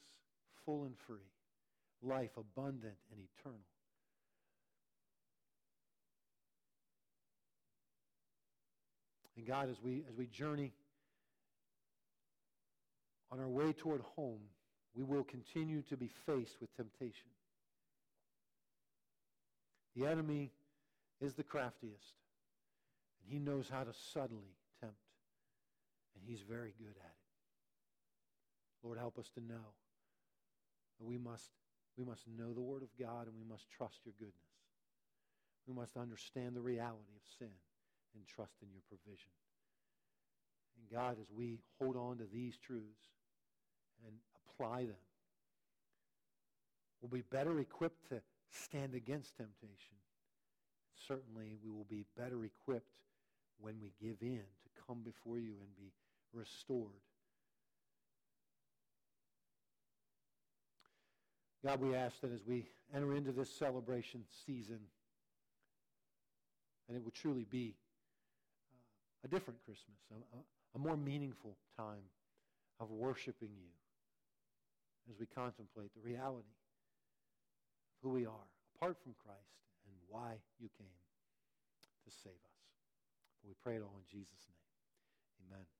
full 0.65 0.83
and 0.83 0.95
free, 1.07 1.31
life 2.01 2.31
abundant 2.37 2.97
and 3.11 3.19
eternal. 3.19 3.59
And 9.39 9.47
God, 9.47 9.69
as 9.69 9.81
we, 9.81 10.03
as 10.09 10.17
we 10.17 10.25
journey 10.27 10.73
on 13.31 13.39
our 13.39 13.47
way 13.47 13.71
toward 13.71 14.01
home, 14.17 14.41
we 14.93 15.05
will 15.05 15.23
continue 15.23 15.81
to 15.83 15.95
be 15.95 16.09
faced 16.25 16.59
with 16.59 16.75
temptation. 16.75 17.29
The 19.95 20.07
enemy 20.07 20.51
is 21.21 21.35
the 21.35 21.43
craftiest, 21.43 22.15
and 23.23 23.31
he 23.31 23.39
knows 23.39 23.69
how 23.69 23.85
to 23.85 23.93
subtly 24.11 24.57
tempt, 24.81 24.97
and 26.15 26.23
he's 26.27 26.41
very 26.41 26.73
good 26.77 26.97
at 26.99 27.05
it. 27.05 28.83
Lord, 28.83 28.97
help 28.97 29.17
us 29.17 29.29
to 29.35 29.39
know 29.39 29.71
that 30.99 31.05
we 31.05 31.17
must, 31.17 31.49
we 31.97 32.03
must 32.03 32.23
know 32.37 32.51
the 32.51 32.59
Word 32.59 32.83
of 32.83 32.89
God 32.99 33.27
and 33.27 33.35
we 33.37 33.49
must 33.49 33.69
trust 33.69 33.99
your 34.03 34.15
goodness. 34.19 34.35
We 35.65 35.73
must 35.73 35.95
understand 35.95 36.57
the 36.57 36.61
reality 36.61 37.15
of 37.15 37.21
sin 37.39 37.55
and 38.15 38.25
trust 38.27 38.53
in 38.61 38.69
your 38.71 38.81
provision. 38.87 39.31
And 40.77 40.89
God, 40.89 41.17
as 41.19 41.27
we 41.35 41.59
hold 41.79 41.95
on 41.95 42.17
to 42.17 42.25
these 42.31 42.57
truths 42.57 43.07
and 44.05 44.13
apply 44.47 44.85
them, 44.85 45.03
we'll 47.01 47.09
be 47.09 47.23
better 47.29 47.59
equipped 47.59 48.09
to 48.09 48.21
stand 48.51 48.95
against 48.95 49.37
temptation. 49.37 49.97
Certainly, 51.07 51.57
we 51.63 51.71
will 51.71 51.87
be 51.89 52.05
better 52.17 52.43
equipped 52.43 52.97
when 53.59 53.75
we 53.81 53.93
give 54.01 54.17
in 54.21 54.39
to 54.39 54.81
come 54.87 55.01
before 55.03 55.37
you 55.37 55.53
and 55.61 55.75
be 55.77 55.91
restored. 56.33 57.01
God, 61.65 61.81
we 61.81 61.93
ask 61.93 62.21
that 62.21 62.31
as 62.31 62.45
we 62.45 62.67
enter 62.95 63.13
into 63.15 63.31
this 63.31 63.49
celebration 63.49 64.23
season, 64.45 64.79
and 66.87 66.97
it 66.97 67.03
would 67.03 67.13
truly 67.13 67.45
be 67.49 67.75
a 69.23 69.27
different 69.27 69.59
Christmas, 69.65 69.99
a, 70.11 70.75
a, 70.75 70.79
more 70.79 70.95
meaningful 70.95 71.57
time 71.77 72.07
of 72.79 72.89
worshiping 72.89 73.49
you 73.57 73.73
as 75.09 75.19
we 75.19 75.25
contemplate 75.25 75.91
the 75.93 76.01
reality 76.01 76.55
of 77.91 77.97
who 78.01 78.09
we 78.09 78.25
are 78.25 78.47
apart 78.75 78.97
from 79.03 79.13
Christ 79.23 79.59
and 79.85 79.95
why 80.07 80.39
you 80.59 80.69
came 80.77 80.99
to 82.05 82.11
save 82.23 82.31
us. 82.31 82.59
We 83.45 83.53
pray 83.63 83.75
it 83.75 83.81
all 83.81 83.95
in 83.97 84.07
Jesus' 84.07 84.47
name. 84.47 85.51
Amen. 85.51 85.78